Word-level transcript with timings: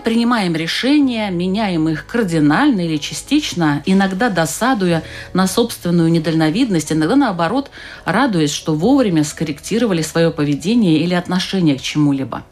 Принимаем 0.00 0.54
решения, 0.54 1.30
меняем 1.30 1.88
их 1.88 2.06
кардинально 2.06 2.80
или 2.80 2.96
частично, 2.96 3.82
иногда 3.86 4.30
досадуя 4.30 5.02
на 5.32 5.46
собственную 5.46 6.10
недальновидность, 6.10 6.92
иногда 6.92 7.16
наоборот 7.16 7.70
радуясь, 8.04 8.52
что 8.52 8.74
вовремя 8.74 9.24
скорректировали 9.24 10.02
свое 10.02 10.30
поведение 10.30 10.98
или 10.98 11.14
отношение 11.14 11.76
к 11.76 11.82
чему-либо. 11.82 12.44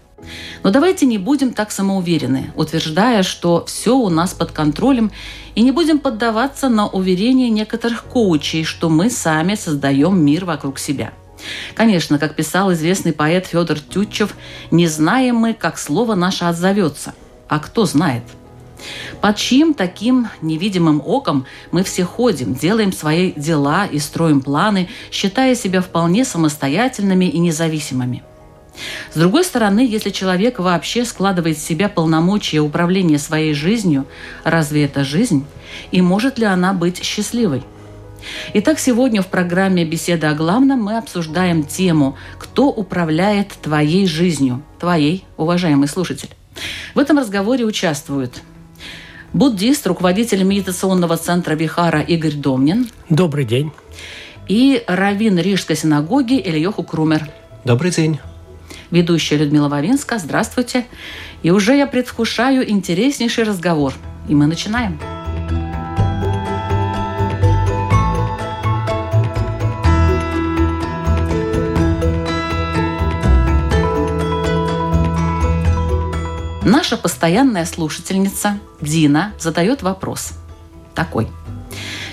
Но 0.63 0.71
давайте 0.71 1.07
не 1.07 1.19
будем 1.19 1.53
так 1.53 1.71
самоуверены, 1.71 2.53
утверждая, 2.57 3.23
что 3.23 3.65
все 3.67 3.97
у 3.97 4.09
нас 4.09 4.35
под 4.35 4.53
контролем, 4.53 5.11
и 5.55 5.63
не 5.63 5.73
будем 5.73 5.99
поддаваться 5.99 6.69
на 6.69 6.87
уверения 6.89 7.49
некоторых 7.49 8.05
коучей, 8.05 8.65
что 8.65 8.89
мы 8.89 9.11
сами 9.11 9.55
создаем 9.55 10.21
мир 10.21 10.45
вокруг 10.45 10.79
себя. 10.79 11.13
Конечно, 11.75 12.19
как 12.19 12.35
писал 12.35 12.73
известный 12.73 13.13
поэт 13.13 13.47
Федор 13.47 13.79
Тютчев, 13.79 14.35
не 14.71 14.87
знаем 14.87 15.37
мы, 15.37 15.55
как 15.55 15.79
слово 15.79 16.15
наше 16.15 16.45
отзовется. 16.45 17.15
А 17.49 17.59
кто 17.59 17.85
знает? 17.85 18.23
Под 19.21 19.37
чьим 19.37 19.75
таким 19.75 20.29
невидимым 20.41 21.03
оком 21.05 21.47
мы 21.73 21.83
все 21.83 22.05
ходим, 22.05 22.55
делаем 22.55 22.93
свои 22.93 23.33
дела 23.33 23.87
и 23.87 23.99
строим 23.99 24.41
планы, 24.41 24.89
считая 25.11 25.55
себя 25.55 25.81
вполне 25.81 26.25
самостоятельными 26.25 27.25
и 27.25 27.39
независимыми. 27.39 28.23
С 29.13 29.19
другой 29.19 29.45
стороны, 29.45 29.81
если 29.81 30.11
человек 30.11 30.61
вообще 30.61 31.05
складывает 31.05 31.57
в 31.57 31.67
себя 31.67 31.89
полномочия 31.89 32.61
управления 32.61 33.19
своей 33.19 33.53
жизнью, 33.53 34.07
разве 34.45 34.85
это 34.85 35.03
жизнь? 35.03 35.45
И 35.91 36.01
может 36.01 36.39
ли 36.39 36.45
она 36.45 36.73
быть 36.73 37.03
счастливой? 37.03 37.65
Итак, 38.55 38.79
сегодня 38.79 39.23
в 39.23 39.29
программе 39.29 39.85
«Беседа 39.85 40.31
о 40.31 40.35
главном» 40.35 40.83
мы 40.83 40.99
обсуждаем 40.99 41.65
тему 41.65 42.17
«Кто 42.39 42.69
управляет 42.69 43.49
твоей 43.63 44.07
жизнью?» 44.07 44.63
Твоей, 44.79 45.25
уважаемый 45.37 45.89
слушатель. 45.89 46.38
В 46.95 46.99
этом 46.99 47.19
разговоре 47.19 47.65
участвуют 47.65 48.43
буддист, 49.33 49.87
руководитель 49.87 50.43
медитационного 50.43 51.17
центра 51.17 51.55
Вихара 51.55 52.01
Игорь 52.01 52.35
Домнин. 52.35 52.89
Добрый 53.09 53.45
день. 53.45 53.73
И 54.49 54.83
раввин 54.87 55.39
Рижской 55.39 55.77
синагоги 55.77 56.41
Ильёху 56.41 56.83
Крумер. 56.83 57.29
Добрый 57.65 57.91
день. 57.91 58.19
Ведущая 58.91 59.37
Людмила 59.37 59.69
Вавинска. 59.69 60.19
Здравствуйте. 60.19 60.87
И 61.43 61.51
уже 61.51 61.77
я 61.77 61.87
предвкушаю 61.87 62.69
интереснейший 62.69 63.45
разговор. 63.45 63.93
И 64.29 64.35
мы 64.35 64.47
начинаем. 64.47 64.99
Наша 76.69 76.99
постоянная 76.99 77.65
слушательница 77.65 78.59
Дина 78.83 79.33
задает 79.39 79.81
вопрос 79.81 80.35
такой. 80.95 81.27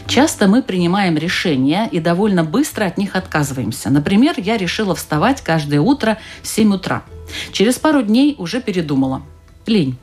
Часто 0.07 0.47
мы 0.47 0.63
принимаем 0.63 1.17
решения 1.17 1.89
и 1.91 1.99
довольно 1.99 2.45
быстро 2.45 2.85
от 2.85 2.97
них 2.97 3.17
отказываемся. 3.17 3.89
Например, 3.89 4.33
я 4.37 4.55
решила 4.55 4.95
вставать 4.95 5.41
каждое 5.41 5.81
утро 5.81 6.19
в 6.41 6.47
7 6.47 6.73
утра. 6.73 7.03
Через 7.51 7.79
пару 7.79 8.01
дней 8.01 8.35
уже 8.37 8.61
передумала. 8.61 9.23
Лень. 9.65 9.97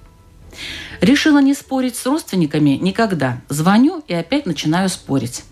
Решила 1.00 1.40
не 1.40 1.54
спорить 1.54 1.96
с 1.96 2.04
родственниками 2.04 2.72
никогда. 2.72 3.40
Звоню 3.48 4.04
и 4.06 4.12
опять 4.12 4.44
начинаю 4.44 4.90
спорить. 4.90 5.44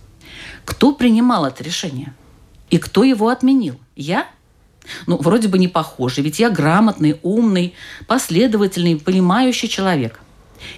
Кто 0.67 0.93
принимал 0.93 1.47
это 1.47 1.65
решение? 1.65 2.13
И 2.69 2.77
кто 2.77 3.03
его 3.03 3.31
отменил? 3.31 3.81
Я 3.97 4.27
ну, 5.07 5.17
вроде 5.17 5.49
бы 5.49 5.59
не 5.59 5.69
похожи, 5.69 6.23
ведь 6.23 6.39
я 6.39 6.51
грамотный, 6.51 7.19
умный, 7.23 7.75
последовательный, 8.07 8.97
понимающий 8.97 9.69
человек. 9.69 10.21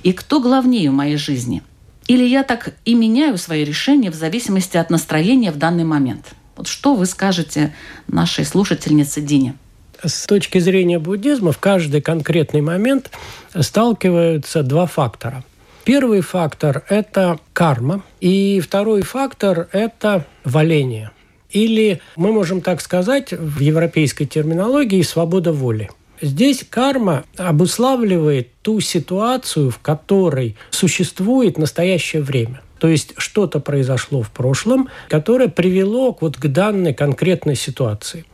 И 0.02 0.12
кто 0.12 0.40
главнее 0.40 0.90
в 0.90 0.94
моей 0.94 1.16
жизни? 1.16 1.62
Или 2.06 2.24
я 2.24 2.42
так 2.42 2.74
и 2.84 2.94
меняю 2.94 3.38
свои 3.38 3.64
решения 3.64 4.10
в 4.10 4.14
зависимости 4.14 4.76
от 4.76 4.90
настроения 4.90 5.52
в 5.52 5.58
данный 5.58 5.84
момент? 5.84 6.34
Вот 6.56 6.66
что 6.66 6.94
вы 6.94 7.06
скажете 7.06 7.74
нашей 8.08 8.44
слушательнице 8.44 9.20
Дине? 9.20 9.56
С 10.04 10.26
точки 10.26 10.58
зрения 10.58 10.98
буддизма 10.98 11.52
в 11.52 11.58
каждый 11.58 12.00
конкретный 12.00 12.60
момент 12.60 13.10
сталкиваются 13.58 14.62
два 14.62 14.86
фактора. 14.86 15.44
Первый 15.84 16.20
фактор– 16.20 16.84
это 16.88 17.38
карма, 17.52 18.02
и 18.20 18.60
второй 18.60 19.02
фактор– 19.02 19.68
это 19.72 20.26
валение– 20.44 21.10
или, 21.52 22.00
мы 22.16 22.32
можем 22.32 22.60
так 22.60 22.80
сказать, 22.80 23.32
в 23.32 23.60
европейской 23.60 24.24
терминологии 24.24 25.02
свобода 25.02 25.52
воли. 25.52 25.90
Здесь 26.20 26.64
карма 26.68 27.24
обуславливает 27.36 28.48
ту 28.62 28.80
ситуацию, 28.80 29.70
в 29.70 29.78
которой 29.78 30.56
существует 30.70 31.58
настоящее 31.58 32.22
время. 32.22 32.62
То 32.78 32.88
есть 32.88 33.14
что-то 33.16 33.60
произошло 33.60 34.22
в 34.22 34.30
прошлом, 34.30 34.88
которое 35.08 35.48
привело 35.48 36.16
вот 36.20 36.36
к 36.36 36.46
данной 36.46 36.94
конкретной 36.94 37.56
ситуации. 37.56 38.24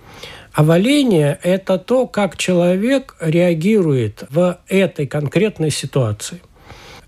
А 0.52 0.64
валение– 0.64 1.38
это 1.42 1.78
то, 1.78 2.06
как 2.06 2.36
человек 2.36 3.16
реагирует 3.20 4.24
в 4.30 4.58
этой 4.68 5.06
конкретной 5.06 5.70
ситуации. 5.70 6.40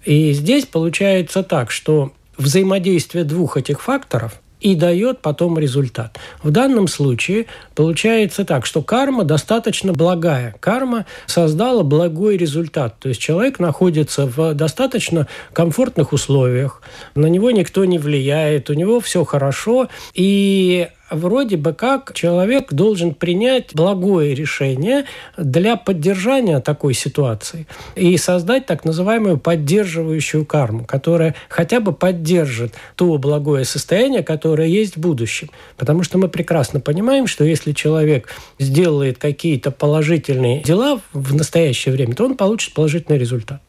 И 0.04 0.32
здесь 0.32 0.66
получается 0.66 1.42
так, 1.42 1.70
что 1.70 2.12
взаимодействие 2.38 3.24
двух 3.24 3.56
этих 3.56 3.82
факторов– 3.82 4.40
и 4.60 4.74
дает 4.74 5.20
потом 5.20 5.58
результат. 5.58 6.18
В 6.42 6.50
данном 6.50 6.88
случае 6.88 7.46
получается 7.74 8.44
так, 8.44 8.66
что 8.66 8.82
карма 8.82 9.24
достаточно 9.24 9.92
благая. 9.92 10.54
Карма 10.60 11.06
создала 11.26 11.82
благой 11.82 12.36
результат. 12.36 12.98
То 12.98 13.08
есть 13.08 13.20
человек 13.20 13.58
находится 13.58 14.26
в 14.26 14.54
достаточно 14.54 15.26
комфортных 15.52 16.12
условиях, 16.12 16.82
на 17.14 17.26
него 17.26 17.50
никто 17.50 17.84
не 17.84 17.98
влияет, 17.98 18.70
у 18.70 18.74
него 18.74 19.00
все 19.00 19.24
хорошо, 19.24 19.88
и 20.14 20.88
вроде 21.10 21.56
бы 21.56 21.72
как 21.72 22.12
человек 22.14 22.72
должен 22.72 23.14
принять 23.14 23.74
благое 23.74 24.34
решение 24.34 25.04
для 25.36 25.76
поддержания 25.76 26.60
такой 26.60 26.94
ситуации 26.94 27.66
и 27.94 28.16
создать 28.16 28.66
так 28.66 28.84
называемую 28.84 29.38
поддерживающую 29.38 30.44
карму, 30.44 30.84
которая 30.84 31.34
хотя 31.48 31.80
бы 31.80 31.92
поддержит 31.92 32.74
то 32.96 33.18
благое 33.18 33.64
состояние, 33.64 34.22
которое 34.22 34.68
есть 34.68 34.96
в 34.96 35.00
будущем. 35.00 35.50
Потому 35.76 36.02
что 36.02 36.18
мы 36.18 36.28
прекрасно 36.28 36.80
понимаем, 36.80 37.26
что 37.26 37.44
если 37.44 37.72
человек 37.72 38.28
сделает 38.58 39.18
какие-то 39.18 39.70
положительные 39.70 40.62
дела 40.62 41.00
в 41.12 41.34
настоящее 41.34 41.92
время, 41.94 42.14
то 42.14 42.24
он 42.24 42.36
получит 42.36 42.74
положительный 42.74 43.18
результат. 43.18 43.60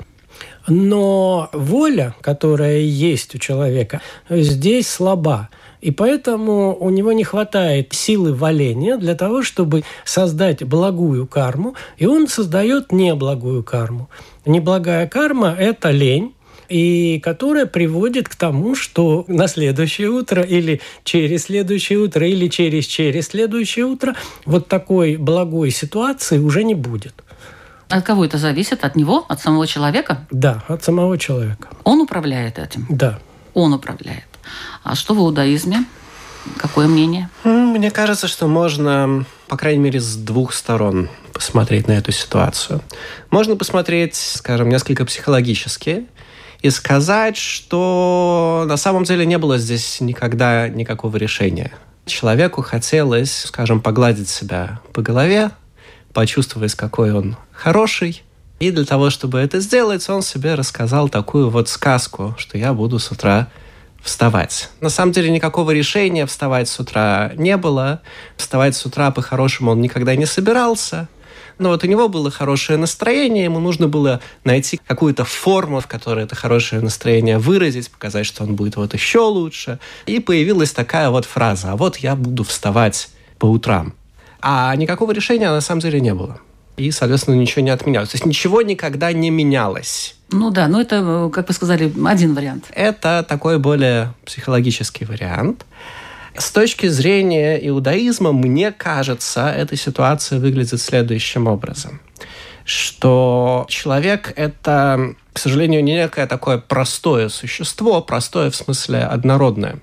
Но 0.67 1.49
воля, 1.53 2.15
которая 2.21 2.79
есть 2.79 3.35
у 3.35 3.37
человека, 3.37 4.01
здесь 4.29 4.87
слаба. 4.87 5.49
И 5.81 5.91
поэтому 5.91 6.77
у 6.79 6.89
него 6.89 7.11
не 7.11 7.23
хватает 7.23 7.93
силы 7.93 8.33
валения 8.33 8.97
для 8.97 9.15
того, 9.15 9.41
чтобы 9.41 9.83
создать 10.05 10.63
благую 10.63 11.27
карму, 11.27 11.75
и 11.97 12.05
он 12.05 12.27
создает 12.27 12.91
неблагую 12.91 13.63
карму. 13.63 14.09
Неблагая 14.45 15.07
карма– 15.07 15.55
это 15.59 15.89
лень, 15.89 16.33
и 16.69 17.19
которая 17.19 17.65
приводит 17.65 18.29
к 18.29 18.35
тому, 18.35 18.75
что 18.75 19.25
на 19.27 19.47
следующее 19.47 20.09
утро 20.09 20.41
или 20.41 20.79
через 21.03 21.43
следующее 21.43 21.99
утро 21.99 22.25
или 22.25 22.47
через 22.47 22.85
через 22.85 23.27
следующее 23.27 23.85
утро 23.85 24.15
вот 24.45 24.67
такой 24.67 25.17
благой 25.17 25.71
ситуации 25.71 26.37
уже 26.37 26.63
не 26.63 26.75
будет. 26.75 27.23
От 27.89 28.05
кого 28.05 28.23
это 28.23 28.37
зависит? 28.37 28.85
От 28.85 28.95
него? 28.95 29.25
От 29.27 29.41
самого 29.41 29.67
человека? 29.67 30.25
Да, 30.31 30.63
от 30.69 30.81
самого 30.81 31.17
человека. 31.17 31.67
Он 31.83 31.99
управляет 31.99 32.57
этим? 32.57 32.85
Да. 32.89 33.19
Он 33.53 33.73
управляет. 33.73 34.30
А 34.83 34.95
что 34.95 35.13
в 35.13 35.19
иудаизме? 35.19 35.85
Какое 36.57 36.87
мнение? 36.87 37.29
Мне 37.43 37.91
кажется, 37.91 38.27
что 38.27 38.47
можно, 38.47 39.25
по 39.47 39.57
крайней 39.57 39.79
мере, 39.79 39.99
с 39.99 40.15
двух 40.15 40.53
сторон 40.53 41.09
посмотреть 41.33 41.87
на 41.87 41.93
эту 41.93 42.11
ситуацию. 42.11 42.81
Можно 43.29 43.55
посмотреть, 43.55 44.15
скажем, 44.15 44.69
несколько 44.69 45.05
психологически 45.05 46.07
и 46.61 46.69
сказать, 46.69 47.37
что 47.37 48.65
на 48.67 48.77
самом 48.77 49.03
деле 49.03 49.25
не 49.25 49.37
было 49.37 49.57
здесь 49.57 50.01
никогда 50.01 50.67
никакого 50.67 51.17
решения. 51.17 51.71
Человеку 52.05 52.61
хотелось, 52.61 53.45
скажем, 53.45 53.81
погладить 53.81 54.29
себя 54.29 54.81
по 54.93 55.01
голове, 55.01 55.51
почувствовать, 56.13 56.75
какой 56.75 57.11
он 57.13 57.37
хороший. 57.51 58.23
И 58.59 58.69
для 58.69 58.85
того, 58.85 59.09
чтобы 59.09 59.39
это 59.39 59.59
сделать, 59.59 60.07
он 60.09 60.21
себе 60.21 60.53
рассказал 60.53 61.09
такую 61.09 61.49
вот 61.49 61.69
сказку, 61.69 62.35
что 62.37 62.57
я 62.57 62.73
буду 62.73 62.99
с 62.99 63.11
утра 63.11 63.47
вставать. 64.01 64.69
На 64.79 64.89
самом 64.89 65.11
деле 65.11 65.29
никакого 65.29 65.71
решения 65.71 66.25
вставать 66.25 66.67
с 66.67 66.79
утра 66.79 67.31
не 67.35 67.57
было. 67.57 68.01
Вставать 68.37 68.75
с 68.75 68.85
утра 68.85 69.11
по-хорошему 69.11 69.71
он 69.71 69.81
никогда 69.81 70.15
не 70.15 70.25
собирался. 70.25 71.07
Но 71.57 71.69
вот 71.69 71.83
у 71.83 71.87
него 71.87 72.09
было 72.09 72.31
хорошее 72.31 72.79
настроение, 72.79 73.43
ему 73.43 73.59
нужно 73.59 73.87
было 73.87 74.19
найти 74.43 74.79
какую-то 74.83 75.25
форму, 75.25 75.79
в 75.79 75.85
которой 75.85 76.23
это 76.23 76.35
хорошее 76.35 76.81
настроение 76.81 77.37
выразить, 77.37 77.91
показать, 77.91 78.25
что 78.25 78.43
он 78.43 78.55
будет 78.55 78.77
вот 78.77 78.95
еще 78.95 79.19
лучше. 79.19 79.77
И 80.07 80.19
появилась 80.19 80.71
такая 80.71 81.11
вот 81.11 81.25
фраза 81.25 81.73
«А 81.73 81.75
вот 81.75 81.97
я 81.97 82.15
буду 82.15 82.43
вставать 82.43 83.09
по 83.37 83.45
утрам». 83.45 83.93
А 84.41 84.75
никакого 84.75 85.11
решения 85.11 85.51
на 85.51 85.61
самом 85.61 85.81
деле 85.81 86.01
не 86.01 86.15
было. 86.15 86.39
И, 86.77 86.91
соответственно, 86.91 87.35
ничего 87.35 87.63
не 87.63 87.69
отменялось. 87.69 88.09
То 88.09 88.15
есть 88.15 88.25
ничего 88.25 88.61
никогда 88.61 89.11
не 89.13 89.29
менялось. 89.29 90.15
Ну 90.31 90.49
да, 90.49 90.67
но 90.67 90.81
это, 90.81 91.29
как 91.33 91.47
вы 91.49 91.53
сказали, 91.53 91.91
один 92.07 92.33
вариант. 92.33 92.65
Это 92.73 93.25
такой 93.27 93.59
более 93.59 94.13
психологический 94.25 95.05
вариант. 95.05 95.65
С 96.37 96.49
точки 96.51 96.87
зрения 96.87 97.57
иудаизма, 97.67 98.31
мне 98.31 98.71
кажется, 98.71 99.49
эта 99.49 99.75
ситуация 99.75 100.39
выглядит 100.39 100.79
следующим 100.79 101.47
образом. 101.47 101.99
Что 102.63 103.65
человек– 103.67 104.31
это, 104.37 105.15
к 105.33 105.39
сожалению, 105.39 105.83
не 105.83 105.93
некое 105.93 106.27
такое 106.27 106.57
простое 106.57 107.27
существо, 107.27 108.01
простое 108.01 108.49
в 108.49 108.55
смысле 108.55 108.99
однородное. 108.99 109.79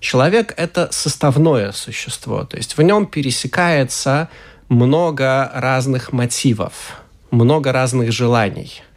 Человек– 0.00 0.52
это 0.58 0.88
составное 0.92 1.72
существо, 1.72 2.44
то 2.44 2.58
есть 2.58 2.76
в 2.76 2.82
нем 2.82 3.06
пересекается 3.06 4.28
много 4.68 5.50
разных 5.54 6.12
мотивов, 6.12 7.02
много 7.30 7.72
разных 7.72 8.12
желаний– 8.12 8.82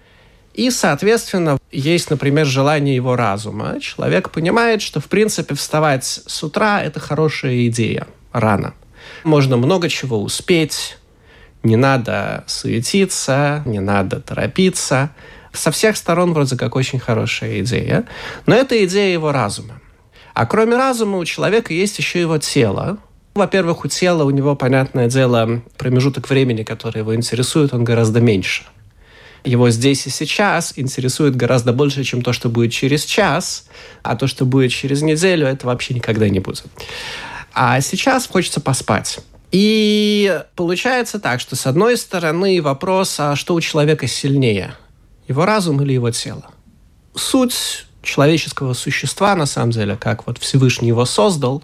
и, 0.60 0.72
соответственно, 0.72 1.58
есть, 1.72 2.10
например, 2.10 2.46
желание 2.46 2.94
его 2.94 3.16
разума. 3.16 3.80
Человек 3.80 4.30
понимает, 4.30 4.82
что, 4.82 5.00
в 5.00 5.06
принципе, 5.06 5.56
вставать 5.56 6.04
с 6.04 6.44
утра– 6.44 6.82
это 6.84 7.00
хорошая 7.00 7.68
идея 7.68 8.08
рано. 8.34 8.74
Можно 9.24 9.56
много 9.56 9.88
чего 9.88 10.22
успеть, 10.22 10.98
не 11.64 11.78
надо 11.78 12.44
суетиться, 12.48 13.64
не 13.66 13.80
надо 13.80 14.20
торопиться. 14.20 15.12
Со 15.54 15.72
всех 15.72 15.96
сторон 15.96 16.34
вроде 16.34 16.58
как 16.58 16.76
очень 16.76 17.00
хорошая 17.00 17.62
идея, 17.62 18.06
но 18.46 18.54
это 18.54 18.84
идея 18.84 19.14
его 19.14 19.32
разума. 19.32 19.80
А 20.34 20.46
кроме 20.46 20.76
разума 20.76 21.20
у 21.20 21.26
человека 21.26 21.74
есть 21.74 21.98
еще 22.00 22.20
его 22.20 22.38
тело. 22.38 22.98
Во-первых, 23.40 23.86
у 23.86 23.88
тела 23.88 24.24
у 24.24 24.30
него, 24.30 24.56
понятное 24.56 25.08
дело, 25.08 25.62
промежуток 25.78 26.30
времени, 26.30 26.64
который 26.64 27.00
его 27.00 27.16
интересует, 27.16 27.74
он 27.74 27.84
гораздо 27.84 28.22
меньше– 28.22 28.64
его 29.44 29.70
здесь 29.70 30.06
и 30.06 30.10
сейчас 30.10 30.74
интересует 30.76 31.36
гораздо 31.36 31.72
больше, 31.72 32.04
чем 32.04 32.22
то, 32.22 32.34
что 32.34 32.50
будет 32.50 32.72
через 32.72 33.06
час, 33.06 33.66
а 34.04 34.16
то, 34.16 34.28
что 34.28 34.46
будет 34.46 34.72
через 34.72 35.02
неделю, 35.02 35.48
это 35.48 35.68
вообще 35.68 35.94
никогда 35.94 36.28
не 36.30 36.40
будет. 36.40 36.66
А 37.54 37.80
сейчас 37.82 38.28
хочется 38.28 38.60
поспать. 38.60 39.20
И 39.52 40.44
получается 40.56 41.20
так, 41.20 41.40
что 41.40 41.56
с 41.56 41.66
одной 41.66 41.98
стороны 41.98 42.62
вопрос, 42.62 43.16
а 43.20 43.36
что 43.36 43.56
у 43.56 43.62
человека 43.62 44.08
сильнее? 44.08 44.76
Его 45.28 45.46
разум 45.46 45.82
или 45.82 45.94
его 45.94 46.12
тело? 46.12 46.46
Суть 47.16 47.86
человеческого 48.02 48.74
существа, 48.74 49.36
на 49.36 49.46
самом 49.46 49.72
деле, 49.72 49.96
как 49.96 50.28
вот 50.28 50.38
Всевышний 50.38 50.90
его 50.90 51.06
создал, 51.06 51.64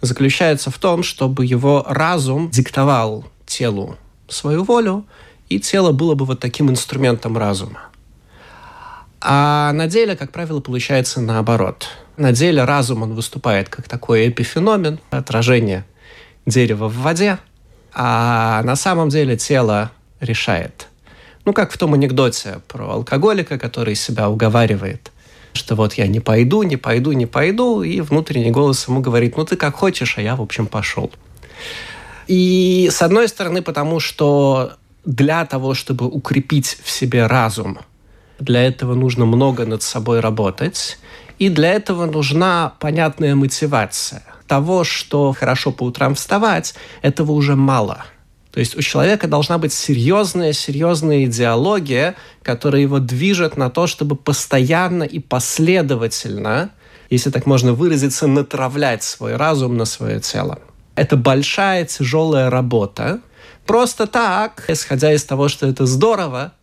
заключается 0.00 0.70
в 0.70 0.78
том, 0.78 1.02
чтобы 1.02 1.44
его 1.44 1.84
разум 1.88 2.50
диктовал 2.50 3.24
телу 3.46 3.96
свою 4.28 4.64
волю, 4.64 5.06
и 5.48 5.60
тело 5.60 5.92
было 5.92 6.14
бы 6.14 6.24
вот 6.24 6.40
таким 6.40 6.70
инструментом 6.70 7.38
разума. 7.38 7.80
А 9.20 9.72
на 9.72 9.86
деле, 9.86 10.16
как 10.16 10.32
правило, 10.32 10.60
получается 10.60 11.20
наоборот. 11.20 11.88
На 12.16 12.32
деле 12.32 12.64
разум, 12.64 13.02
он 13.02 13.14
выступает 13.14 13.68
как 13.68 13.88
такой 13.88 14.28
эпифеномен, 14.28 14.98
отражение 15.10 15.84
дерева 16.46 16.88
в 16.88 16.96
воде, 16.98 17.38
а 17.92 18.62
на 18.62 18.76
самом 18.76 19.08
деле 19.08 19.36
тело 19.36 19.90
решает. 20.20 20.88
Ну, 21.44 21.52
как 21.52 21.72
в 21.72 21.78
том 21.78 21.94
анекдоте 21.94 22.60
про 22.68 22.90
алкоголика, 22.90 23.58
который 23.58 23.94
себя 23.94 24.28
уговаривает, 24.28 25.12
что 25.56 25.74
вот 25.74 25.94
я 25.94 26.06
не 26.06 26.20
пойду, 26.20 26.62
не 26.62 26.76
пойду, 26.76 27.12
не 27.12 27.26
пойду, 27.26 27.82
и 27.82 28.00
внутренний 28.00 28.50
голос 28.50 28.86
ему 28.86 29.00
говорит, 29.00 29.36
ну 29.36 29.44
ты 29.44 29.56
как 29.56 29.74
хочешь, 29.74 30.18
а 30.18 30.22
я, 30.22 30.36
в 30.36 30.42
общем, 30.42 30.66
пошел. 30.66 31.10
И 32.28 32.88
с 32.92 33.02
одной 33.02 33.28
стороны, 33.28 33.62
потому 33.62 33.98
что 34.00 34.74
для 35.04 35.44
того, 35.46 35.74
чтобы 35.74 36.06
укрепить 36.06 36.78
в 36.82 36.90
себе 36.90 37.26
разум, 37.26 37.78
для 38.38 38.62
этого 38.62 38.94
нужно 38.94 39.24
много 39.24 39.64
над 39.64 39.82
собой 39.82 40.20
работать, 40.20 40.98
и 41.38 41.48
для 41.48 41.72
этого 41.72 42.06
нужна 42.06 42.72
понятная 42.78 43.34
мотивация. 43.34 44.22
Того, 44.46 44.84
что 44.84 45.32
хорошо 45.32 45.72
по 45.72 45.84
утрам 45.84 46.14
вставать, 46.14 46.74
этого 47.02 47.32
уже 47.32 47.56
мало. 47.56 48.04
То 48.56 48.60
есть 48.60 48.74
у 48.74 48.80
человека 48.80 49.28
должна 49.28 49.58
быть 49.58 49.74
серьезная, 49.74 50.54
серьезная 50.54 51.26
идеология, 51.26 52.14
которая 52.42 52.80
его 52.80 53.00
движет 53.00 53.58
на 53.58 53.68
то, 53.68 53.86
чтобы 53.86 54.16
постоянно 54.16 55.02
и 55.02 55.18
последовательно, 55.18 56.70
если 57.10 57.28
так 57.28 57.44
можно 57.44 57.74
выразиться, 57.74 58.26
натравлять 58.26 59.02
свой 59.02 59.36
разум 59.36 59.76
на 59.76 59.84
свое 59.84 60.20
тело. 60.20 60.58
Это 60.94 61.18
большая, 61.18 61.84
тяжелая 61.84 62.48
работа, 62.48 63.20
Просто 63.66 64.06
так, 64.06 64.64
исходя 64.68 65.12
из 65.12 65.24
того, 65.24 65.48
что 65.48 65.66
это 65.66 65.84
здорово, 65.84 66.54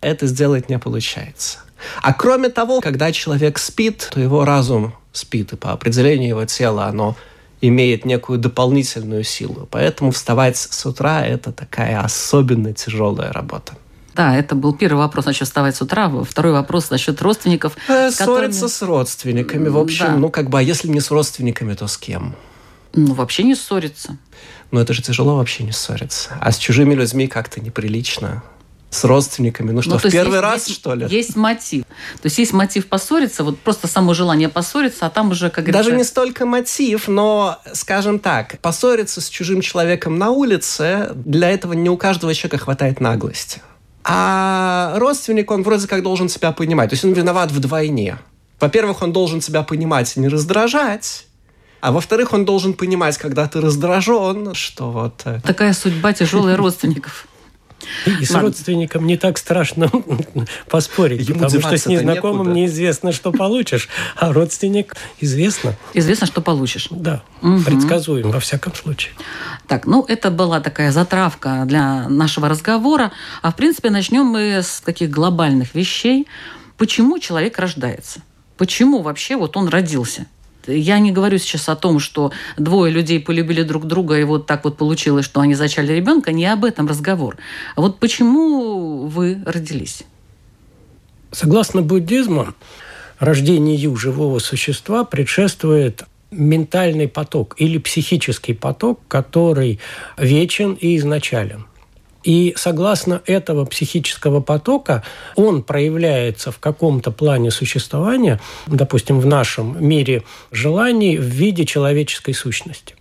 это 0.00 0.26
сделать 0.26 0.70
не 0.70 0.78
получается. 0.78 1.58
А 2.00 2.14
кроме 2.14 2.48
того, 2.48 2.80
когда 2.80 3.12
человек 3.12 3.58
спит, 3.58 4.08
то 4.10 4.20
его 4.20 4.46
разум 4.46 4.94
спит, 5.12 5.52
и 5.52 5.56
по 5.56 5.72
определению 5.72 6.30
его 6.30 6.44
тела 6.46 6.86
оно 6.86 7.14
имеет 7.62 8.04
некую 8.04 8.38
дополнительную 8.38 9.24
силу. 9.24 9.66
Поэтому 9.70 10.10
вставать 10.10 10.56
с 10.56 10.84
утра– 10.84 11.24
это 11.26 11.52
такая 11.52 12.00
особенно 12.00 12.74
тяжелая 12.74 13.32
работа. 13.32 13.74
Да, 14.14 14.36
это 14.36 14.54
был 14.54 14.74
первый 14.74 14.98
вопрос 14.98 15.24
насчет 15.24 15.48
вставать 15.48 15.74
с 15.74 15.80
утра. 15.80 16.10
Второй 16.24 16.52
вопрос 16.52 16.90
насчет 16.90 17.22
родственников. 17.22 17.74
Э, 17.88 18.10
ссориться 18.10 18.24
которыми... 18.26 18.52
с 18.52 18.82
родственниками. 18.82 19.68
В 19.68 19.78
общем, 19.78 20.06
да. 20.06 20.16
ну 20.16 20.28
как 20.28 20.50
бы, 20.50 20.58
а 20.58 20.62
если 20.62 20.88
не 20.88 21.00
с 21.00 21.10
родственниками, 21.10 21.72
то 21.72 21.86
с 21.86 21.96
кем? 21.96 22.34
Ну, 22.94 23.14
вообще 23.14 23.42
не 23.42 23.54
ссориться. 23.54 24.18
Но 24.70 24.80
это 24.80 24.92
же 24.92 25.00
тяжело 25.00 25.36
вообще 25.36 25.64
не 25.64 25.72
ссориться. 25.72 26.30
А 26.40 26.52
с 26.52 26.58
чужими 26.58 26.94
людьми 26.94 27.26
как-то 27.26 27.60
неприлично 27.60 28.42
с 28.92 29.04
родственниками. 29.04 29.70
Ну 29.70 29.80
что, 29.80 29.92
ну, 29.92 29.98
в 29.98 30.02
первый 30.02 30.34
есть, 30.34 30.42
раз, 30.42 30.68
есть, 30.68 30.80
что 30.80 30.94
ли? 30.94 31.06
Есть 31.08 31.34
мотив. 31.34 31.84
То 31.84 32.26
есть 32.26 32.38
есть 32.38 32.52
мотив 32.52 32.86
поссориться, 32.86 33.42
вот 33.42 33.58
просто 33.58 33.88
само 33.88 34.12
желание 34.12 34.50
поссориться, 34.50 35.06
а 35.06 35.10
там 35.10 35.30
уже, 35.30 35.48
как 35.48 35.64
говорится... 35.64 35.90
Даже 35.90 35.96
не 35.96 36.04
столько 36.04 36.44
мотив, 36.44 37.08
но, 37.08 37.58
скажем 37.72 38.18
так, 38.18 38.58
поссориться 38.60 39.22
с 39.22 39.30
чужим 39.30 39.62
человеком 39.62 40.18
на 40.18 40.30
улице, 40.30 41.10
для 41.14 41.50
этого 41.50 41.72
не 41.72 41.88
у 41.88 41.96
каждого 41.96 42.34
человека 42.34 42.58
хватает 42.58 43.00
наглости. 43.00 43.62
А 44.04 44.94
родственник, 44.96 45.50
он 45.50 45.62
вроде 45.62 45.88
как 45.88 46.02
должен 46.02 46.28
себя 46.28 46.52
понимать. 46.52 46.90
То 46.90 46.94
есть 46.94 47.04
он 47.04 47.12
виноват 47.12 47.50
вдвойне. 47.50 48.18
Во-первых, 48.60 49.00
он 49.00 49.12
должен 49.12 49.40
себя 49.40 49.62
понимать 49.62 50.14
и 50.16 50.20
не 50.20 50.28
раздражать. 50.28 51.26
А 51.80 51.92
во-вторых, 51.92 52.34
он 52.34 52.44
должен 52.44 52.74
понимать, 52.74 53.16
когда 53.16 53.48
ты 53.48 53.60
раздражен, 53.60 54.54
что 54.54 54.90
вот... 54.90 55.22
Э, 55.24 55.40
Такая 55.42 55.72
судьба 55.72 56.12
тяжелая 56.12 56.56
родственников. 56.58 57.26
И 58.06 58.24
с 58.24 58.30
Ладно. 58.30 58.48
родственником 58.48 59.06
не 59.06 59.16
так 59.16 59.38
страшно 59.38 59.90
поспорить, 60.70 61.28
Ему 61.28 61.40
потому 61.40 61.60
что 61.60 61.76
с 61.76 61.86
незнакомым 61.86 62.48
некуда. 62.48 62.60
неизвестно, 62.60 63.12
что 63.12 63.32
получишь, 63.32 63.88
а 64.16 64.32
родственник 64.32 64.96
известно. 65.20 65.76
Известно, 65.94 66.26
что 66.26 66.40
получишь. 66.40 66.88
Да, 66.90 67.22
угу. 67.42 67.60
предсказуем 67.60 68.30
во 68.30 68.40
всяком 68.40 68.74
случае. 68.74 69.12
Так, 69.66 69.86
ну 69.86 70.04
это 70.06 70.30
была 70.30 70.60
такая 70.60 70.92
затравка 70.92 71.64
для 71.66 72.08
нашего 72.08 72.48
разговора. 72.48 73.12
А 73.42 73.52
в 73.52 73.56
принципе 73.56 73.90
начнем 73.90 74.24
мы 74.26 74.62
с 74.62 74.80
таких 74.80 75.10
глобальных 75.10 75.74
вещей. 75.74 76.26
Почему 76.76 77.18
человек 77.18 77.58
рождается? 77.58 78.20
Почему 78.56 79.02
вообще 79.02 79.36
вот 79.36 79.56
он 79.56 79.68
родился? 79.68 80.26
Я 80.66 80.98
не 80.98 81.12
говорю 81.12 81.38
сейчас 81.38 81.68
о 81.68 81.76
том, 81.76 81.98
что 81.98 82.32
двое 82.56 82.92
людей 82.92 83.20
полюбили 83.20 83.62
друг 83.62 83.86
друга, 83.86 84.18
и 84.18 84.24
вот 84.24 84.46
так 84.46 84.64
вот 84.64 84.76
получилось, 84.76 85.24
что 85.24 85.40
они 85.40 85.54
зачали 85.54 85.92
ребенка. 85.92 86.32
Не 86.32 86.46
об 86.46 86.64
этом 86.64 86.86
разговор. 86.86 87.36
А 87.76 87.80
вот 87.80 87.98
почему 87.98 89.06
вы 89.06 89.42
родились? 89.44 90.04
Согласно 91.30 91.82
буддизму, 91.82 92.48
рождению 93.18 93.96
живого 93.96 94.38
существа 94.38 95.04
предшествует 95.04 96.04
ментальный 96.30 97.08
поток 97.08 97.54
или 97.58 97.78
психический 97.78 98.54
поток, 98.54 99.00
который 99.08 99.80
вечен 100.16 100.74
и 100.74 100.96
изначален. 100.96 101.66
И 102.24 102.54
согласно 102.56 103.22
этого 103.26 103.64
психического 103.64 104.40
потока, 104.40 105.02
он 105.36 105.62
проявляется 105.62 106.52
в 106.52 106.58
каком-то 106.58 107.10
плане 107.10 107.50
существования, 107.50 108.40
допустим, 108.66 109.20
в 109.20 109.26
нашем 109.26 109.76
мире 109.84 110.22
желаний 110.50 111.18
в 111.18 111.24
виде 111.24 111.64
человеческой 111.64 112.34
сущности. 112.34 112.94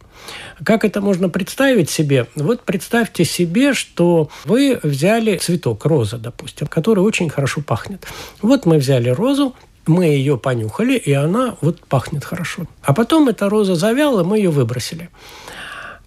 Как 0.64 0.86
это 0.86 1.02
можно 1.02 1.30
представить 1.30 1.90
себе? 1.90 2.28
Вот 2.36 2.62
представьте 2.62 3.26
себе, 3.26 3.74
что 3.74 4.30
вы 4.46 4.80
взяли 4.84 5.38
цветок, 5.38 5.86
роза, 5.86 6.18
допустим, 6.18 6.68
который 6.68 7.00
очень 7.00 7.30
хорошо 7.30 7.62
пахнет. 7.62 8.06
Вот 8.42 8.66
мы 8.66 8.78
взяли 8.78 9.10
розу, 9.10 9.56
мы 9.88 10.06
ее 10.06 10.38
понюхали, 10.38 10.96
и 10.98 11.12
она 11.14 11.56
вот 11.62 11.84
пахнет 11.88 12.24
хорошо. 12.24 12.66
А 12.84 12.94
потом 12.94 13.30
эта 13.30 13.50
роза 13.50 13.76
завяла, 13.76 14.24
мы 14.24 14.38
ее 14.38 14.52
выбросили. 14.52 15.10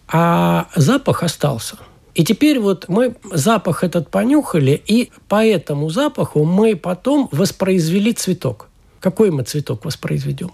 А 0.07 0.69
запах 0.77 1.25
остался. 1.25 1.77
И 2.15 2.25
теперь 2.25 2.61
вот 2.61 2.89
мы 2.89 3.17
запах 3.33 3.83
этот 3.83 4.09
понюхали, 4.09 4.81
и 4.87 5.11
по 5.29 5.45
этому 5.45 5.91
запаху 5.91 6.45
мы 6.45 6.77
потом 6.77 7.29
воспроизвели 7.33 8.13
цветок. 8.13 8.69
Какой 9.01 9.31
мы 9.31 9.43
цветок 9.43 9.85
воспроизведем? 9.85 10.53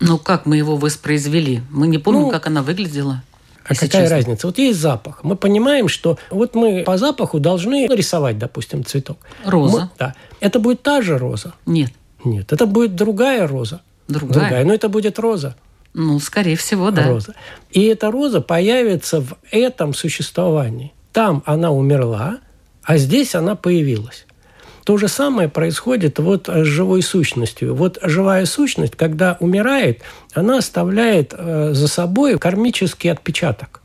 Ну, 0.00 0.18
как 0.18 0.46
мы 0.46 0.56
его 0.56 0.76
воспроизвели? 0.76 1.62
Мы 1.70 1.88
не 1.88 1.98
помним, 1.98 2.22
ну, 2.22 2.30
как 2.30 2.46
она 2.46 2.62
выглядела. 2.62 3.22
А 3.64 3.74
какая 3.74 3.88
честно. 4.02 4.16
разница? 4.16 4.46
Вот 4.46 4.58
есть 4.58 4.78
запах. 4.78 5.24
Мы 5.24 5.36
понимаем, 5.36 5.88
что 5.88 6.18
вот 6.30 6.54
мы 6.54 6.82
по 6.84 6.98
запаху 6.98 7.40
должны 7.40 7.86
рисовать, 7.88 8.38
допустим, 8.38 8.84
цветок. 8.84 9.18
Роза. 9.44 9.80
Мы, 9.80 9.88
да. 9.98 10.14
Это 10.40 10.60
будет 10.60 10.82
та 10.82 11.00
же 11.02 11.18
роза? 11.18 11.54
Нет. 11.66 11.92
Нет, 12.24 12.52
это 12.52 12.66
будет 12.66 12.94
другая 12.94 13.46
роза. 13.46 13.80
Другая? 14.08 14.40
Другая, 14.40 14.64
но 14.64 14.74
это 14.74 14.88
будет 14.88 15.18
роза. 15.18 15.56
Ну, 15.94 16.18
скорее 16.18 16.56
всего, 16.56 16.90
да. 16.90 17.08
Роза. 17.08 17.34
И 17.70 17.84
эта 17.84 18.10
роза 18.10 18.40
появится 18.40 19.20
в 19.20 19.36
этом 19.50 19.94
существовании. 19.94 20.92
Там 21.12 21.42
она 21.46 21.70
умерла, 21.70 22.38
а 22.82 22.98
здесь 22.98 23.36
она 23.36 23.54
появилась. 23.54 24.26
То 24.84 24.98
же 24.98 25.08
самое 25.08 25.48
происходит 25.48 26.18
вот 26.18 26.48
с 26.48 26.64
живой 26.64 27.00
сущностью. 27.02 27.74
Вот 27.74 27.98
живая 28.02 28.44
сущность, 28.44 28.96
когда 28.96 29.38
умирает, 29.40 30.02
она 30.34 30.58
оставляет 30.58 31.32
э, 31.32 31.70
за 31.72 31.88
собой 31.88 32.38
кармический 32.38 33.10
отпечаток. 33.10 33.80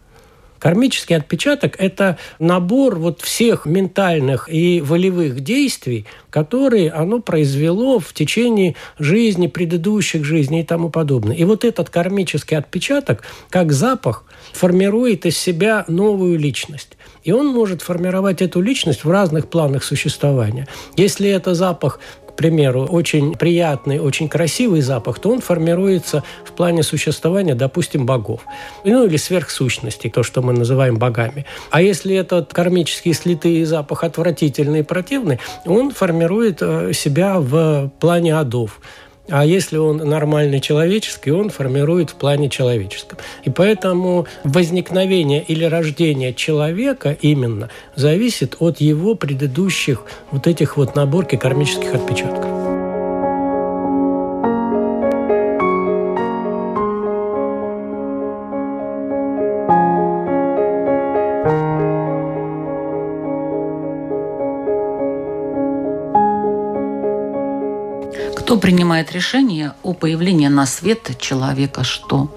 Кармический 0.59 1.15
отпечаток– 1.15 1.75
это 1.77 2.17
набор 2.37 2.99
вот 2.99 3.21
всех 3.21 3.65
ментальных 3.65 4.51
и 4.51 4.81
волевых 4.81 5.39
действий, 5.39 6.05
которые 6.29 6.91
оно 6.91 7.19
произвело 7.19 7.99
в 7.99 8.13
течение 8.13 8.75
жизни, 8.99 9.47
предыдущих 9.47 10.23
жизней 10.25 10.61
и 10.61 10.65
тому 10.65 10.89
подобное. 10.89 11.35
И 11.35 11.43
вот 11.45 11.63
этот 11.63 11.89
кармический 11.89 12.57
отпечаток, 12.57 13.23
как 13.49 13.71
запах, 13.71 14.25
формирует 14.53 15.25
из 15.25 15.37
себя 15.37 15.85
новую 15.87 16.37
личность. 16.37 16.97
И 17.23 17.31
он 17.31 17.47
может 17.47 17.81
формировать 17.81 18.41
эту 18.41 18.61
личность 18.61 19.03
в 19.03 19.11
разных 19.11 19.49
планах 19.49 19.83
существования. 19.83 20.67
Если 20.95 21.29
это 21.29 21.53
запах 21.53 21.99
примеру, 22.39 22.85
очень 22.85 23.35
приятный, 23.35 23.99
очень 23.99 24.29
красивый 24.29 24.79
запах, 24.79 25.19
то 25.19 25.29
он 25.29 25.41
формируется 25.41 26.23
в 26.45 26.53
плане 26.53 26.83
существования, 26.83 27.53
допустим, 27.53 28.05
богов. 28.05 28.45
Ну, 28.85 29.05
или 29.05 29.17
сверхсущностей, 29.17 30.09
то, 30.09 30.23
что 30.23 30.41
мы 30.41 30.53
называем 30.53 30.95
богами. 30.95 31.45
А 31.69 31.81
если 31.81 32.15
этот 32.15 32.53
кармический 32.53 33.13
слитый 33.13 33.65
запах 33.65 34.05
отвратительный 34.05 34.79
и 34.79 34.83
противный, 34.83 35.39
он 35.65 35.91
формирует 35.91 36.59
э, 36.61 36.93
себя 36.93 37.41
в 37.41 37.91
плане 37.99 38.33
адов. 38.37 38.79
А 39.29 39.45
если 39.45 39.77
он 39.77 39.97
нормальный 39.97 40.59
человеческий, 40.59 41.31
он 41.31 41.49
формирует 41.49 42.11
в 42.11 42.15
плане 42.15 42.49
человеческом. 42.49 43.19
И 43.43 43.49
поэтому 43.49 44.27
возникновение 44.43 45.43
или 45.43 45.63
рождение 45.63 46.33
человека 46.33 47.17
именно 47.21 47.69
зависит 47.95 48.55
от 48.59 48.81
его 48.81 49.15
предыдущих 49.15 50.03
вот 50.31 50.47
этих 50.47 50.77
вот 50.77 50.95
наборки 50.95 51.35
кармических 51.35 51.93
отпечатков. 51.93 52.58
Кто 68.49 68.57
принимает 68.57 69.11
решение 69.11 69.75
о 69.83 69.93
появлении 69.93 70.47
на 70.47 70.65
свет 70.65 71.15
человека? 71.19 71.83
Что 71.83 72.35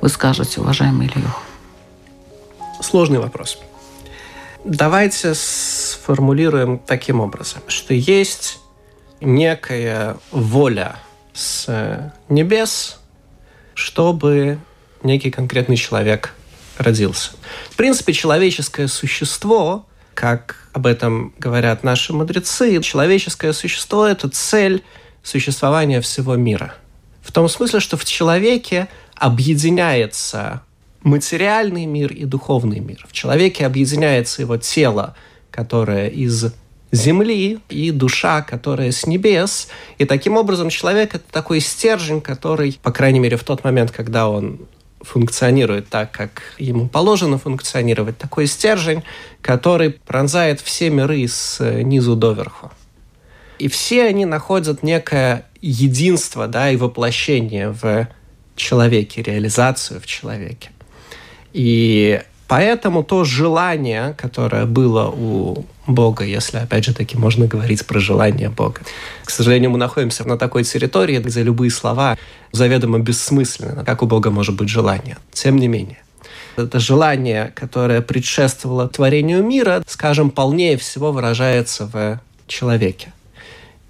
вы 0.00 0.08
скажете, 0.08 0.60
уважаемый 0.60 1.08
Ильюх? 1.08 1.42
Сложный 2.80 3.18
вопрос. 3.18 3.58
Давайте 4.64 5.34
сформулируем 5.34 6.78
таким 6.78 7.18
образом, 7.18 7.60
что 7.66 7.92
есть 7.92 8.60
некая 9.20 10.16
воля 10.30 10.94
с 11.34 12.12
небес, 12.28 13.00
чтобы 13.74 14.60
некий 15.02 15.32
конкретный 15.32 15.76
человек 15.76 16.36
родился. 16.76 17.32
В 17.68 17.74
принципе, 17.74 18.12
человеческое 18.12 18.86
существо, 18.86 19.86
как 20.14 20.68
об 20.72 20.86
этом 20.86 21.34
говорят 21.36 21.82
наши 21.82 22.12
мудрецы, 22.12 22.80
человеческое 22.80 23.52
существо– 23.52 24.06
это 24.06 24.28
цель 24.28 24.84
существования 25.28 26.00
всего 26.00 26.36
мира. 26.36 26.74
В 27.22 27.32
том 27.32 27.48
смысле, 27.48 27.80
что 27.80 27.96
в 27.96 28.04
человеке 28.04 28.88
объединяется 29.14 30.62
материальный 31.02 31.86
мир 31.86 32.12
и 32.12 32.24
духовный 32.24 32.80
мир. 32.80 33.06
В 33.08 33.12
человеке 33.12 33.66
объединяется 33.66 34.42
его 34.42 34.56
тело, 34.56 35.14
которое 35.50 36.08
из 36.08 36.52
земли, 36.90 37.58
и 37.68 37.90
душа, 37.90 38.40
которая 38.42 38.92
с 38.92 39.06
небес. 39.06 39.68
И 39.98 40.06
таким 40.06 40.36
образом 40.36 40.70
человек– 40.70 41.14
это 41.14 41.24
такой 41.30 41.60
стержень, 41.60 42.22
который, 42.22 42.78
по 42.82 42.90
крайней 42.92 43.20
мере, 43.20 43.36
в 43.36 43.44
тот 43.44 43.62
момент, 43.62 43.90
когда 43.90 44.28
он 44.28 44.60
функционирует 45.02 45.88
так, 45.88 46.10
как 46.10 46.42
ему 46.58 46.88
положено 46.88 47.38
функционировать, 47.38 48.18
такой 48.18 48.46
стержень, 48.46 49.02
который 49.42 49.90
пронзает 49.90 50.60
все 50.60 50.90
миры 50.90 51.28
с 51.28 51.62
низу 51.82 52.16
до 52.16 52.32
верху. 52.32 52.70
И 53.58 53.68
все 53.68 54.04
они 54.04 54.24
находят 54.24 54.82
некое 54.82 55.44
единство 55.60 56.46
да, 56.46 56.70
и 56.70 56.76
воплощение 56.76 57.70
в 57.70 58.08
человеке, 58.56 59.22
реализацию 59.22 60.00
в 60.00 60.06
человеке. 60.06 60.70
И 61.52 62.20
поэтому 62.46 63.02
то 63.02 63.24
желание, 63.24 64.14
которое 64.16 64.66
было 64.66 65.08
у 65.08 65.64
Бога, 65.86 66.24
если, 66.24 66.58
опять 66.58 66.84
же 66.84 66.94
таки, 66.94 67.16
можно 67.16 67.46
говорить 67.46 67.86
про 67.86 67.98
желание 67.98 68.50
Бога. 68.50 68.80
К 69.24 69.30
сожалению, 69.30 69.70
мы 69.70 69.78
находимся 69.78 70.26
на 70.28 70.36
такой 70.36 70.64
территории, 70.64 71.18
где 71.18 71.42
любые 71.42 71.70
слова 71.70 72.16
заведомо 72.52 72.98
бессмысленны. 72.98 73.84
Как 73.84 74.02
у 74.02 74.06
Бога 74.06 74.30
может 74.30 74.54
быть 74.54 74.68
желание? 74.68 75.16
Тем 75.32 75.56
не 75.56 75.68
менее. 75.68 76.02
Это 76.56 76.80
желание, 76.80 77.52
которое 77.54 78.02
предшествовало 78.02 78.88
творению 78.88 79.44
мира, 79.44 79.82
скажем, 79.86 80.30
полнее 80.30 80.76
всего 80.76 81.12
выражается 81.12 81.86
в 81.86 82.20
человеке. 82.48 83.12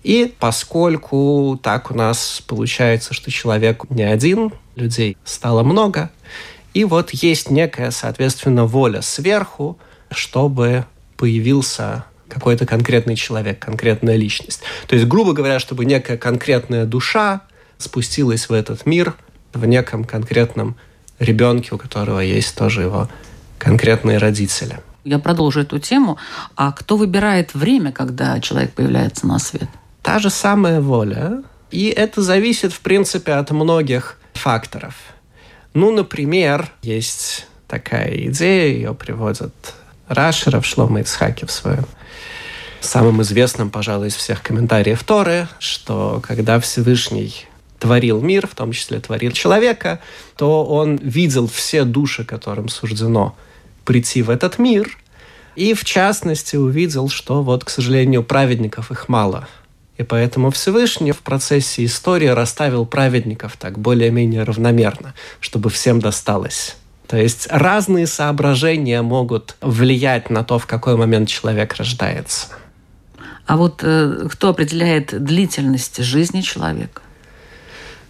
И 0.03 0.33
поскольку 0.39 1.59
так 1.63 1.91
у 1.91 1.95
нас 1.95 2.43
получается, 2.47 3.15
что 3.15 3.31
человек 3.31 3.91
не 3.91 4.05
один, 4.05 4.53
людей 4.77 5.17
стало 5.25 5.63
много, 5.63 6.11
и 6.75 6.85
вот 6.85 7.11
есть 7.11 7.51
некая, 7.51 7.91
соответственно, 7.91 8.65
воля 8.65 9.03
сверху, 9.03 9.79
чтобы 10.11 10.85
появился 11.17 12.05
какой-то 12.29 12.67
конкретный 12.67 13.17
человек, 13.17 13.59
конкретная 13.59 14.17
личность. 14.17 14.61
То 14.87 14.95
есть, 14.95 15.09
грубо 15.09 15.33
говоря, 15.33 15.59
чтобы 15.59 15.85
некая 15.85 16.17
конкретная 16.17 16.85
душа 16.85 17.43
спустилась 17.79 18.49
в 18.49 18.53
этот 18.53 18.87
мир 18.87 19.15
в 19.53 19.65
неком 19.65 20.05
конкретном 20.05 20.77
ребенке, 21.19 21.75
у 21.75 21.79
которого 21.79 22.21
есть 22.21 22.55
тоже 22.57 22.83
его 22.83 23.09
конкретные 23.59 24.19
родители. 24.19 24.79
Я 25.05 25.19
продолжу 25.19 25.61
эту 25.61 25.79
тему. 25.79 26.19
А 26.55 26.71
кто 26.73 26.97
выбирает 26.97 27.55
время, 27.55 27.93
когда 27.93 28.39
человек 28.41 28.73
появляется 28.73 29.27
на 29.27 29.39
свет? 29.39 29.69
Та 30.09 30.19
же 30.21 30.31
самая 30.31 30.81
воля, 30.81 31.43
и 31.71 31.89
это 31.89 32.23
зависит, 32.23 32.73
в 32.73 32.81
принципе, 32.81 33.33
от 33.33 33.51
многих 33.51 34.19
факторов. 34.33 34.95
Ну, 35.75 35.93
например, 35.93 36.71
есть 36.81 37.47
такая 37.67 38.17
идея, 38.29 38.73
ее 38.73 38.95
приводят 38.95 39.53
Рашеров, 40.09 40.65
Шлома 40.65 41.01
Ицхаки 41.01 41.45
в 41.45 41.51
своем 41.51 41.85
самым 42.81 43.21
известном, 43.21 43.69
пожалуй, 43.69 44.07
из 44.07 44.17
всех 44.17 44.43
комментариев 44.43 45.05
Торы, 45.05 45.47
что 45.59 46.23
когда 46.27 46.59
Всевышний 46.59 47.45
творил 47.79 48.23
мир, 48.23 48.47
в 48.47 48.55
том 48.55 48.73
числе 48.73 49.01
творил 49.01 49.33
человека, 49.33 50.01
то 50.39 50.65
он 50.65 50.97
видел 50.97 51.47
все 51.47 51.85
души, 51.85 52.25
которым 52.25 52.71
суждено 52.71 53.37
прийти 53.85 54.23
в 54.23 54.31
этот 54.31 54.59
мир, 54.59 54.89
и 55.55 55.75
в 55.75 55.85
частности 55.85 56.57
увидел, 56.57 57.11
что 57.11 57.43
вот, 57.43 57.63
к 57.63 57.69
сожалению, 57.69 58.23
праведников 58.23 58.91
их 58.91 59.11
мало– 59.11 59.47
и 59.99 60.05
поэтому 60.05 60.51
Всевышний 60.51 61.11
в 61.11 61.19
процессе 61.19 61.85
истории 61.85 62.29
расставил 62.29 62.87
праведников 62.87 63.57
так 63.57 63.79
более-менее 63.79 64.45
равномерно, 64.45 65.13
чтобы 65.41 65.71
всем 65.71 66.01
досталось. 66.01 66.77
То 67.09 67.17
есть 67.17 67.49
разные 67.51 68.07
соображения 68.07 69.03
могут 69.03 69.57
влиять 69.61 70.31
на 70.31 70.45
то, 70.45 70.59
в 70.59 70.67
какой 70.67 70.97
момент 70.97 71.29
человек 71.29 71.75
рождается. 71.75 72.49
А 73.47 73.57
вот 73.57 73.81
э, 73.83 74.29
кто 74.31 74.51
определяет 74.51 75.25
длительность 75.25 76.03
жизни 76.03 76.43
человека? 76.43 77.03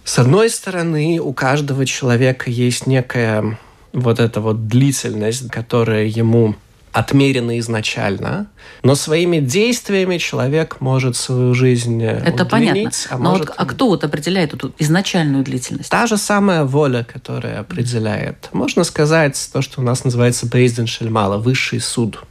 С 0.03 0.19
одной 0.19 0.49
стороны, 0.49 1.19
у 1.19 1.33
каждого 1.33 1.85
человека 1.85 2.51
есть 2.51 2.85
некая 2.87 3.57
вот 3.93 4.19
эта 4.19 4.41
вот 4.41 4.67
длительность, 4.67 5.49
которая 5.49 6.05
ему 6.05 6.55
отмерена 6.91 7.59
изначально, 7.59 8.47
но 8.83 8.95
своими 8.95 9.39
действиями 9.39 10.17
человек 10.17 10.77
может 10.79 11.15
свою 11.15 11.53
жизнь 11.53 12.03
Это 12.03 12.45
понятно. 12.45 12.91
А, 13.09 13.17
но 13.17 13.31
может... 13.31 13.47
вот, 13.47 13.55
а 13.57 13.65
кто 13.65 13.87
вот 13.87 14.03
определяет 14.03 14.53
эту 14.53 14.73
изначальную 14.79 15.43
длительность? 15.43 15.89
Та 15.89 16.07
же 16.07 16.17
самая 16.17 16.63
воля, 16.63 17.03
которая 17.03 17.59
определяет. 17.59 18.49
Можно 18.53 18.83
сказать 18.83 19.49
то, 19.53 19.61
что 19.61 19.81
у 19.81 19.83
нас 19.83 20.03
называется 20.03 20.47
Бейзден 20.47 20.87
Шельмала, 20.87 21.37
высший 21.37 21.79
суд. 21.79 22.23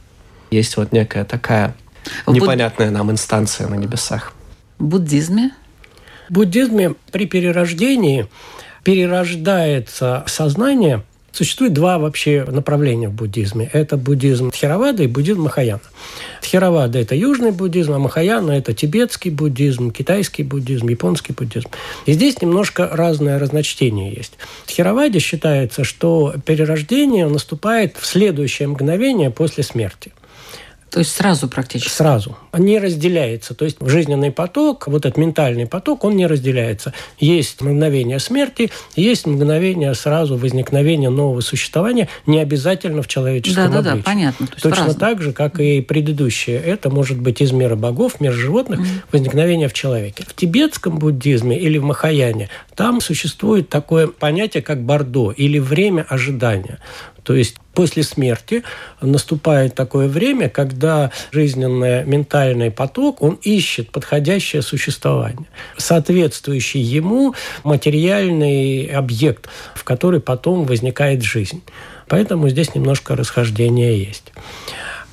Есть 0.51 0.77
вот 0.77 0.91
некая 0.91 1.25
такая 1.25 1.75
в 2.25 2.33
непонятная 2.33 2.87
буд... 2.87 2.97
нам 2.97 3.11
инстанция 3.11 3.67
на 3.67 3.75
небесах. 3.75 4.33
В 4.77 4.85
буддизме? 4.85 5.51
В 6.29 6.33
буддизме 6.33 6.95
при 7.11 7.25
перерождении 7.25 8.27
перерождается 8.83 10.23
сознание– 10.27 11.03
Существует 11.39 11.71
два 11.71 11.99
вообще 11.99 12.43
направления 12.45 13.07
в 13.07 13.13
буддизме. 13.13 13.69
Это 13.71 13.95
буддизм 13.95 14.51
Тхеравада 14.51 15.03
и 15.03 15.07
буддизм 15.07 15.43
Махаяна. 15.43 15.79
Тхеравада– 16.41 16.99
это 16.99 17.15
южный 17.15 17.51
буддизм, 17.51 17.93
а 17.93 17.97
Махаяна– 17.97 18.51
это 18.57 18.73
тибетский 18.73 19.31
буддизм, 19.31 19.91
китайский 19.91 20.43
буддизм, 20.43 20.89
японский 20.89 21.31
буддизм. 21.31 21.69
И 22.05 22.11
здесь 22.11 22.41
немножко 22.41 22.89
разное 22.91 23.39
разночтение 23.39 24.13
есть. 24.13 24.33
В 24.65 24.67
Тхераваде 24.67 25.19
считается, 25.19 25.85
что 25.85 26.35
перерождение 26.45 27.25
наступает 27.25 27.95
в 27.95 28.05
следующее 28.05 28.67
мгновение 28.67 29.31
после 29.31 29.63
смерти. 29.63 30.11
То 30.91 30.99
есть 30.99 31.15
сразу 31.15 31.47
практически? 31.47 31.91
Сразу. 31.91 32.37
Не 32.57 32.79
разделяется. 32.79 33.53
То 33.53 33.65
есть 33.65 33.77
жизненный 33.81 34.31
поток, 34.31 34.87
вот 34.87 35.05
этот 35.05 35.17
ментальный 35.17 35.67
поток, 35.67 36.03
он 36.03 36.15
не 36.15 36.25
разделяется. 36.25 36.93
Есть 37.19 37.61
мгновение 37.61 38.19
смерти, 38.19 38.71
есть 38.95 39.27
мгновение 39.27 39.93
сразу 39.93 40.37
возникновения 40.37 41.09
нового 41.09 41.41
существования, 41.41 42.09
не 42.25 42.39
обязательно 42.39 43.01
в 43.01 43.07
человеческом 43.07 43.71
да, 43.71 43.79
обличии. 43.79 43.89
Да, 43.89 43.95
да, 43.95 44.03
понятно. 44.03 44.47
То 44.47 44.53
есть 44.53 44.63
Точно 44.63 44.85
разно. 44.85 44.99
так 44.99 45.21
же, 45.21 45.31
как 45.31 45.59
и 45.59 45.81
предыдущее. 45.81 46.57
Это 46.57 46.89
может 46.89 47.19
быть 47.19 47.41
из 47.41 47.51
мира 47.51 47.75
богов, 47.75 48.19
мир 48.19 48.33
животных, 48.33 48.79
mm 48.79 48.85
возникновение 49.11 49.67
в 49.67 49.73
человеке. 49.73 50.23
В 50.27 50.35
тибетском 50.35 50.97
буддизме 50.97 51.57
или 51.57 51.77
в 51.77 51.83
Махаяне 51.83 52.49
там 52.75 53.01
существует 53.01 53.69
такое 53.69 54.07
понятие, 54.07 54.63
как 54.63 54.81
бордо 54.81 55.31
или 55.31 55.59
время 55.59 56.05
ожидания. 56.07 56.79
То 57.23 57.35
есть 57.35 57.55
после 57.79 58.03
смерти 58.03 58.63
наступает 58.99 59.73
такое 59.73 60.09
время, 60.09 60.49
когда 60.49 61.11
жизненный 61.31 62.03
ментальный 62.03 62.71
поток, 62.71 63.21
он 63.21 63.35
ищет 63.41 63.89
подходящее 63.89 64.61
существование, 64.61 65.47
соответствующий 65.77 66.81
ему 66.81 67.35
материальный 67.63 68.87
объект, 68.87 69.47
в 69.75 69.85
который 69.85 70.19
потом 70.19 70.65
возникает 70.65 71.23
жизнь. 71.23 71.63
Поэтому 72.09 72.49
здесь 72.49 72.75
немножко 72.75 73.15
расхождения 73.15 73.95
есть. 73.95 74.33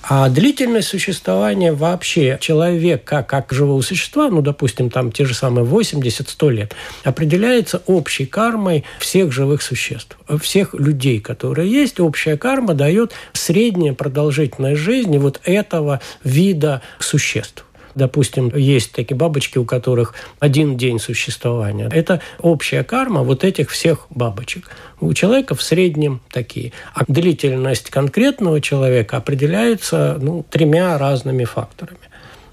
А 0.09 0.29
длительность 0.29 0.87
существования 0.87 1.73
вообще 1.73 2.39
человека 2.41 3.25
как 3.27 3.53
живого 3.53 3.81
существа, 3.81 4.29
ну, 4.29 4.41
допустим, 4.41 4.89
там 4.89 5.11
те 5.11 5.25
же 5.25 5.35
самые 5.35 5.67
80-100 5.67 6.51
лет, 6.51 6.77
определяется 7.03 7.83
общей 7.87 8.25
кармой 8.25 8.85
всех 9.01 9.33
живых 9.33 9.63
существ, 9.63 10.17
всех 10.41 10.75
людей, 10.75 11.19
которые 11.19 11.71
есть. 11.71 11.99
Общая 11.99 12.37
карма 12.37 12.75
дает 12.75 13.15
средняя 13.33 13.95
продолжительность 13.95 14.81
жизни 14.81 15.19
вот 15.19 15.41
этого 15.43 16.01
вида 16.23 16.83
существ. 17.01 17.65
Допустим, 17.97 18.53
есть 18.55 18.93
такие 18.93 19.17
бабочки, 19.17 19.57
у 19.57 19.65
которых 19.65 20.13
один 20.39 20.77
день 20.77 21.01
существования. 21.01 21.89
Это 21.91 22.21
общая 22.41 22.85
карма 22.85 23.23
вот 23.23 23.43
этих 23.43 23.71
всех 23.71 24.07
бабочек. 24.11 24.71
У 25.01 25.15
человека 25.15 25.55
в 25.55 25.63
среднем 25.63 26.21
такие. 26.31 26.73
А 26.95 27.05
длительность 27.09 27.89
конкретного 27.89 28.61
человека 28.61 29.17
определяется 29.17 30.19
ну, 30.21 30.45
тремя 30.51 30.99
разными 30.99 31.45
факторами. 31.45 31.99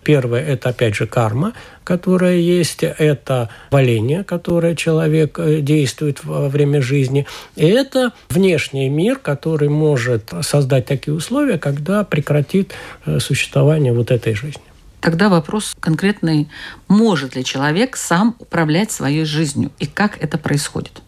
Первое– 0.01 0.41
это, 0.47 0.69
опять 0.69 0.95
же, 0.95 1.07
карма, 1.07 1.53
которая 1.83 2.35
есть, 2.37 2.83
это 2.83 3.49
валение, 3.69 4.23
которое 4.23 4.75
человек 4.75 5.39
э, 5.39 5.59
действует 5.59 6.23
во 6.23 6.49
время 6.49 6.81
жизни, 6.81 7.25
и 7.55 7.65
это 7.65 8.11
внешний 8.29 8.89
мир, 8.89 9.17
который 9.17 9.69
может 9.69 10.33
создать 10.41 10.85
такие 10.85 11.13
условия, 11.13 11.57
когда 11.57 12.03
прекратит 12.03 12.73
э, 13.05 13.19
существование 13.19 13.93
вот 13.93 14.11
этой 14.11 14.33
жизни. 14.33 14.72
Тогда 15.03 15.27
вопрос 15.27 15.75
конкретный, 15.81 16.47
может 16.87 17.35
ли 17.35 17.43
человек 17.43 17.97
сам 17.97 18.37
управлять 18.39 18.89
своей 18.89 19.25
жизнью 19.25 19.69
и 19.77 19.85
как 19.85 20.17
это 20.23 20.37
происходит? 20.37 21.01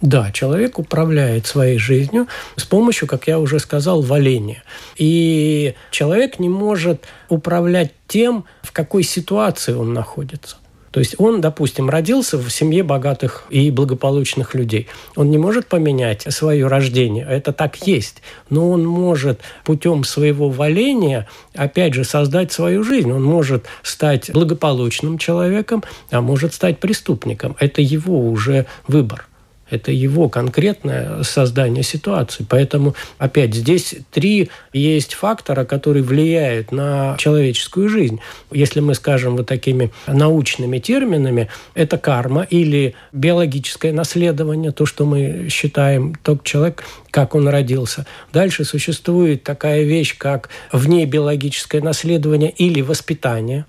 Да, 0.00 0.30
человек 0.30 0.78
управляет 0.78 1.44
своей 1.48 1.76
жизнью 1.76 2.28
с 2.54 2.62
помощью, 2.62 3.08
как 3.08 3.26
я 3.26 3.40
уже 3.40 3.58
сказал, 3.58 4.00
валения. 4.00 4.62
И 4.96 5.74
человек 5.90 6.38
не 6.38 6.48
может 6.48 7.02
управлять 7.28 7.92
тем, 8.06 8.44
в 8.62 8.70
какой 8.70 9.02
ситуации 9.02 9.72
он 9.72 9.92
находится. 9.92 10.58
То 10.92 11.00
есть 11.00 11.16
он, 11.18 11.40
допустим, 11.40 11.90
родился 11.90 12.38
в 12.38 12.48
семье 12.50 12.82
богатых 12.82 13.44
и 13.50 13.70
благополучных 13.70 14.54
людей. 14.54 14.88
Он 15.16 15.30
не 15.30 15.38
может 15.38 15.66
поменять 15.66 16.22
свое 16.32 16.66
рождение, 16.66 17.26
это 17.28 17.52
так 17.52 17.86
есть. 17.86 18.22
Но 18.50 18.70
он 18.70 18.86
может 18.86 19.40
путем 19.64 20.04
своего 20.04 20.50
валения, 20.50 21.26
опять 21.54 21.94
же, 21.94 22.04
создать 22.04 22.52
свою 22.52 22.84
жизнь. 22.84 23.10
Он 23.10 23.24
может 23.24 23.64
стать 23.82 24.30
благополучным 24.32 25.18
человеком, 25.18 25.82
а 26.10 26.20
может 26.20 26.52
стать 26.54 26.78
преступником. 26.78 27.56
Это 27.58 27.80
его 27.80 28.28
уже 28.28 28.66
выбор. 28.86 29.26
Это 29.72 29.90
его 29.90 30.28
конкретное 30.28 31.22
создание 31.22 31.82
ситуации. 31.82 32.44
Поэтому, 32.46 32.94
опять, 33.16 33.54
здесь 33.54 33.94
три 34.10 34.50
есть 34.74 35.14
фактора, 35.14 35.64
которые 35.64 36.02
влияют 36.02 36.72
на 36.72 37.16
человеческую 37.16 37.88
жизнь. 37.88 38.20
Если 38.50 38.80
мы 38.80 38.94
скажем 38.94 39.34
вот 39.34 39.46
такими 39.46 39.90
научными 40.06 40.78
терминами, 40.78 41.48
это 41.72 41.96
карма 41.96 42.42
или 42.42 42.94
биологическое 43.12 43.94
наследование, 43.94 44.72
то, 44.72 44.84
что 44.84 45.06
мы 45.06 45.48
считаем, 45.48 46.16
тот 46.22 46.44
человек, 46.44 46.84
как 47.10 47.34
он 47.34 47.48
родился. 47.48 48.04
Дальше 48.30 48.66
существует 48.66 49.42
такая 49.42 49.84
вещь, 49.84 50.18
как 50.18 50.50
внебиологическое 50.70 51.80
наследование 51.80 52.50
или 52.50 52.82
воспитание, 52.82 53.64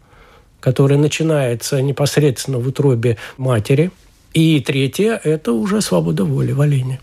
которое 0.60 0.98
начинается 0.98 1.82
непосредственно 1.82 2.60
в 2.60 2.68
утробе 2.68 3.16
матери– 3.38 3.90
и 4.34 4.60
третье– 4.62 5.20
это 5.24 5.54
уже 5.54 5.82
свобода 5.82 6.26
воли, 6.26 6.52
валения. 6.52 7.00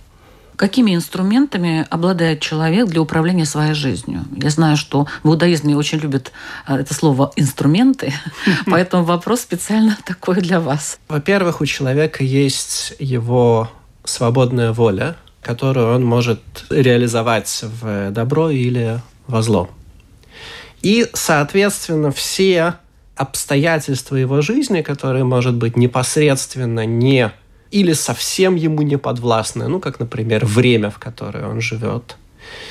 Какими 0.56 0.94
инструментами 0.94 1.86
обладает 1.88 2.40
человек 2.40 2.88
для 2.88 3.00
управления 3.00 3.46
своей 3.46 3.72
жизнью? 3.72 4.24
Я 4.36 4.50
знаю, 4.50 4.76
что 4.76 5.06
в 5.22 5.28
иудаизме 5.28 5.74
очень 5.74 5.98
любят 5.98 6.32
э, 6.66 6.76
это 6.76 6.92
слово 6.92 7.32
«инструменты», 7.36 8.12
поэтому 8.66 9.04
вопрос 9.04 9.40
специально 9.40 9.96
такой 10.04 10.42
для 10.42 10.60
вас. 10.60 10.98
Во-первых, 11.08 11.62
у 11.62 11.66
человека 11.66 12.22
есть 12.22 12.92
его 12.98 13.70
свободная 14.04 14.72
воля, 14.72 15.16
которую 15.40 15.94
он 15.94 16.04
может 16.04 16.40
реализовать 16.68 17.64
в 17.80 18.10
добро 18.10 18.50
или 18.50 19.00
во 19.26 19.40
зло. 19.40 19.70
И, 20.82 21.08
соответственно, 21.14 22.10
все 22.10 22.74
обстоятельства 23.16 24.16
его 24.16 24.40
жизни, 24.40 24.82
которые, 24.82 25.24
может 25.24 25.54
быть, 25.54 25.76
непосредственно 25.76 26.86
не 26.86 27.32
или 27.70 27.92
совсем 27.92 28.56
ему 28.56 28.82
не 28.82 28.96
подвластны, 28.96 29.68
ну, 29.68 29.80
как, 29.80 30.00
например, 30.00 30.44
время, 30.44 30.90
в 30.90 30.98
которое 30.98 31.46
он 31.46 31.60
живет, 31.60 32.16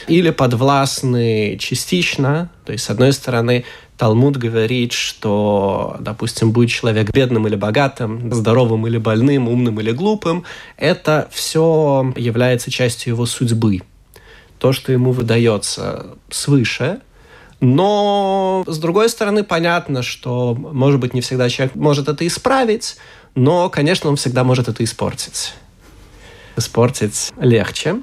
или 0.07 0.31
подвластны 0.31 1.57
частично, 1.57 2.49
то 2.65 2.71
есть, 2.71 2.83
с 2.83 2.89
одной 2.89 3.13
стороны, 3.13 3.63
Талмуд 3.97 4.37
говорит, 4.37 4.93
что, 4.93 5.97
допустим, 5.99 6.51
будет 6.51 6.69
человек 6.69 7.11
бедным 7.11 7.47
или 7.47 7.55
богатым, 7.55 8.33
здоровым 8.33 8.87
или 8.87 8.97
больным, 8.97 9.49
умным 9.49 9.79
или 9.79 9.91
глупым, 9.91 10.45
это 10.77 11.27
все 11.31 12.13
является 12.15 12.71
частью 12.71 13.13
его 13.13 13.25
судьбы. 13.25 13.81
То, 14.57 14.71
что 14.71 14.91
ему 14.91 15.11
выдается 15.11 16.07
свыше, 16.29 17.01
но, 17.61 18.63
с 18.67 18.77
другой 18.77 19.09
стороны, 19.09 19.43
понятно, 19.43 20.01
что, 20.01 20.55
может 20.55 20.99
быть, 20.99 21.13
не 21.13 21.21
всегда 21.21 21.49
человек 21.49 21.75
может 21.75 22.07
это 22.07 22.25
исправить, 22.25 22.97
но, 23.35 23.69
конечно, 23.69 24.09
он 24.09 24.15
всегда 24.15 24.43
может 24.43 24.69
это 24.69 24.83
испортить. 24.83 25.53
Испортить 26.55 27.31
легче. 27.39 28.01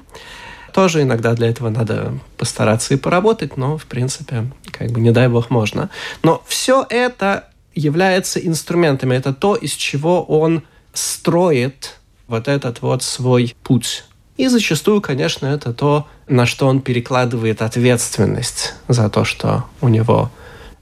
Тоже 0.73 1.01
иногда 1.01 1.33
для 1.33 1.49
этого 1.49 1.69
надо 1.69 2.19
постараться 2.37 2.93
и 2.93 2.97
поработать, 2.97 3.57
но, 3.57 3.77
в 3.77 3.85
принципе, 3.85 4.51
как 4.71 4.91
бы 4.91 4.99
не 4.99 5.11
дай 5.11 5.27
бог 5.27 5.49
можно. 5.49 5.89
Но 6.21 6.43
все 6.47 6.85
это 6.87 7.49
является 7.73 8.39
инструментами. 8.39 9.15
Это 9.15 9.33
то, 9.33 9.55
из 9.55 9.71
чего 9.71 10.23
он 10.23 10.63
строит 10.93 11.95
вот 12.27 12.47
этот 12.47 12.81
вот 12.81 13.01
свой 13.01 13.55
путь 13.63 14.03
и 14.37 14.47
зачастую, 14.47 15.01
конечно, 15.01 15.47
это 15.47 15.73
то, 15.73 16.07
на 16.27 16.45
что 16.45 16.67
он 16.67 16.81
перекладывает 16.81 17.61
ответственность 17.61 18.75
за 18.87 19.09
то, 19.09 19.25
что 19.25 19.65
у 19.81 19.87
него 19.87 20.31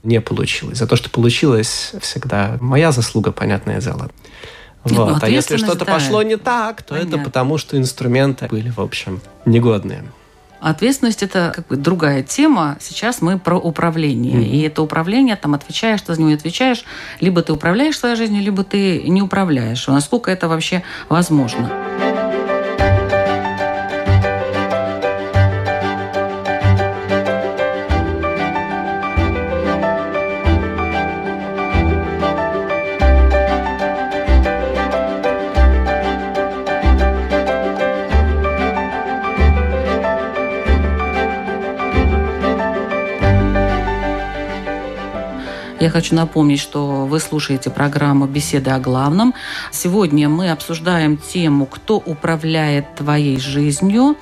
не 0.02 0.20
получилось. 0.20 0.78
За 0.78 0.86
то, 0.86 0.96
что 0.96 1.10
получилось, 1.10 1.92
всегда 2.00 2.58
моя 2.60 2.92
заслуга, 2.92 3.32
понятное 3.32 3.80
дело. 3.80 4.10
Ну, 4.84 5.06
Вот. 5.06 5.22
А 5.24 5.28
если 5.28 5.56
что-то 5.56 5.84
да. 5.84 5.92
пошло 5.94 6.22
не 6.22 6.36
так, 6.36 6.82
то 6.82 6.94
это 6.94 7.06
Понятно. 7.06 7.24
потому, 7.24 7.58
что 7.58 7.76
инструменты 7.76 8.46
были, 8.46 8.70
в 8.70 8.78
общем, 8.80 9.20
негодные. 9.44 10.04
Ответственность 10.60 11.22
это 11.22 11.52
как 11.54 11.66
бы 11.66 11.76
другая 11.76 12.22
тема. 12.22 12.76
Сейчас 12.80 13.20
мы 13.20 13.38
про 13.38 13.56
управление. 13.56 14.42
И 14.42 14.62
это 14.62 14.82
управление, 14.82 15.36
там 15.36 15.54
отвечаешь, 15.54 16.00
ты 16.02 16.14
за 16.14 16.20
него 16.20 16.30
не 16.30 16.36
отвечаешь. 16.36 16.84
Либо 17.20 17.42
ты 17.42 17.52
управляешь 17.52 17.98
своей 17.98 18.16
жизнью, 18.16 18.42
либо 18.42 18.64
ты 18.64 19.02
не 19.02 19.22
управляешь. 19.22 19.86
Насколько 19.86 20.30
это 20.30 20.48
вообще 20.48 20.82
возможно? 21.08 22.15
Хочу 45.96 46.14
напомнить, 46.14 46.60
что 46.60 47.06
вы 47.06 47.18
слушаете 47.20 47.70
программу 47.70 48.26
«Беседы 48.26 48.70
о 48.70 48.78
главном». 48.78 49.32
Сегодня 49.72 50.28
мы 50.28 50.50
обсуждаем 50.50 51.16
тему 51.16 51.64
«Кто 51.64 51.96
управляет 51.96 52.96
твоей 52.96 53.40
жизнью?». 53.40 54.14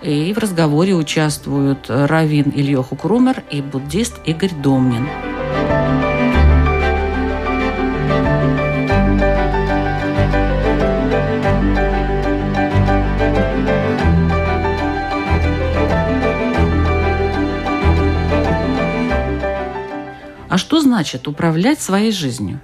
И 0.00 0.32
в 0.32 0.38
разговоре 0.38 0.94
участвуют 0.94 1.90
Равин 1.90 2.50
Ильёху 2.56 2.96
Крумер 2.96 3.42
и 3.50 3.60
буддист 3.60 4.14
Игорь 4.24 4.54
Домнин. 4.62 5.29
Значит 20.90 21.28
управлять 21.28 21.80
своей 21.80 22.10
жизнью? 22.10 22.58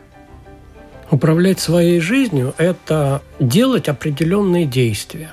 Управлять 1.13 1.61
своей 1.61 2.01
жизнью– 2.01 2.55
это 2.59 3.23
делать 3.39 3.89
определенные 3.89 4.65
действия, 4.67 5.31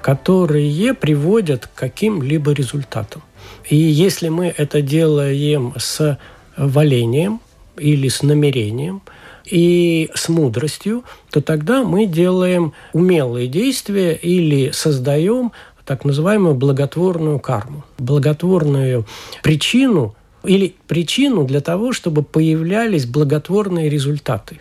которые 0.00 0.94
приводят 0.94 1.66
к 1.66 1.74
каким-либо 1.74 2.52
результатам. 2.52 3.22
И 3.68 3.74
если 3.74 4.28
мы 4.28 4.54
это 4.56 4.82
делаем 4.82 5.74
с 5.76 6.16
валением 6.56 7.40
или 7.76 8.06
с 8.06 8.22
намерением 8.22 9.02
и 9.44 10.08
с 10.14 10.28
мудростью, 10.28 11.02
то 11.32 11.40
тогда 11.40 11.82
мы 11.82 12.06
делаем 12.06 12.72
умелые 12.92 13.48
действия 13.48 14.14
или 14.14 14.70
создаем 14.70 15.50
так 15.84 16.04
называемую 16.04 16.54
благотворную 16.54 17.40
карму, 17.40 17.82
благотворную 17.98 19.06
причину 19.42 20.14
или 20.44 20.74
причину 20.86 21.44
для 21.44 21.60
того, 21.60 21.92
чтобы 21.92 22.22
появлялись 22.22 23.06
благотворные 23.06 23.88
результаты. 23.88 24.60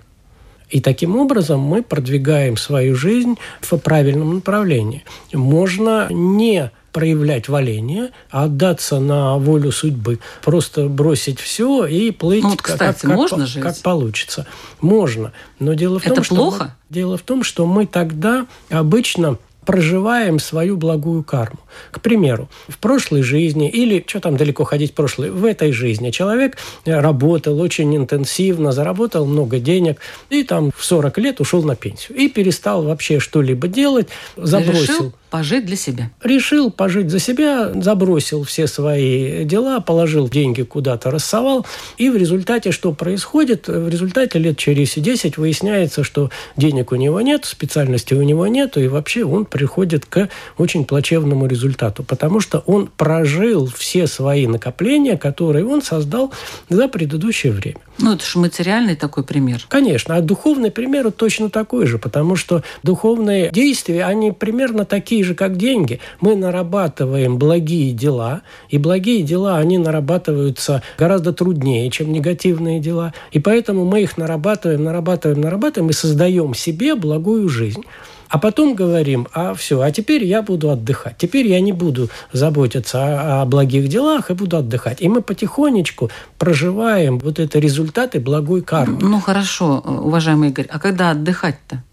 И 0.69 0.81
таким 0.81 1.15
образом 1.15 1.61
мы 1.61 1.81
продвигаем 1.81 2.57
свою 2.57 2.95
жизнь 2.95 3.35
в 3.61 3.77
правильном 3.77 4.35
направлении. 4.35 5.05
Можно 5.31 6.07
не 6.09 6.71
проявлять 6.91 7.47
валение, 7.47 8.09
а 8.31 8.45
отдаться 8.45 8.99
на 8.99 9.37
волю 9.37 9.71
судьбы, 9.71 10.19
просто 10.43 10.87
бросить 10.89 11.39
все 11.39 11.85
и 11.85 12.09
плыть, 12.11 12.43
Ну 12.43 12.49
вот, 12.49 12.61
кстати, 12.61 13.05
можно 13.05 13.45
же 13.45 13.61
как 13.61 13.75
ведь? 13.75 13.83
получится. 13.83 14.47
Можно, 14.81 15.31
но 15.59 15.73
дело 15.75 15.99
в 15.99 16.05
Это 16.05 16.15
том, 16.15 16.23
что 16.23 16.35
плохо? 16.35 16.63
мы- 16.63 16.93
дело 16.95 17.17
в 17.17 17.21
том, 17.21 17.43
что 17.43 17.65
мы 17.67 17.85
тогда 17.85 18.47
обычно 18.69 19.37
проживаем 19.67 20.39
свою 20.39 20.77
благую 20.77 21.23
карму. 21.23 21.59
К 21.91 21.99
примеру, 21.99 22.49
в 22.69 22.77
прошлой 22.77 23.21
жизни, 23.21 23.69
или 23.69 24.03
что 24.07 24.21
там 24.21 24.37
далеко 24.37 24.63
ходить 24.63 24.91
в 24.91 24.93
прошлое, 24.93 25.29
в 25.29 25.43
этой 25.43 25.73
жизни 25.73 26.09
человек 26.09 26.57
э, 26.85 26.97
работал 26.99 27.59
очень 27.59 27.95
интенсивно, 27.95 28.71
заработал 28.71 29.25
много 29.25 29.59
денег, 29.59 29.99
и 30.29 30.43
там 30.43 30.71
в 30.75 30.85
40 30.85 31.17
лет 31.17 31.41
ушел 31.41 31.63
на 31.63 31.75
пенсию. 31.75 32.17
И 32.17 32.29
перестал 32.29 32.83
вообще 32.83 33.19
что-либо 33.19 33.67
делать, 33.67 34.07
забросил 34.37 34.81
Решил 34.81 35.13
пожить 35.29 35.65
для 35.65 35.75
себя. 35.75 36.11
решил 36.23 36.71
пожить 36.71 37.09
за 37.09 37.19
себя, 37.19 37.71
забросил 37.73 38.43
все 38.43 38.67
свои 38.67 39.43
дела, 39.43 39.79
положил 39.79 40.29
деньги 40.29 40.61
куда-то, 40.61 41.11
рассовал. 41.11 41.65
И 41.97 42.09
в 42.09 42.15
результате 42.15 42.71
что 42.71 42.93
происходит? 42.93 43.67
В 43.67 43.89
результате 43.89 44.39
лет 44.39 44.57
через 44.57 44.95
10 44.95 45.37
выясняется, 45.37 46.03
что 46.03 46.29
денег 46.55 46.91
у 46.91 46.95
него 46.95 47.19
нет, 47.21 47.45
специальности 47.45 48.13
у 48.13 48.21
него 48.21 48.47
нет, 48.47 48.77
и 48.77 48.87
вообще 48.87 49.25
он 49.25 49.45
приходит 49.57 50.05
к 50.05 50.29
очень 50.57 50.85
плачевному 50.85 51.47
результату, 51.47 52.03
потому 52.03 52.39
что 52.39 52.63
он 52.67 52.87
прожил 52.95 53.65
все 53.65 54.05
свои 54.07 54.45
накопления, 54.45 55.17
которые 55.17 55.65
он 55.65 55.81
создал 55.81 56.31
за 56.69 56.87
предыдущее 56.87 57.51
время. 57.51 57.79
Ну, 57.97 58.13
это 58.13 58.23
же 58.23 58.37
материальный 58.37 58.95
такой 58.95 59.23
пример. 59.23 59.65
Конечно, 59.67 60.15
а 60.15 60.21
духовный 60.21 60.69
пример 60.69 61.11
точно 61.11 61.49
такой 61.49 61.87
же, 61.87 61.97
потому 61.97 62.35
что 62.35 62.63
духовные 62.83 63.49
действия, 63.51 64.05
они 64.05 64.31
примерно 64.31 64.85
такие 64.85 65.23
же, 65.23 65.33
как 65.33 65.57
деньги. 65.57 65.99
Мы 66.21 66.35
нарабатываем 66.35 67.37
благие 67.37 67.93
дела, 67.93 68.41
и 68.69 68.77
благие 68.77 69.23
дела, 69.23 69.57
они 69.57 69.79
нарабатываются 69.79 70.83
гораздо 70.99 71.33
труднее, 71.33 71.89
чем 71.89 72.13
негативные 72.13 72.79
дела, 72.79 73.13
и 73.31 73.39
поэтому 73.39 73.83
мы 73.85 74.03
их 74.03 74.17
нарабатываем, 74.17 74.83
нарабатываем, 74.83 75.41
нарабатываем 75.41 75.89
и 75.89 75.93
создаем 75.93 76.53
себе 76.53 76.93
благую 76.93 77.49
жизнь. 77.49 77.83
А 78.29 78.39
потом 78.39 78.75
говорим, 78.75 79.27
а 79.33 79.53
все, 79.53 79.81
а 79.81 79.91
теперь 79.91 80.23
я 80.23 80.41
буду 80.41 80.69
отдыхать. 80.69 81.17
Теперь 81.17 81.47
я 81.47 81.59
не 81.61 81.71
буду 81.71 82.09
заботиться 82.33 82.99
о, 83.01 83.41
о 83.41 83.45
благих 83.45 83.87
делах 83.87 84.29
и 84.29 84.33
буду 84.33 84.57
отдыхать. 84.57 85.01
И 85.01 85.07
мы 85.07 85.21
потихонечку 85.21 86.09
проживаем 86.37 87.19
вот 87.19 87.39
это 87.39 87.59
результаты 87.59 88.19
благой 88.19 88.61
кармы. 88.61 88.99
Ну, 89.01 89.19
хорошо, 89.19 89.79
уважаемый 89.85 90.49
Игорь, 90.49 90.67
а 90.69 90.79
когда 90.79 91.11
отдыхать-то? 91.11 91.83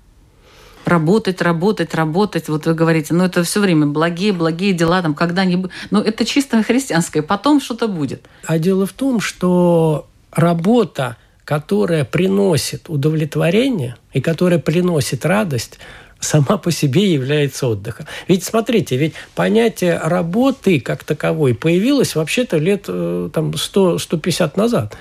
Работать, 0.84 1.40
работать, 1.40 1.94
работать. 1.94 2.48
Вот 2.48 2.66
вы 2.66 2.74
говорите, 2.74 3.14
ну 3.14 3.24
это 3.24 3.42
все 3.42 3.60
время 3.60 3.86
благие, 3.86 4.32
благие 4.32 4.74
дела, 4.74 5.00
там 5.00 5.14
когда-нибудь. 5.14 5.70
Ну 5.90 6.00
это 6.00 6.26
чисто 6.26 6.62
христианское. 6.62 7.22
Потом 7.22 7.60
что-то 7.60 7.88
будет. 7.88 8.22
А 8.44 8.58
дело 8.58 8.84
в 8.84 8.92
том, 8.92 9.20
что 9.20 10.06
работа, 10.30 11.16
которая 11.46 12.04
приносит 12.04 12.90
удовлетворение 12.90 13.96
и 14.12 14.20
которая 14.20 14.58
приносит 14.58 15.24
радость, 15.24 15.78
сама 16.24 16.58
по 16.58 16.72
себе 16.72 17.12
является 17.12 17.68
отдыхом. 17.68 18.06
Ведь 18.26 18.42
смотрите, 18.42 18.96
ведь 18.96 19.14
понятие 19.34 19.98
работы 20.02 20.80
как 20.80 21.04
таковой 21.04 21.54
появилось 21.54 22.14
вообще-то 22.16 22.58
лет 22.58 22.86
э, 22.88 23.30
там, 23.32 23.50
100-150 23.50 24.52
назад. 24.56 24.96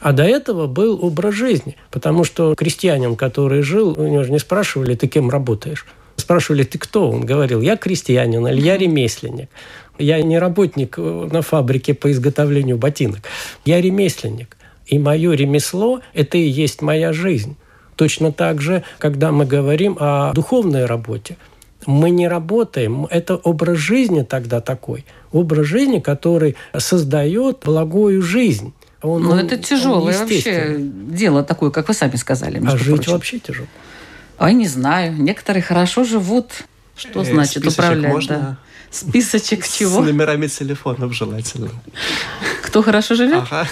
А 0.00 0.12
до 0.12 0.24
этого 0.24 0.66
был 0.66 1.02
образ 1.02 1.34
жизни. 1.34 1.76
Потому 1.90 2.24
что 2.24 2.54
крестьянин, 2.54 3.16
который 3.16 3.62
жил, 3.62 3.94
у 3.98 4.06
него 4.06 4.24
же 4.24 4.32
не 4.32 4.38
спрашивали, 4.38 4.94
ты 4.94 5.06
кем 5.06 5.30
работаешь. 5.30 5.86
Спрашивали, 6.16 6.62
ты 6.64 6.78
кто? 6.78 7.10
Он 7.10 7.24
говорил, 7.24 7.60
я 7.60 7.76
крестьянин 7.76 8.46
или 8.46 8.60
я 8.60 8.76
ремесленник. 8.76 9.48
Я 9.98 10.20
не 10.22 10.38
работник 10.38 10.98
э, 10.98 11.28
на 11.32 11.42
фабрике 11.42 11.94
по 11.94 12.10
изготовлению 12.10 12.78
ботинок. 12.78 13.20
Я 13.64 13.80
ремесленник. 13.80 14.56
И 14.86 14.98
мое 14.98 15.32
ремесло– 15.32 16.00
это 16.14 16.36
и 16.36 16.46
есть 16.46 16.82
моя 16.82 17.12
жизнь. 17.12 17.56
Точно 17.96 18.32
так 18.32 18.60
же, 18.60 18.82
когда 18.98 19.30
мы 19.32 19.44
говорим 19.46 19.96
о 20.00 20.32
духовной 20.32 20.86
работе, 20.86 21.36
мы 21.86 22.10
не 22.10 22.28
работаем, 22.28 23.06
это 23.10 23.36
образ 23.36 23.78
жизни 23.78 24.22
тогда 24.22 24.60
такой. 24.60 25.04
Образ 25.32 25.66
жизни, 25.66 26.00
который 26.00 26.56
создает 26.78 27.58
благую 27.64 28.22
жизнь. 28.22 28.72
Он, 29.02 29.22
Ну 29.22 29.30
он- 29.32 29.38
это 29.40 29.58
тяжелое 29.58 30.18
вообще 30.18 30.76
дело 30.78 31.42
такое, 31.44 31.70
как 31.70 31.88
вы 31.88 31.94
сами 31.94 32.16
сказали. 32.16 32.62
А 32.66 32.76
жить 32.76 32.94
прочим. 32.96 33.12
вообще 33.12 33.38
тяжело. 33.38 33.66
Ой, 34.38 34.54
не 34.54 34.66
знаю. 34.66 35.12
Некоторые 35.14 35.62
хорошо 35.62 36.04
живут. 36.04 36.52
Что 36.96 37.20
Э, 37.20 37.24
значит 37.24 37.66
управлять? 37.66 38.10
можно? 38.10 38.38
Да. 38.38 38.56
Списочек 38.90 39.64
С 39.66 39.76
чего? 39.76 40.00
номерами 40.00 40.46
телефонов 40.46 41.12
желательно. 41.12 41.68
Кто 42.62 42.82
хорошо 42.82 43.14
живет? 43.14 43.42
Ага. 43.50 43.66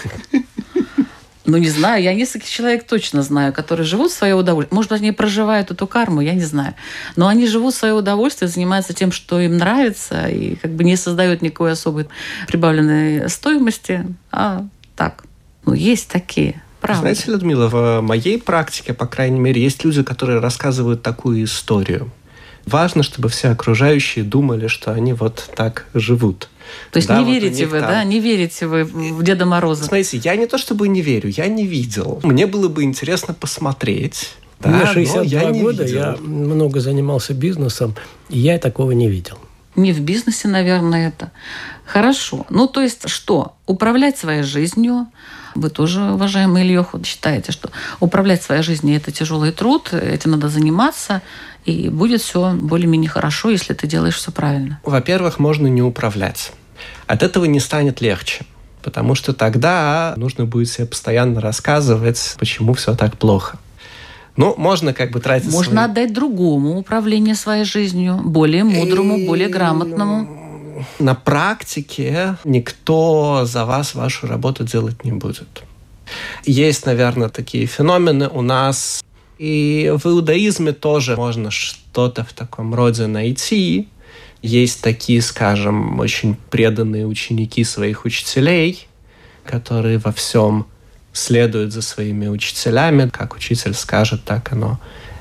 Ну, 1.44 1.56
не 1.56 1.68
знаю, 1.68 2.02
я 2.02 2.14
нескольких 2.14 2.48
человек 2.48 2.86
точно 2.86 3.22
знаю, 3.22 3.52
которые 3.52 3.84
живут 3.84 4.12
в 4.12 4.14
свое 4.14 4.34
удовольствие. 4.34 4.76
Может 4.76 4.90
быть, 4.90 5.00
они 5.00 5.12
проживают 5.12 5.70
эту 5.72 5.86
карму, 5.88 6.20
я 6.20 6.34
не 6.34 6.44
знаю. 6.44 6.74
Но 7.16 7.26
они 7.26 7.48
живут 7.48 7.74
в 7.74 7.78
свое 7.78 7.94
удовольствие, 7.94 8.48
занимаются 8.48 8.92
тем, 8.92 9.10
что 9.10 9.40
им 9.40 9.56
нравится, 9.56 10.28
и 10.28 10.54
как 10.56 10.70
бы 10.72 10.84
не 10.84 10.96
создают 10.96 11.42
никакой 11.42 11.72
особой 11.72 12.06
прибавленной 12.46 13.28
стоимости. 13.28 14.06
А 14.30 14.64
так, 14.94 15.24
ну, 15.64 15.74
есть 15.74 16.08
такие. 16.08 16.62
Правда. 16.80 17.00
Знаете, 17.00 17.30
Людмила, 17.30 17.68
в 17.68 18.00
моей 18.02 18.40
практике, 18.40 18.92
по 18.92 19.06
крайней 19.06 19.38
мере, 19.38 19.62
есть 19.62 19.84
люди, 19.84 20.02
которые 20.02 20.40
рассказывают 20.40 21.02
такую 21.02 21.44
историю. 21.44 22.10
Важно, 22.66 23.02
чтобы 23.02 23.28
все 23.28 23.48
окружающие 23.48 24.24
думали, 24.24 24.66
что 24.68 24.92
они 24.92 25.12
вот 25.12 25.50
так 25.56 25.86
живут. 25.94 26.48
То 26.90 26.98
есть 26.98 27.08
Да, 27.08 27.18
не 27.18 27.24
вот 27.24 27.30
верите 27.32 27.66
вы, 27.66 27.80
там- 27.80 27.88
да? 27.90 28.04
Не 28.04 28.20
верите 28.20 28.66
вы 28.66 28.84
в 28.84 29.22
Деда 29.22 29.44
Мороза? 29.46 29.84
Смотрите, 29.84 30.18
я 30.18 30.36
не 30.36 30.46
то 30.46 30.58
чтобы 30.58 30.88
не 30.88 31.02
верю, 31.02 31.28
я 31.30 31.48
не 31.48 31.66
видел. 31.66 32.20
Мне 32.22 32.46
было 32.46 32.68
бы 32.68 32.82
интересно 32.84 33.34
посмотреть. 33.34 34.30
Да, 34.60 34.68
Мне 34.70 34.78
но 34.80 34.86
62 34.86 35.40
я 35.40 35.50
не 35.50 35.60
года, 35.60 35.82
видел. 35.84 35.98
я 36.00 36.16
много 36.20 36.78
занимался 36.80 37.34
бизнесом, 37.34 37.96
и 38.30 38.38
я 38.38 38.58
такого 38.58 38.92
не 38.92 39.08
видел. 39.10 39.38
Не 39.74 39.92
в 39.92 40.00
бизнесе, 40.00 40.48
наверное, 40.48 41.08
это. 41.08 41.32
Хорошо. 41.84 42.46
Ну, 42.48 42.68
то 42.68 42.80
есть 42.80 43.08
что? 43.08 43.54
Управлять 43.66 44.18
своей 44.18 44.42
жизнью. 44.42 45.06
Вы 45.54 45.68
тоже, 45.68 46.00
уважаемый 46.12 46.62
Ильёху, 46.62 47.02
считаете, 47.04 47.52
что 47.52 47.70
управлять 48.00 48.42
своей 48.42 48.62
жизнью– 48.62 48.96
это 48.98 49.10
тяжелый 49.10 49.50
труд, 49.52 49.92
этим 49.92 50.30
надо 50.30 50.48
заниматься, 50.48 51.20
и 51.64 51.88
будет 51.88 52.20
все 52.22 52.52
более-менее 52.60 53.08
хорошо, 53.10 53.50
если 53.50 53.72
ты 53.74 53.86
делаешь 53.86 54.16
все 54.16 54.32
правильно. 54.32 54.80
Во-первых, 54.84 55.38
можно 55.38 55.66
не 55.66 55.82
управлять. 55.82 56.52
От 57.06 57.22
этого 57.22 57.44
не 57.44 57.60
станет 57.60 58.00
легче. 58.00 58.44
Потому 58.82 59.14
что 59.14 59.32
тогда 59.32 60.14
нужно 60.16 60.44
будет 60.44 60.68
себе 60.68 60.88
постоянно 60.88 61.40
рассказывать, 61.40 62.34
почему 62.38 62.74
все 62.74 62.96
так 62.96 63.16
плохо. 63.16 63.58
Ну, 64.36 64.54
можно 64.56 64.92
как 64.92 65.12
бы 65.12 65.20
тратить 65.20 65.52
Можно 65.52 65.72
свои- 65.74 65.84
отдать 65.84 66.12
другому 66.12 66.78
управление 66.78 67.36
своей 67.36 67.64
жизнью, 67.64 68.20
более 68.24 68.64
мудрому, 68.64 69.24
более 69.26 69.48
грамотному. 69.48 70.84
на 70.98 71.14
практике 71.14 72.36
никто 72.44 73.42
за 73.44 73.64
вас 73.64 73.94
вашу 73.94 74.26
работу 74.26 74.64
делать 74.64 75.04
не 75.04 75.12
будет. 75.12 75.62
Есть, 76.44 76.86
наверное, 76.86 77.28
такие 77.28 77.66
феномены 77.66 78.28
у 78.28 78.42
нас. 78.42 79.04
И 79.42 79.92
в 79.92 80.06
иудаизме 80.06 80.70
тоже 80.70 81.16
можно 81.16 81.50
что-то 81.50 82.22
в 82.22 82.32
таком 82.32 82.76
роде 82.76 83.08
найти. 83.08 83.88
Есть 84.40 84.82
такие, 84.82 85.20
скажем, 85.20 85.98
очень 85.98 86.36
преданные 86.48 87.08
ученики 87.08 87.64
своих 87.64 88.04
учителей, 88.04 88.86
которые 89.44 89.98
во 89.98 90.12
всем 90.12 90.66
следуют 91.12 91.72
за 91.72 91.82
своими 91.82 92.28
учителями. 92.28 93.08
Как 93.08 93.34
учитель 93.34 93.74
скажет, 93.74 94.22
так 94.24 94.52
оно 94.52 94.78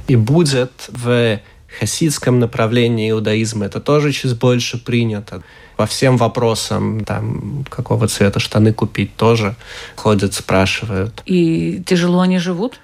и 0.08 0.16
будет. 0.16 0.72
В 0.90 1.40
хасидском 1.80 2.38
направлении 2.38 3.10
иудаизма 3.10 3.66
это 3.66 3.80
тоже 3.80 4.12
чуть 4.12 4.38
больше 4.38 4.78
принято. 4.78 5.42
По 5.78 5.88
всем 5.88 6.18
вопросам, 6.18 7.04
там, 7.06 7.66
какого 7.68 8.08
цвета 8.08 8.40
штаны 8.40 8.72
купить, 8.72 9.16
тоже 9.16 9.56
ходят, 9.96 10.36
спрашивают. 10.36 11.24
И 11.26 11.82
тяжело 11.88 12.20
они 12.20 12.38
живут? 12.38 12.80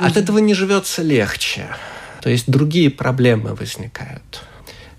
От 0.00 0.16
этого 0.16 0.38
не 0.38 0.54
живется 0.54 1.02
легче. 1.02 1.66
То 2.22 2.30
есть 2.30 2.50
другие 2.50 2.90
проблемы 2.90 3.54
возникают. 3.54 4.42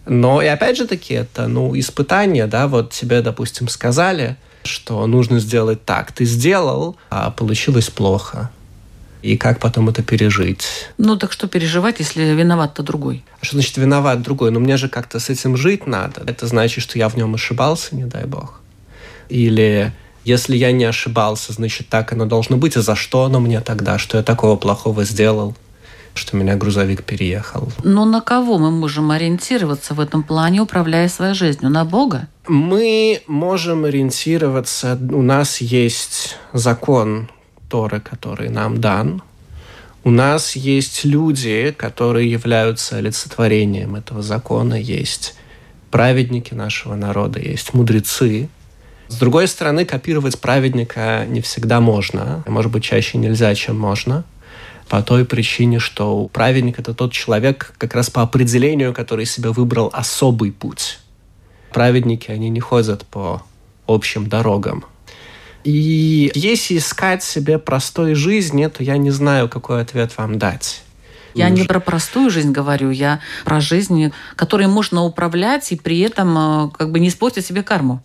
Но 0.05 0.41
и 0.41 0.47
опять 0.47 0.77
же 0.77 0.87
таки 0.87 1.13
это 1.13 1.47
ну, 1.47 1.77
испытание, 1.77 2.47
да, 2.47 2.67
вот 2.67 2.91
тебе, 2.91 3.21
допустим, 3.21 3.67
сказали, 3.67 4.37
что 4.63 5.05
нужно 5.07 5.39
сделать 5.39 5.85
так. 5.85 6.11
Ты 6.11 6.25
сделал, 6.25 6.97
а 7.09 7.31
получилось 7.31 7.89
плохо. 7.89 8.51
И 9.21 9.37
как 9.37 9.59
потом 9.59 9.89
это 9.89 10.01
пережить? 10.01 10.67
Ну 10.97 11.15
так 11.15 11.31
что 11.31 11.47
переживать, 11.47 11.99
если 11.99 12.23
виноват-то 12.23 12.81
другой? 12.81 13.23
А 13.39 13.45
что 13.45 13.55
значит 13.55 13.77
виноват 13.77 14.21
другой? 14.21 14.49
Ну 14.51 14.59
мне 14.59 14.77
же 14.77 14.89
как-то 14.89 15.19
с 15.19 15.29
этим 15.29 15.57
жить 15.57 15.85
надо. 15.85 16.21
Это 16.25 16.47
значит, 16.47 16.83
что 16.83 16.97
я 16.97 17.07
в 17.07 17.15
нем 17.15 17.35
ошибался, 17.35 17.95
не 17.95 18.05
дай 18.05 18.25
бог. 18.25 18.61
Или 19.29 19.93
если 20.23 20.55
я 20.55 20.71
не 20.71 20.85
ошибался, 20.85 21.53
значит 21.53 21.87
так 21.89 22.13
оно 22.13 22.25
должно 22.25 22.57
быть. 22.57 22.75
И 22.75 22.81
за 22.81 22.95
что 22.95 23.23
оно 23.23 23.39
мне 23.39 23.61
тогда? 23.61 23.97
Что 23.97 24.17
я 24.17 24.23
такого 24.23 24.55
плохого 24.55 25.03
сделал? 25.03 25.55
Что 26.13 26.35
меня 26.35 26.55
грузовик 26.55 27.03
переехал? 27.03 27.71
Но 27.83 28.05
на 28.05 28.21
кого 28.21 28.57
мы 28.57 28.69
можем 28.69 29.11
ориентироваться 29.11 29.93
в 29.93 29.99
этом 29.99 30.23
плане, 30.23 30.61
управляя 30.61 31.07
своей 31.07 31.33
жизнью? 31.33 31.69
На 31.69 31.85
Бога? 31.85 32.27
Мы 32.47 33.21
можем 33.27 33.85
ориентироваться, 33.85 34.99
у 35.11 35.21
нас 35.21 35.61
есть 35.61 36.37
закон 36.53 37.29
Торы, 37.69 38.01
который 38.01 38.49
нам 38.49 38.81
дан. 38.81 39.23
У 40.03 40.11
нас 40.11 40.55
есть 40.55 41.05
люди, 41.05 41.73
которые 41.77 42.29
являются 42.29 42.97
олицетворением 42.97 43.95
этого 43.95 44.21
закона, 44.21 44.73
есть 44.73 45.35
праведники 45.91 46.53
нашего 46.53 46.95
народа, 46.95 47.39
есть 47.39 47.73
мудрецы. 47.73 48.49
С 49.11 49.15
другой 49.15 49.49
стороны, 49.49 49.83
копировать 49.83 50.39
праведника 50.39 51.25
не 51.27 51.41
всегда 51.41 51.81
можно, 51.81 52.45
может 52.47 52.71
быть, 52.71 52.81
чаще 52.81 53.17
нельзя, 53.17 53.53
чем 53.55 53.77
можно, 53.77 54.23
по 54.87 55.03
той 55.03 55.25
причине, 55.25 55.79
что 55.79 56.29
праведник– 56.29 56.79
это 56.79 56.93
тот 56.93 57.11
человек, 57.11 57.73
как 57.77 57.93
раз 57.93 58.09
по 58.09 58.21
определению, 58.21 58.93
который 58.93 59.25
себе 59.25 59.49
выбрал 59.49 59.89
особый 59.91 60.53
путь 60.53 60.99
праведники, 61.73 62.31
они 62.31 62.47
не 62.47 62.61
ходят 62.61 63.05
по 63.05 63.43
общим 63.85 64.27
дорогам. 64.27 64.85
И 65.65 66.31
если 66.33 66.77
искать 66.77 67.21
себе 67.21 67.59
простой 67.59 68.15
жизни, 68.15 68.65
то 68.67 68.81
я 68.81 68.95
не 68.95 69.11
знаю, 69.11 69.49
какой 69.49 69.81
ответ 69.81 70.17
вам 70.17 70.39
дать. 70.39 70.83
Я 71.33 71.49
не 71.49 71.63
про 71.63 71.81
простую 71.81 72.29
жизнь 72.29 72.51
говорю, 72.51 72.91
я 72.91 73.19
про 73.43 73.59
жизнь, 73.59 74.13
которой 74.37 74.67
можно 74.67 75.03
управлять 75.03 75.69
и 75.73 75.75
при 75.75 75.99
этом 75.99 76.37
э, 76.37 76.69
как 76.77 76.91
бы 76.91 76.99
не 76.99 77.09
испортить 77.09 77.45
себе 77.45 77.61
карму. 77.61 78.01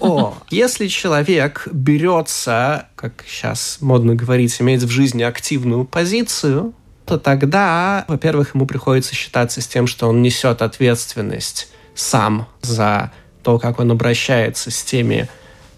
О, 0.00 0.34
если 0.50 0.86
человек 0.86 1.68
берется, 1.72 2.88
как 2.96 3.24
сейчас 3.26 3.78
модно 3.80 4.14
говорить, 4.14 4.60
иметь 4.60 4.82
в 4.82 4.90
жизни 4.90 5.22
активную 5.22 5.84
позицию, 5.84 6.74
то 7.04 7.18
тогда, 7.18 8.04
во-первых, 8.08 8.54
ему 8.54 8.66
приходится 8.66 9.14
считаться 9.14 9.60
с 9.60 9.66
тем, 9.66 9.86
что 9.86 10.08
он 10.08 10.22
несет 10.22 10.62
ответственность 10.62 11.68
сам 11.94 12.46
за 12.62 13.12
то, 13.42 13.58
как 13.58 13.80
он 13.80 13.90
обращается 13.90 14.70
с 14.70 14.82
теми 14.82 15.28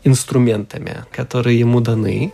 инструментами, 0.05 1.05
которые 1.11 1.59
ему 1.59 1.81
даны. 1.81 2.33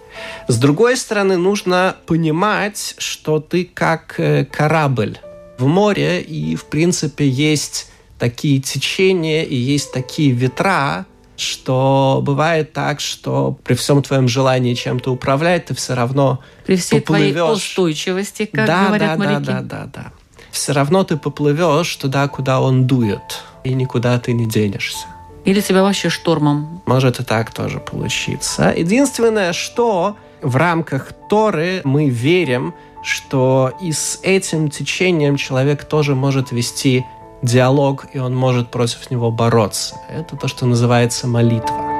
С 0.48 0.58
другой 0.58 0.96
стороны, 0.96 1.36
нужно 1.36 1.96
понимать, 2.06 2.96
что 2.98 3.38
ты 3.38 3.64
как 3.64 4.18
э, 4.18 4.44
корабль 4.44 5.18
в 5.56 5.66
море, 5.66 6.20
и, 6.20 6.56
в 6.56 6.64
принципе, 6.64 7.28
есть 7.28 7.90
такие 8.18 8.60
течения 8.60 9.44
и 9.44 9.54
есть 9.54 9.92
такие 9.92 10.32
ветра, 10.32 11.06
что 11.40 12.20
бывает 12.22 12.72
так, 12.72 13.00
что 13.00 13.58
при 13.64 13.74
всем 13.74 14.02
твоем 14.02 14.28
желании 14.28 14.74
чем-то 14.74 15.10
управлять, 15.10 15.66
ты 15.66 15.74
все 15.74 15.94
равно 15.94 16.40
При 16.66 16.76
всей 16.76 17.00
твоей 17.00 17.32
поплывешь. 17.32 17.56
устойчивости, 17.58 18.46
как 18.46 18.66
да, 18.66 18.86
говорят 18.86 19.18
да, 19.18 19.24
моряки. 19.24 19.44
да, 19.46 19.60
да, 19.60 19.62
да, 19.62 19.90
да. 19.94 20.12
Все 20.50 20.72
равно 20.72 21.04
ты 21.04 21.16
поплывешь 21.16 21.94
туда, 21.96 22.26
куда 22.28 22.60
он 22.60 22.86
дует, 22.86 23.42
и 23.64 23.72
никуда 23.74 24.18
ты 24.18 24.32
не 24.32 24.46
денешься. 24.46 25.06
Или 25.44 25.60
тебя 25.60 25.82
вообще 25.82 26.08
штормом. 26.10 26.82
Может 26.86 27.20
и 27.20 27.24
так 27.24 27.52
тоже 27.52 27.78
получиться. 27.78 28.74
Единственное, 28.76 29.52
что 29.52 30.16
в 30.42 30.56
рамках 30.56 31.12
Торы 31.28 31.80
мы 31.84 32.08
верим, 32.10 32.74
что 33.02 33.72
и 33.80 33.92
с 33.92 34.18
этим 34.22 34.68
течением 34.68 35.36
человек 35.36 35.84
тоже 35.84 36.14
может 36.14 36.52
вести 36.52 37.06
диалог, 37.42 38.06
и 38.12 38.18
он 38.18 38.34
может 38.34 38.70
против 38.70 39.10
него 39.10 39.30
бороться. 39.30 39.96
Это 40.08 40.36
то, 40.36 40.48
что 40.48 40.66
называется 40.66 41.26
молитва. 41.26 41.90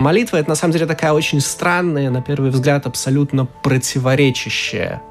Молитва– 0.00 0.36
это 0.38 0.48
на 0.48 0.56
самом 0.56 0.72
деле 0.72 0.86
такая 0.86 1.12
очень 1.12 1.40
странная, 1.40 2.10
на 2.10 2.22
первый 2.22 2.50
взгляд, 2.50 2.86
абсолютно 2.86 3.44
противоречащая 3.44 5.02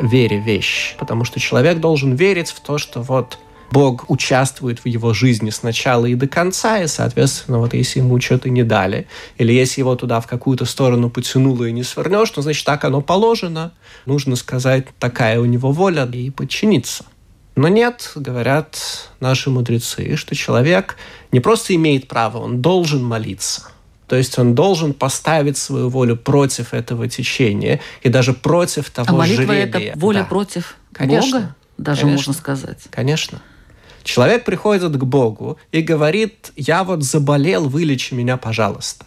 вере 0.00 0.38
вещь. 0.38 0.94
Потому 0.98 1.24
что 1.24 1.40
человек 1.40 1.78
должен 1.78 2.14
верить 2.14 2.50
в 2.50 2.60
то, 2.60 2.78
что 2.78 3.00
вот 3.00 3.38
Бог 3.70 4.08
участвует 4.08 4.80
в 4.80 4.86
его 4.86 5.12
жизни 5.14 5.50
с 5.50 5.62
начала 5.62 6.06
и 6.06 6.14
до 6.14 6.28
конца, 6.28 6.80
и, 6.82 6.86
соответственно, 6.86 7.58
вот 7.58 7.74
если 7.74 8.00
ему 8.00 8.20
что-то 8.20 8.48
не 8.50 8.62
дали, 8.62 9.06
или 9.36 9.52
если 9.52 9.80
его 9.80 9.96
туда 9.96 10.20
в 10.20 10.26
какую-то 10.26 10.64
сторону 10.64 11.10
потянуло 11.10 11.64
и 11.64 11.72
не 11.72 11.82
свернешь, 11.82 12.30
то 12.30 12.42
значит 12.42 12.64
так 12.64 12.84
оно 12.84 13.00
положено. 13.00 13.72
Нужно 14.06 14.36
сказать, 14.36 14.86
такая 14.98 15.40
у 15.40 15.44
него 15.44 15.72
воля, 15.72 16.04
и 16.06 16.30
подчиниться. 16.30 17.04
Но 17.56 17.68
нет, 17.68 18.12
говорят 18.16 18.78
наши 19.20 19.50
мудрецы, 19.50 20.16
что 20.16 20.34
человек 20.34 20.96
не 21.32 21.40
просто 21.40 21.74
имеет 21.74 22.08
право, 22.08 22.38
он 22.38 22.60
должен 22.62 23.02
молиться. 23.02 23.68
То 24.08 24.16
есть 24.16 24.38
он 24.38 24.54
должен 24.54 24.92
поставить 24.92 25.56
свою 25.56 25.88
волю 25.88 26.16
против 26.16 26.74
этого 26.74 27.08
течения 27.08 27.80
и 28.02 28.08
даже 28.08 28.34
против 28.34 28.90
того 28.90 29.08
А 29.10 29.18
молитва 29.18 29.44
жребия. 29.54 29.64
это 29.92 29.98
воля 29.98 30.18
Да. 30.20 30.24
против 30.26 30.76
Конечно. 30.92 31.40
Бога, 31.40 31.56
даже 31.78 32.00
Конечно. 32.02 32.16
можно 32.18 32.32
сказать. 32.34 32.78
Конечно. 32.90 33.40
Человек 34.04 34.44
приходит 34.44 34.96
к 34.96 35.04
Богу 35.04 35.58
и 35.72 35.80
говорит, 35.80 36.52
я 36.56 36.84
вот 36.84 37.02
заболел, 37.02 37.68
вылечи 37.68 38.14
меня, 38.14 38.36
пожалуйста. 38.36 39.06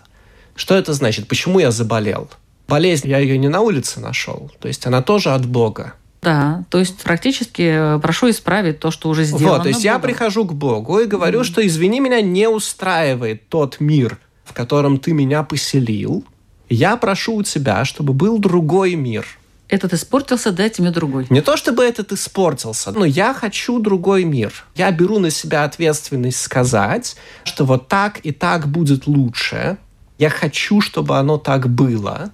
Что 0.56 0.76
это 0.76 0.94
значит? 0.94 1.28
Почему 1.28 1.60
я 1.60 1.72
заболел? 1.72 2.30
Болезнь, 2.68 3.08
я 3.08 3.20
ее 3.20 3.38
не 3.38 3.48
на 3.48 3.62
улице 3.62 4.00
нашел. 4.00 4.52
То 4.60 4.68
есть 4.68 4.86
она 4.88 5.02
тоже 5.02 5.30
от 5.30 5.46
Бога. 5.46 5.94
Да, 6.22 6.66
то 6.70 6.80
есть 6.80 7.04
практически 7.04 7.96
э, 7.96 8.00
прошу 8.00 8.32
исправить 8.32 8.80
то, 8.80 8.90
что 8.90 9.10
уже 9.10 9.24
сделано. 9.24 9.58
Вот, 9.58 9.64
то 9.64 9.70
есть 9.70 9.84
я 9.84 9.94
Богом. 9.94 10.10
прихожу 10.10 10.46
к 10.46 10.54
Богу 10.54 11.00
и 11.00 11.06
говорю, 11.06 11.44
что 11.44 11.66
извини, 11.66 12.00
меня 12.00 12.22
не 12.22 12.50
устраивает 12.50 13.48
тот 13.50 13.80
мир, 13.80 14.18
в 14.44 14.54
котором 14.54 15.00
ты 15.00 15.14
меня 15.14 15.44
поселил. 15.44 16.26
Я 16.70 16.98
прошу 16.98 17.36
у 17.36 17.44
тебя, 17.44 17.86
чтобы 17.86 18.14
был 18.14 18.40
другой 18.40 18.96
мир. 18.96 19.26
Этот 19.70 19.94
испортился, 19.94 20.52
дайте 20.52 20.82
мне 20.82 20.92
другой. 20.92 21.28
Не 21.30 21.42
то 21.42 21.58
чтобы 21.58 21.84
этот 21.84 22.14
испортился, 22.14 22.92
но 22.92 23.04
я 23.04 23.34
хочу 23.34 23.80
другой 23.80 24.24
мир. 24.24 24.54
Я 24.76 24.92
беру 24.92 25.20
на 25.20 25.30
себя 25.30 25.66
ответственность 25.66 26.40
сказать, 26.40 27.18
что 27.44 27.66
вот 27.66 27.90
так 27.90 28.20
и 28.24 28.32
так 28.32 28.68
будет 28.68 29.08
лучше. 29.08 29.78
Я 30.18 30.30
хочу, 30.30 30.80
чтобы 30.80 31.18
оно 31.18 31.38
так 31.38 31.68
было. 31.70 32.32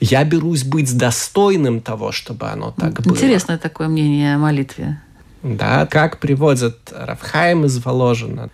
Я 0.00 0.24
берусь 0.24 0.64
быть 0.64 0.96
достойным 0.96 1.80
того, 1.80 2.12
чтобы 2.12 2.48
оно 2.48 2.72
так 2.72 3.00
было. 3.00 3.14
Интересное 3.14 3.56
такое 3.56 3.88
мнение 3.88 4.34
о 4.34 4.38
молитве. 4.38 5.00
Да, 5.42 5.86
как 5.86 6.18
приводит 6.18 6.92
Рафхайм 6.92 7.64
из 7.64 7.82
Воложина, 7.82 8.50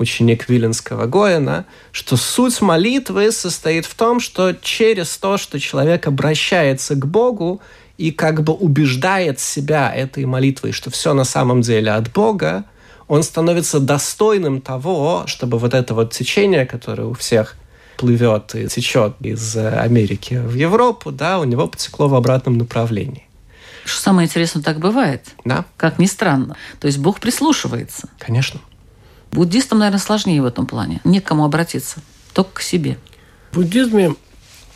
ученик 0.00 0.48
Виленского 0.48 1.06
Гоина, 1.06 1.66
что 1.92 2.16
суть 2.16 2.60
молитвы 2.60 3.30
состоит 3.30 3.86
в 3.86 3.94
том, 3.94 4.18
что 4.18 4.52
через 4.54 5.16
то, 5.18 5.36
что 5.36 5.60
человек 5.60 6.06
обращается 6.06 6.94
к 6.94 7.06
Богу 7.06 7.60
и 7.98 8.10
как 8.10 8.42
бы 8.42 8.52
убеждает 8.52 9.38
себя 9.38 9.92
этой 9.94 10.24
молитвой, 10.24 10.72
что 10.72 10.90
все 10.90 11.12
на 11.12 11.24
самом 11.24 11.60
деле 11.60 11.92
от 11.92 12.10
Бога, 12.12 12.64
он 13.08 13.22
становится 13.22 13.78
достойным 13.78 14.60
того, 14.60 15.24
чтобы 15.26 15.58
вот 15.58 15.74
это 15.74 15.94
вот 15.94 16.12
течение, 16.12 16.64
которое 16.64 17.04
у 17.04 17.14
всех 17.14 17.56
плывет 17.98 18.54
и 18.54 18.68
течет 18.68 19.14
из 19.20 19.56
Америки 19.56 20.40
в 20.42 20.54
Европу, 20.54 21.12
да, 21.12 21.38
у 21.38 21.44
него 21.44 21.68
потекло 21.68 22.08
в 22.08 22.14
обратном 22.14 22.56
направлении. 22.56 23.26
Что 23.84 24.00
самое 24.00 24.26
интересное, 24.26 24.62
так 24.62 24.78
бывает. 24.78 25.26
Да. 25.44 25.64
Как 25.76 25.98
ни 25.98 26.06
странно. 26.06 26.56
То 26.80 26.86
есть 26.86 26.98
Бог 26.98 27.20
прислушивается. 27.20 28.08
Конечно. 28.18 28.60
Буддистам, 29.32 29.78
наверное, 29.78 30.00
сложнее 30.00 30.42
в 30.42 30.46
этом 30.46 30.66
плане. 30.66 31.00
Не 31.04 31.20
кому 31.20 31.44
обратиться, 31.44 32.00
только 32.32 32.54
к 32.54 32.62
себе. 32.62 32.98
В 33.52 33.56
буддизме 33.56 34.14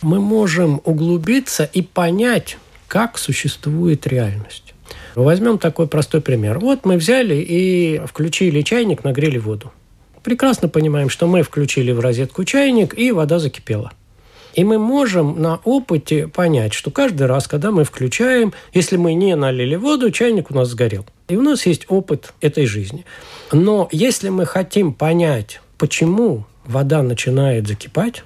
мы 0.03 0.21
можем 0.21 0.81
углубиться 0.85 1.65
и 1.65 1.83
понять, 1.83 2.59
как 2.89 3.19
существует 3.19 4.07
реальность. 4.07 4.75
Возьмем 5.15 5.59
такой 5.59 5.87
простой 5.87 6.21
пример. 6.21 6.59
Вот 6.59 6.85
мы 6.85 6.97
взяли 6.97 7.37
и 7.37 8.01
включили 8.07 8.63
чайник, 8.63 9.05
нагрели 9.05 9.39
воду. 9.39 9.73
Прекрасно 10.23 10.69
понимаем, 10.69 11.09
что 11.09 11.27
мы 11.27 11.43
включили 11.43 11.93
в 11.93 12.01
розетку 12.01 12.45
чайник, 12.45 12.99
и 12.99 13.13
вода 13.13 13.39
закипела. 13.39 13.93
И 14.55 14.63
мы 14.63 14.79
можем 14.79 15.41
на 15.43 15.57
опыте 15.65 16.29
понять, 16.29 16.73
что 16.73 16.91
каждый 16.91 17.27
раз, 17.27 17.49
когда 17.49 17.73
мы 17.73 17.85
включаем, 17.85 18.53
если 18.73 18.97
мы 18.97 19.15
не 19.15 19.35
налили 19.35 19.75
воду, 19.75 20.11
чайник 20.11 20.51
у 20.51 20.55
нас 20.55 20.69
сгорел. 20.69 21.05
И 21.29 21.37
у 21.37 21.43
нас 21.43 21.67
есть 21.67 21.87
опыт 21.89 22.33
этой 22.41 22.67
жизни. 22.67 23.05
Но 23.53 23.89
если 23.91 24.29
мы 24.29 24.47
хотим 24.47 24.93
понять, 24.93 25.61
почему 25.77 26.47
вода 26.65 27.03
начинает 27.03 27.67
закипать, 27.67 28.25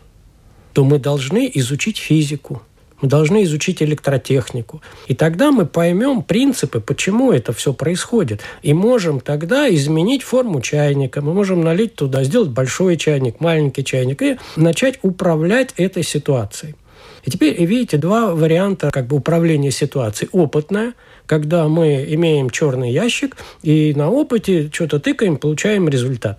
то 0.74 0.84
мы 0.84 0.98
должны 0.98 1.50
изучить 1.54 1.96
физику, 1.96 2.62
мы 3.00 3.08
должны 3.08 3.44
изучить 3.44 3.82
электротехнику. 3.82 4.82
И 5.06 5.14
тогда 5.14 5.50
мы 5.50 5.66
поймем 5.66 6.22
принципы, 6.22 6.80
почему 6.80 7.32
это 7.32 7.52
все 7.52 7.72
происходит. 7.72 8.40
И 8.62 8.74
можем 8.74 9.20
тогда 9.20 9.72
изменить 9.74 10.22
форму 10.22 10.60
чайника. 10.60 11.20
Мы 11.20 11.34
можем 11.34 11.62
налить 11.62 11.94
туда, 11.94 12.24
сделать 12.24 12.50
большой 12.50 12.96
чайник, 12.96 13.40
маленький 13.40 13.84
чайник 13.84 14.22
и 14.22 14.38
начать 14.56 14.98
управлять 15.02 15.72
этой 15.76 16.02
ситуацией. 16.02 16.74
И 17.24 17.30
теперь 17.30 17.62
видите 17.64 17.98
два 17.98 18.34
варианта 18.34 18.90
как 18.90 19.06
бы 19.06 19.16
управления 19.16 19.70
ситуацией. 19.70 20.30
Опытная, 20.32 20.94
когда 21.26 21.68
мы 21.68 22.06
имеем 22.08 22.50
черный 22.50 22.90
ящик 22.90 23.36
и 23.62 23.92
на 23.94 24.10
опыте 24.10 24.70
что-то 24.72 24.98
тыкаем, 24.98 25.36
получаем 25.36 25.88
результат. 25.88 26.38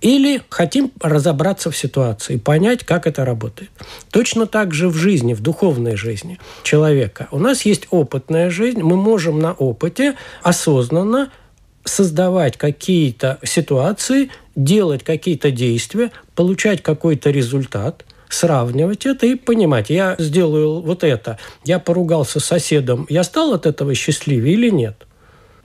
Или 0.00 0.42
хотим 0.50 0.92
разобраться 1.00 1.70
в 1.70 1.76
ситуации, 1.76 2.36
понять, 2.36 2.84
как 2.84 3.06
это 3.06 3.24
работает. 3.24 3.70
Точно 4.10 4.46
так 4.46 4.74
же 4.74 4.88
в 4.88 4.94
жизни, 4.94 5.34
в 5.34 5.40
духовной 5.40 5.96
жизни 5.96 6.38
человека. 6.62 7.28
У 7.30 7.38
нас 7.38 7.62
есть 7.62 7.86
опытная 7.90 8.50
жизнь, 8.50 8.82
мы 8.82 8.96
можем 8.96 9.38
на 9.38 9.52
опыте 9.52 10.14
осознанно 10.42 11.30
создавать 11.84 12.56
какие-то 12.56 13.38
ситуации, 13.42 14.30
делать 14.54 15.02
какие-то 15.02 15.50
действия, 15.50 16.10
получать 16.34 16.82
какой-то 16.82 17.30
результат– 17.30 18.04
сравнивать 18.28 19.06
это 19.06 19.26
и 19.26 19.34
понимать, 19.34 19.90
я 19.90 20.16
сделаю 20.18 20.80
вот 20.80 21.04
это, 21.04 21.38
я 21.64 21.78
поругался 21.78 22.40
с 22.40 22.44
соседом, 22.44 23.06
я 23.08 23.22
стал 23.22 23.54
от 23.54 23.66
этого 23.66 23.94
счастливее 23.94 24.54
или 24.54 24.70
нет? 24.70 25.05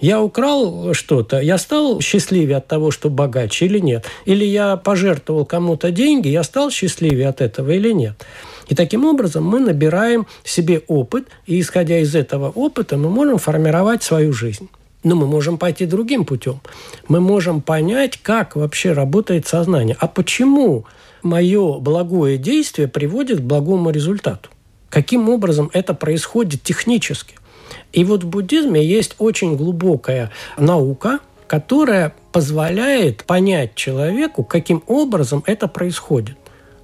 Я 0.02 0.20
украл 0.20 0.96
что-то, 0.96 1.40
я 1.40 1.60
стал 1.60 2.02
счастливее 2.02 2.58
от 2.58 2.68
того, 2.68 2.90
что 2.90 3.12
богаче 3.12 3.68
или 3.68 3.78
нет? 3.78 4.06
Или 4.26 4.44
я 4.44 4.76
пожертвовал 4.76 5.46
кому-то 5.46 5.92
деньги, 5.92 6.28
я 6.28 6.42
стал 6.42 6.72
счастливее 6.72 7.28
от 7.28 7.40
этого 7.40 7.70
или 7.70 7.92
нет? 7.92 8.26
И 8.68 8.74
таким 8.74 9.06
образом 9.06 9.44
мы 9.44 9.60
набираем 9.60 10.26
себе 10.44 10.82
опыт, 10.88 11.28
и 11.46 11.60
исходя 11.60 12.00
из 12.00 12.16
этого 12.16 12.50
опыта 12.50 12.98
мы 12.98 13.12
можем 13.12 13.38
формировать 13.38 14.02
свою 14.02 14.34
жизнь. 14.34 14.70
Но 15.04 15.16
мы 15.16 15.28
можем 15.28 15.60
пойти 15.60 15.86
другим 15.86 16.26
путем. 16.26 16.62
Мы 17.08 17.20
можем 17.20 17.62
понять, 17.62 18.18
как 18.18 18.56
вообще 18.56 18.94
работает 18.94 19.48
сознание. 19.48 19.96
А 20.00 20.08
почему 20.08 20.86
мое 21.22 21.78
благое 21.78 22.40
действие 22.40 22.88
приводит 22.88 23.40
к 23.40 23.44
благому 23.44 23.92
результату? 23.92 24.50
Каким 24.90 25.30
образом 25.30 25.70
это 25.74 25.94
происходит 25.94 26.64
технически? 26.64 27.36
И 27.94 28.04
вот 28.04 28.24
в 28.24 28.28
буддизме 28.28 28.84
есть 28.84 29.16
очень 29.20 29.56
глубокая 29.56 30.32
наука, 30.58 31.20
которая 31.48 32.14
позволяет 32.32 33.26
понять 33.26 33.76
человеку, 33.76 34.44
каким 34.44 34.84
образом 34.88 35.44
это 35.46 35.68
происходит. 35.68 36.38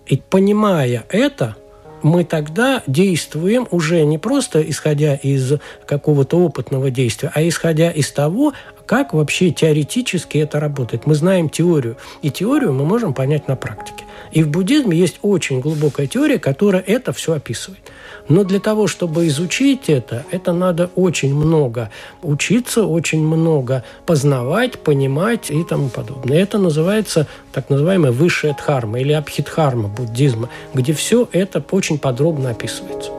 И 0.06 0.22
понимая 0.30 1.06
это, 1.10 1.56
мы 2.04 2.24
тогда 2.24 2.84
действуем 2.88 3.68
уже 3.72 4.04
не 4.04 4.18
просто 4.18 4.62
исходя 4.62 5.16
из 5.16 5.54
какого-то 5.86 6.38
опытного 6.38 6.92
действия, 6.92 7.32
а 7.34 7.48
исходя 7.48 7.92
из 7.92 8.12
того, 8.12 8.54
как 8.86 9.14
вообще 9.14 9.52
теоретически 9.52 10.38
это 10.38 10.60
работает. 10.60 11.06
Мы 11.06 11.16
знаем 11.16 11.50
теорию, 11.50 11.98
и 12.22 12.32
теорию 12.32 12.74
мы 12.74 12.86
можем 12.86 13.14
понять 13.14 13.48
на 13.48 13.56
практике. 13.56 14.06
И 14.32 14.44
в 14.44 14.50
буддизме 14.50 14.98
есть 14.98 15.20
очень 15.22 15.60
глубокая 15.60 16.08
теория, 16.08 16.40
которая 16.40 16.82
это 16.82 17.12
все 17.14 17.34
описывает. 17.34 17.82
Но 18.30 18.44
для 18.44 18.60
того, 18.60 18.88
чтобы 18.88 19.28
изучить 19.28 19.90
это, 19.90 20.26
это 20.32 20.54
надо 20.54 20.90
очень 20.96 21.34
много 21.34 21.90
учиться, 22.22 22.86
очень 22.86 23.26
много 23.26 23.84
познавать, 24.06 24.80
понимать 24.80 25.50
и 25.50 25.64
тому 25.64 25.90
подобное. 25.90 26.40
Это 26.42 26.58
называется 26.58 27.28
так 27.54 27.70
называемая 27.70 28.12
высшая 28.12 28.54
дхарма 28.54 29.00
или 29.00 29.14
абхидхарма 29.14 29.88
буддизма, 29.88 30.50
где 30.74 30.94
все 30.94 31.28
это 31.32 31.64
очень 31.72 32.00
подробно 32.00 32.52
описывается. 32.52 33.17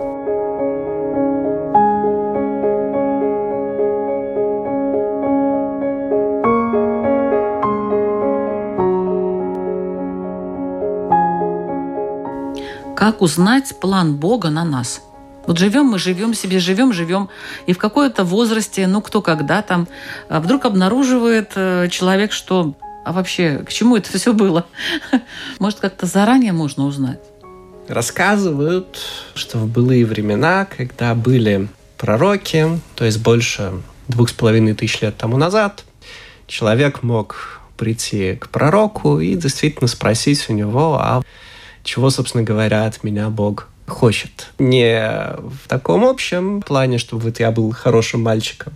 Как 13.08 13.22
узнать 13.22 13.74
план 13.80 14.16
Бога 14.16 14.50
на 14.50 14.66
нас? 14.66 15.00
Вот 15.46 15.56
живем 15.56 15.86
мы, 15.86 15.98
живем 15.98 16.34
себе, 16.34 16.58
живем, 16.58 16.92
живем, 16.92 17.30
и 17.66 17.72
в 17.72 17.78
какой-то 17.78 18.22
возрасте, 18.22 18.86
ну 18.86 19.00
кто 19.00 19.22
когда 19.22 19.62
там, 19.62 19.88
а 20.28 20.40
вдруг 20.40 20.66
обнаруживает 20.66 21.52
э, 21.54 21.88
человек, 21.90 22.32
что 22.32 22.74
а 23.06 23.12
вообще 23.12 23.60
к 23.66 23.72
чему 23.72 23.96
это 23.96 24.12
все 24.12 24.34
было? 24.34 24.66
Может, 25.58 25.80
как-то 25.80 26.04
заранее 26.04 26.52
можно 26.52 26.84
узнать? 26.84 27.20
Рассказывают, 27.88 28.98
что 29.34 29.56
в 29.56 29.66
былые 29.66 30.04
времена, 30.04 30.66
когда 30.66 31.14
были 31.14 31.68
пророки, 31.96 32.78
то 32.94 33.06
есть 33.06 33.22
больше 33.22 33.72
двух 34.08 34.28
с 34.28 34.32
половиной 34.34 34.74
тысяч 34.74 35.00
лет 35.00 35.16
тому 35.16 35.38
назад, 35.38 35.82
человек 36.46 37.02
мог 37.02 37.62
прийти 37.78 38.34
к 38.34 38.50
пророку 38.50 39.18
и 39.18 39.34
действительно 39.34 39.88
спросить 39.88 40.44
у 40.50 40.52
него, 40.52 40.98
а 41.00 41.22
чего, 41.88 42.10
собственно 42.10 42.44
говоря, 42.44 42.84
от 42.84 43.02
меня 43.02 43.30
Бог 43.30 43.68
хочет. 43.86 44.52
Не 44.58 45.00
в 45.38 45.66
таком 45.68 46.04
общем 46.04 46.60
плане, 46.60 46.98
чтобы 46.98 47.22
вот 47.22 47.40
я 47.40 47.50
был 47.50 47.72
хорошим 47.72 48.22
мальчиком 48.22 48.74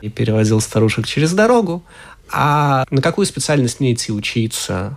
и 0.00 0.08
перевозил 0.08 0.62
старушек 0.62 1.06
через 1.06 1.32
дорогу, 1.32 1.84
а 2.32 2.86
на 2.90 3.02
какую 3.02 3.26
специальность 3.26 3.78
мне 3.78 3.92
идти 3.92 4.10
учиться, 4.10 4.96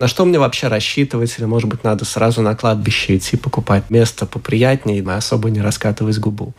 на 0.00 0.08
что 0.08 0.24
мне 0.24 0.40
вообще 0.40 0.66
рассчитывать, 0.66 1.38
или, 1.38 1.44
может 1.44 1.68
быть, 1.68 1.84
надо 1.84 2.04
сразу 2.04 2.42
на 2.42 2.56
кладбище 2.56 3.16
идти 3.16 3.36
покупать 3.36 3.90
место 3.90 4.26
поприятнее, 4.26 5.04
особо 5.08 5.50
не 5.50 5.60
раскатывать 5.60 6.18
губу. 6.18 6.52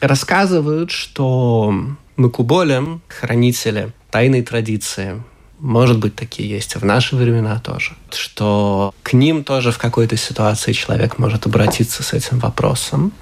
Рассказывают, 0.00 0.92
что 0.92 1.74
Макуболем, 2.16 3.02
хранители 3.08 3.92
тайной 4.10 4.42
традиции, 4.42 5.20
может 5.64 5.98
быть, 5.98 6.14
такие 6.14 6.46
есть 6.46 6.76
в 6.76 6.84
наши 6.84 7.16
времена 7.16 7.58
тоже. 7.58 7.94
Что 8.12 8.94
к 9.02 9.14
ним 9.14 9.44
тоже 9.44 9.72
в 9.72 9.78
какой-то 9.78 10.14
ситуации 10.14 10.72
человек 10.72 11.18
может 11.18 11.46
обратиться 11.46 12.02
с 12.02 12.12
этим 12.12 12.38
вопросом. 12.38 13.12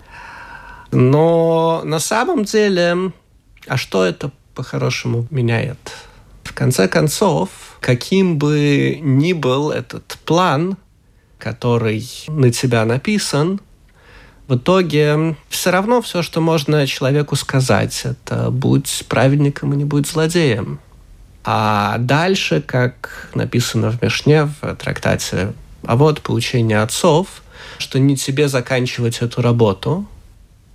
Но 0.90 1.82
на 1.84 2.00
самом 2.00 2.42
деле, 2.42 3.12
а 3.68 3.76
что 3.76 4.04
это 4.04 4.32
по-хорошему 4.56 5.28
меняет? 5.30 5.78
В 6.42 6.52
конце 6.52 6.88
концов, 6.88 7.48
каким 7.80 8.38
бы 8.38 8.98
ни 9.00 9.34
был 9.34 9.70
этот 9.70 10.18
план, 10.24 10.76
который 11.38 12.04
на 12.26 12.50
тебя 12.50 12.84
написан, 12.84 13.60
в 14.48 14.56
итоге 14.56 15.36
все 15.48 15.70
равно 15.70 16.02
все, 16.02 16.22
что 16.22 16.40
можно 16.40 16.88
человеку 16.88 17.36
сказать, 17.36 18.02
это 18.02 18.50
будь 18.50 19.04
праведником 19.08 19.74
и 19.74 19.76
не 19.76 19.84
будь 19.84 20.08
злодеем. 20.08 20.80
А 21.44 21.96
дальше, 21.98 22.60
как 22.60 23.30
написано 23.34 23.90
в 23.90 24.02
Мишне, 24.02 24.44
в 24.44 24.76
трактате 24.76 25.52
«А 25.84 25.96
вот 25.96 26.20
получение 26.20 26.80
отцов», 26.80 27.42
что 27.78 27.98
не 27.98 28.16
тебе 28.16 28.48
заканчивать 28.48 29.18
эту 29.22 29.42
работу, 29.42 30.06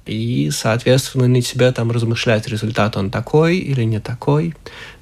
и, 0.05 0.49
соответственно, 0.51 1.25
не 1.25 1.41
тебе 1.41 1.71
там 1.71 1.91
размышлять, 1.91 2.47
результат 2.47 2.95
он 2.95 3.11
такой 3.11 3.57
или 3.57 3.83
не 3.83 3.99
такой. 3.99 4.55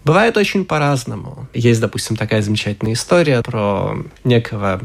Бывает 0.03 0.35
очень 0.35 0.65
по-разному. 0.65 1.47
Есть, 1.53 1.79
допустим, 1.79 2.15
такая 2.15 2.41
замечательная 2.41 2.93
история 2.93 3.41
про 3.41 3.95
некого 4.23 4.81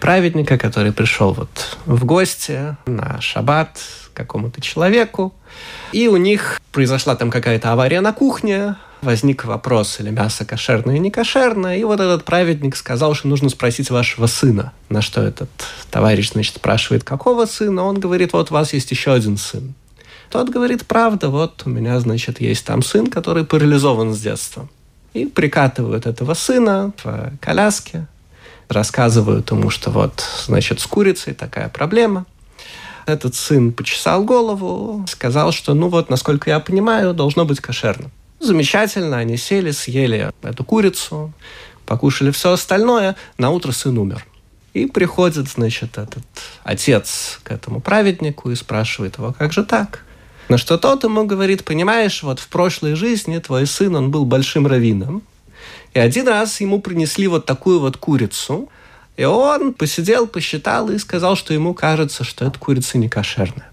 праведника, 0.00 0.58
который 0.58 0.92
пришел 0.92 1.32
вот 1.32 1.78
в 1.86 2.04
гости 2.04 2.76
на 2.86 3.20
шаббат 3.20 3.78
какому-то 4.18 4.60
человеку, 4.60 5.32
и 5.92 6.08
у 6.08 6.16
них 6.16 6.60
произошла 6.72 7.14
там 7.16 7.30
какая-то 7.30 7.72
авария 7.72 8.00
на 8.00 8.12
кухне, 8.12 8.74
возник 9.00 9.44
вопрос, 9.44 10.00
или 10.00 10.10
мясо 10.10 10.44
кошерное 10.44 10.96
или 10.96 11.02
не 11.02 11.10
кошерное, 11.10 11.76
и 11.76 11.84
вот 11.84 12.00
этот 12.00 12.24
праведник 12.24 12.76
сказал, 12.76 13.14
что 13.14 13.28
нужно 13.28 13.48
спросить 13.48 13.90
вашего 13.90 14.26
сына. 14.26 14.72
На 14.88 15.02
что 15.02 15.22
этот 15.22 15.50
товарищ, 15.90 16.32
значит, 16.32 16.56
спрашивает, 16.56 17.04
какого 17.04 17.46
сына? 17.46 17.84
Он 17.84 18.00
говорит, 18.00 18.32
вот 18.32 18.50
у 18.50 18.54
вас 18.54 18.72
есть 18.72 18.90
еще 18.90 19.12
один 19.12 19.36
сын. 19.36 19.74
Тот 20.30 20.50
говорит, 20.50 20.86
правда, 20.86 21.28
вот 21.28 21.62
у 21.64 21.70
меня, 21.70 21.98
значит, 22.00 22.40
есть 22.40 22.64
там 22.64 22.82
сын, 22.82 23.06
который 23.06 23.44
парализован 23.44 24.12
с 24.12 24.20
детства. 24.20 24.68
И 25.14 25.24
прикатывают 25.24 26.06
этого 26.06 26.34
сына 26.34 26.92
в 27.02 27.32
коляске, 27.40 28.06
рассказывают 28.68 29.50
ему, 29.50 29.70
что 29.70 29.90
вот, 29.90 30.22
значит, 30.46 30.80
с 30.80 30.86
курицей 30.86 31.32
такая 31.32 31.68
проблема. 31.68 32.26
Этот 33.08 33.34
сын 33.34 33.72
почесал 33.72 34.22
голову, 34.22 35.06
сказал, 35.08 35.50
что, 35.50 35.72
ну 35.72 35.88
вот, 35.88 36.10
насколько 36.10 36.50
я 36.50 36.60
понимаю, 36.60 37.14
должно 37.14 37.46
быть 37.46 37.58
кошерно. 37.58 38.10
Замечательно, 38.38 39.16
они 39.16 39.38
сели, 39.38 39.70
съели 39.70 40.30
эту 40.42 40.62
курицу, 40.62 41.32
покушали 41.86 42.30
все 42.32 42.52
остальное, 42.52 43.16
на 43.38 43.48
утро 43.48 43.72
сын 43.72 43.96
умер. 43.96 44.26
И 44.74 44.84
приходит, 44.84 45.48
значит, 45.48 45.96
этот 45.96 46.22
отец 46.64 47.40
к 47.44 47.50
этому 47.50 47.80
праведнику 47.80 48.50
и 48.50 48.54
спрашивает 48.54 49.16
его, 49.16 49.32
как 49.32 49.54
же 49.54 49.64
так? 49.64 50.04
На 50.50 50.58
что 50.58 50.76
тот 50.76 51.02
ему 51.04 51.24
говорит, 51.24 51.64
понимаешь, 51.64 52.22
вот 52.22 52.40
в 52.40 52.48
прошлой 52.48 52.94
жизни 52.94 53.38
твой 53.38 53.66
сын, 53.66 53.96
он 53.96 54.10
был 54.10 54.26
большим 54.26 54.66
раввином, 54.66 55.22
и 55.94 55.98
один 55.98 56.28
раз 56.28 56.60
ему 56.60 56.82
принесли 56.82 57.26
вот 57.26 57.46
такую 57.46 57.80
вот 57.80 57.96
курицу, 57.96 58.68
и 59.18 59.24
он 59.24 59.74
посидел, 59.74 60.28
посчитал 60.28 60.90
и 60.90 60.98
сказал, 60.98 61.34
что 61.34 61.52
ему 61.52 61.74
кажется, 61.74 62.22
что 62.22 62.46
эта 62.46 62.56
курица 62.58 62.98
не 62.98 63.08
кошерная. 63.08 63.68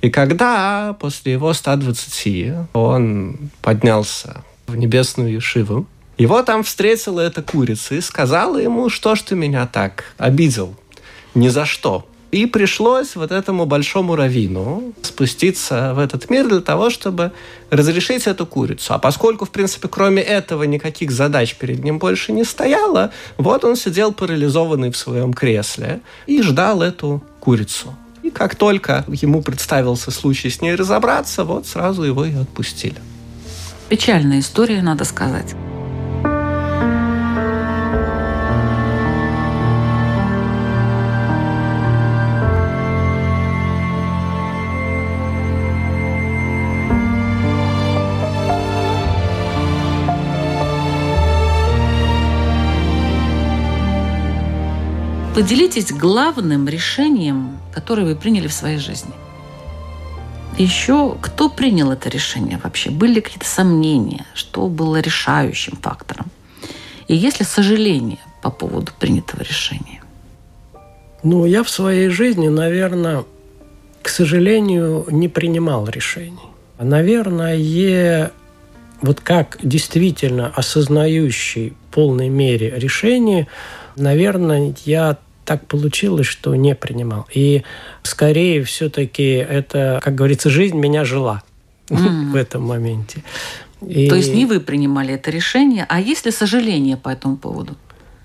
И 0.00 0.10
когда 0.10 0.96
после 0.98 1.32
его 1.32 1.54
120 1.54 2.52
он 2.72 3.38
поднялся 3.62 4.42
в 4.66 4.74
небесную 4.74 5.34
Ешиву, 5.34 5.86
его 6.18 6.42
там 6.42 6.64
встретила 6.64 7.20
эта 7.20 7.42
курица 7.42 7.94
и 7.94 8.00
сказала 8.00 8.58
ему, 8.58 8.88
что 8.88 9.14
ж 9.14 9.22
ты 9.22 9.36
меня 9.36 9.68
так 9.68 10.04
обидел, 10.18 10.74
ни 11.34 11.46
за 11.46 11.64
что. 11.64 12.04
И 12.30 12.44
пришлось 12.44 13.16
вот 13.16 13.32
этому 13.32 13.64
большому 13.64 14.14
раввину 14.14 14.92
спуститься 15.02 15.94
в 15.94 15.98
этот 15.98 16.28
мир 16.28 16.46
для 16.46 16.60
того, 16.60 16.90
чтобы 16.90 17.32
разрешить 17.70 18.26
эту 18.26 18.44
курицу. 18.44 18.94
А 18.94 18.98
поскольку, 18.98 19.46
в 19.46 19.50
принципе, 19.50 19.88
кроме 19.88 20.22
этого 20.22 20.64
никаких 20.64 21.10
задач 21.10 21.54
перед 21.54 21.82
ним 21.82 21.98
больше 21.98 22.32
не 22.32 22.44
стояло, 22.44 23.12
вот 23.38 23.64
он 23.64 23.76
сидел 23.76 24.12
парализованный 24.12 24.90
в 24.90 24.96
своем 24.96 25.32
кресле 25.32 26.00
и 26.26 26.42
ждал 26.42 26.82
эту 26.82 27.22
курицу. 27.40 27.94
И 28.22 28.30
как 28.30 28.56
только 28.56 29.06
ему 29.08 29.40
представился 29.42 30.10
случай 30.10 30.50
с 30.50 30.60
ней 30.60 30.74
разобраться, 30.74 31.44
вот 31.44 31.66
сразу 31.66 32.02
его 32.02 32.26
и 32.26 32.34
отпустили. 32.34 32.96
Печальная 33.88 34.40
история, 34.40 34.82
надо 34.82 35.04
сказать. 35.04 35.54
Поделитесь 55.38 55.92
главным 55.92 56.68
решением, 56.68 57.60
которое 57.72 58.04
вы 58.04 58.16
приняли 58.16 58.48
в 58.48 58.52
своей 58.52 58.78
жизни. 58.78 59.12
Еще 60.58 61.16
кто 61.22 61.48
принял 61.48 61.92
это 61.92 62.08
решение 62.08 62.58
вообще? 62.60 62.90
Были 62.90 63.20
какие-то 63.20 63.46
сомнения? 63.46 64.26
Что 64.34 64.66
было 64.66 64.98
решающим 64.98 65.78
фактором? 65.80 66.32
И 67.06 67.14
есть 67.14 67.38
ли 67.38 67.46
сожаление 67.46 68.18
по 68.42 68.50
поводу 68.50 68.90
принятого 68.98 69.42
решения? 69.42 70.02
Ну, 71.22 71.46
я 71.46 71.62
в 71.62 71.70
своей 71.70 72.08
жизни, 72.08 72.48
наверное, 72.48 73.24
к 74.02 74.08
сожалению, 74.08 75.06
не 75.08 75.28
принимал 75.28 75.86
решений. 75.86 76.50
Наверное, 76.80 78.32
вот 79.02 79.20
как 79.20 79.58
действительно 79.62 80.48
осознающий 80.48 81.70
в 81.70 81.94
полной 81.94 82.28
мере 82.28 82.74
решение, 82.76 83.46
наверное, 83.94 84.74
я 84.84 85.16
так 85.48 85.66
получилось, 85.66 86.26
что 86.26 86.54
не 86.54 86.74
принимал. 86.74 87.26
И 87.32 87.62
скорее 88.02 88.62
все-таки 88.64 89.22
это, 89.22 89.98
как 90.04 90.14
говорится, 90.14 90.50
жизнь 90.50 90.76
меня 90.76 91.06
жила 91.06 91.42
mm. 91.88 92.32
в 92.32 92.36
этом 92.36 92.64
моменте. 92.64 93.22
И... 93.80 94.10
То 94.10 94.16
есть 94.16 94.34
не 94.34 94.44
вы 94.44 94.60
принимали 94.60 95.14
это 95.14 95.30
решение, 95.30 95.86
а 95.88 96.00
есть 96.00 96.26
ли 96.26 96.32
сожаление 96.32 96.98
по 96.98 97.08
этому 97.08 97.38
поводу? 97.38 97.76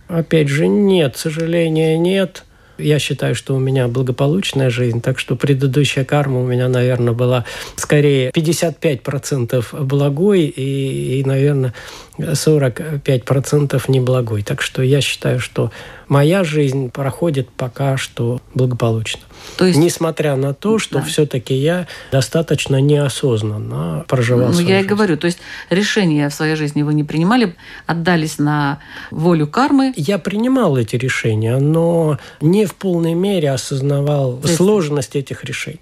Опять 0.10 0.50
же, 0.50 0.68
нет, 0.68 1.16
сожаления 1.16 1.98
нет. 1.98 2.44
Я 2.78 2.98
считаю, 3.00 3.36
что 3.36 3.56
у 3.56 3.60
меня 3.60 3.88
благополучная 3.88 4.70
жизнь, 4.70 5.02
так 5.02 5.20
что 5.20 5.36
предыдущая 5.36 6.06
карма 6.06 6.42
у 6.42 6.46
меня, 6.46 6.68
наверное, 6.68 7.14
была 7.14 7.46
скорее 7.76 8.32
55% 8.32 9.84
благой 9.84 10.46
и, 10.46 11.20
и, 11.20 11.24
наверное, 11.24 11.74
45% 12.18 13.82
неблагой. 13.88 14.44
Так 14.44 14.62
что 14.62 14.82
я 14.82 15.02
считаю, 15.02 15.40
что 15.40 15.72
моя 16.08 16.44
жизнь 16.44 16.90
проходит 16.90 17.50
пока 17.50 17.98
что 17.98 18.42
благополучно. 18.54 19.22
То 19.58 19.66
есть, 19.66 19.78
Несмотря 19.78 20.36
на 20.36 20.54
то, 20.54 20.80
что 20.80 20.96
да. 21.00 21.02
все-таки 21.04 21.54
я 21.54 21.88
достаточно 22.12 22.82
неосознанно 22.82 24.06
проживал 24.08 24.48
Ну, 24.48 24.54
свою 24.54 24.68
я 24.68 24.76
жизнь. 24.78 24.86
и 24.86 24.90
говорю, 24.90 25.18
то 25.18 25.26
есть 25.26 25.40
решения 25.70 26.30
в 26.30 26.34
своей 26.34 26.56
жизни 26.56 26.82
вы 26.82 26.94
не 26.94 27.04
принимали, 27.04 27.56
отдались 27.86 28.40
на 28.40 28.80
волю 29.12 29.48
кармы? 29.48 29.94
Я 29.96 30.18
принимал 30.18 30.78
эти 30.78 30.96
решения, 30.96 31.58
но 31.58 32.18
не 32.42 32.66
в 32.66 32.74
полной 32.74 33.14
мере 33.14 33.52
осознавал 33.52 34.40
есть... 34.44 34.56
сложность 34.56 35.16
этих 35.16 35.44
решений. 35.44 35.80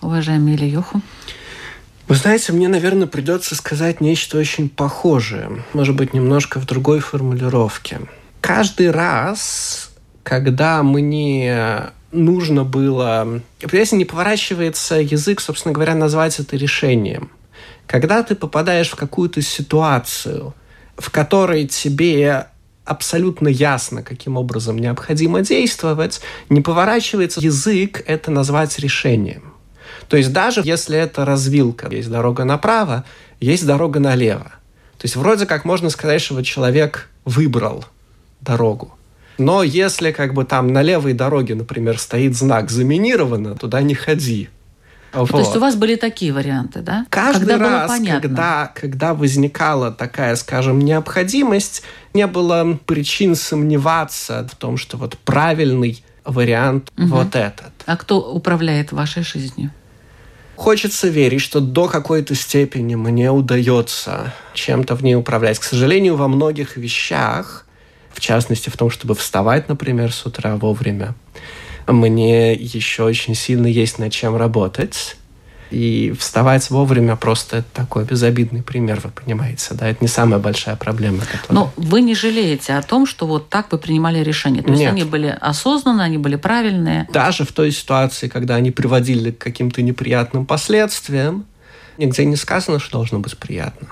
Уважаемый 0.00 0.54
Илья 0.54 0.68
Йоху. 0.68 1.00
Вы 2.06 2.14
знаете, 2.14 2.52
мне, 2.52 2.68
наверное, 2.68 3.06
придется 3.06 3.54
сказать 3.54 4.00
нечто 4.00 4.38
очень 4.38 4.68
похожее, 4.68 5.64
может 5.74 5.94
быть, 5.96 6.14
немножко 6.14 6.58
в 6.60 6.64
другой 6.66 7.00
формулировке. 7.00 8.00
Каждый 8.40 8.90
раз, 8.90 9.90
когда 10.22 10.82
мне 10.82 11.90
нужно 12.12 12.64
было... 12.64 13.40
Понимаете, 13.60 13.96
не 13.96 14.04
поворачивается 14.04 14.96
язык, 14.96 15.40
собственно 15.40 15.72
говоря, 15.72 15.94
назвать 15.94 16.38
это 16.38 16.56
решением. 16.56 17.30
Когда 17.86 18.22
ты 18.22 18.34
попадаешь 18.34 18.90
в 18.90 18.96
какую-то 18.96 19.40
ситуацию, 19.42 20.54
в 20.96 21.10
которой 21.10 21.66
тебе 21.66 22.46
абсолютно 22.84 23.48
ясно, 23.48 24.02
каким 24.02 24.36
образом 24.36 24.78
необходимо 24.78 25.42
действовать, 25.42 26.20
не 26.48 26.60
поворачивается 26.60 27.40
язык 27.40 28.02
это 28.06 28.30
назвать 28.30 28.78
решением. 28.78 29.52
То 30.08 30.16
есть 30.16 30.32
даже 30.32 30.62
если 30.64 30.98
это 30.98 31.24
развилка, 31.24 31.88
есть 31.90 32.10
дорога 32.10 32.44
направо, 32.44 33.04
есть 33.40 33.66
дорога 33.66 34.00
налево. 34.00 34.52
То 34.96 35.04
есть 35.04 35.16
вроде 35.16 35.46
как 35.46 35.64
можно 35.64 35.90
сказать, 35.90 36.20
что 36.20 36.42
человек 36.42 37.08
выбрал 37.24 37.84
дорогу. 38.40 38.97
Но 39.38 39.62
если 39.62 40.10
как 40.10 40.34
бы 40.34 40.44
там 40.44 40.72
на 40.72 40.82
левой 40.82 41.12
дороге, 41.12 41.54
например, 41.54 41.98
стоит 41.98 42.36
знак 42.36 42.70
«заминировано», 42.70 43.54
туда 43.54 43.80
не 43.82 43.94
ходи. 43.94 44.48
Вот. 45.12 45.30
То 45.30 45.38
есть 45.38 45.56
у 45.56 45.60
вас 45.60 45.74
были 45.74 45.94
такие 45.94 46.32
варианты, 46.32 46.80
да? 46.80 47.06
Каждый 47.08 47.46
когда 47.48 47.86
раз, 47.86 48.00
когда, 48.04 48.72
когда 48.74 49.14
возникала 49.14 49.90
такая, 49.90 50.36
скажем, 50.36 50.80
необходимость, 50.80 51.82
не 52.12 52.26
было 52.26 52.78
причин 52.84 53.34
сомневаться 53.34 54.46
в 54.50 54.56
том, 54.56 54.76
что 54.76 54.96
вот 54.96 55.16
правильный 55.18 56.02
вариант 56.24 56.92
угу. 56.98 57.06
вот 57.06 57.36
этот. 57.36 57.72
А 57.86 57.96
кто 57.96 58.18
управляет 58.32 58.92
вашей 58.92 59.22
жизнью? 59.22 59.70
Хочется 60.56 61.08
верить, 61.08 61.40
что 61.40 61.60
до 61.60 61.86
какой-то 61.86 62.34
степени 62.34 62.96
мне 62.96 63.30
удается 63.30 64.34
чем-то 64.54 64.96
в 64.96 65.04
ней 65.04 65.14
управлять. 65.14 65.58
К 65.58 65.62
сожалению, 65.62 66.16
во 66.16 66.26
многих 66.26 66.76
вещах 66.76 67.64
в 68.18 68.20
частности 68.20 68.68
в 68.68 68.76
том, 68.76 68.90
чтобы 68.90 69.14
вставать, 69.14 69.68
например, 69.68 70.12
с 70.12 70.26
утра 70.26 70.56
вовремя, 70.56 71.14
мне 71.86 72.52
еще 72.52 73.04
очень 73.04 73.36
сильно 73.36 73.68
есть 73.68 74.00
над 74.00 74.12
чем 74.12 74.36
работать. 74.36 75.16
И 75.70 76.12
вставать 76.18 76.68
вовремя 76.70 77.14
просто 77.14 77.62
такой 77.72 78.04
безобидный 78.04 78.62
пример, 78.62 79.00
вы 79.04 79.10
понимаете, 79.10 79.74
да, 79.74 79.88
это 79.88 79.98
не 80.00 80.08
самая 80.08 80.40
большая 80.40 80.74
проблема. 80.74 81.20
Которая... 81.20 81.46
Но 81.50 81.72
вы 81.76 82.00
не 82.00 82.16
жалеете 82.16 82.74
о 82.74 82.82
том, 82.82 83.06
что 83.06 83.24
вот 83.26 83.50
так 83.50 83.70
вы 83.70 83.78
принимали 83.78 84.18
решения? 84.18 84.62
То 84.62 84.70
есть 84.70 84.80
Нет. 84.80 84.92
они 84.92 85.04
были 85.04 85.36
осознанные, 85.40 86.06
они 86.06 86.18
были 86.18 86.34
правильные? 86.34 87.06
Даже 87.12 87.44
в 87.44 87.52
той 87.52 87.70
ситуации, 87.70 88.26
когда 88.26 88.56
они 88.56 88.72
приводили 88.72 89.30
к 89.30 89.38
каким-то 89.38 89.80
неприятным 89.82 90.44
последствиям, 90.44 91.46
нигде 91.98 92.24
не 92.24 92.36
сказано, 92.36 92.80
что 92.80 92.98
должно 92.98 93.20
быть 93.20 93.38
приятно. 93.38 93.88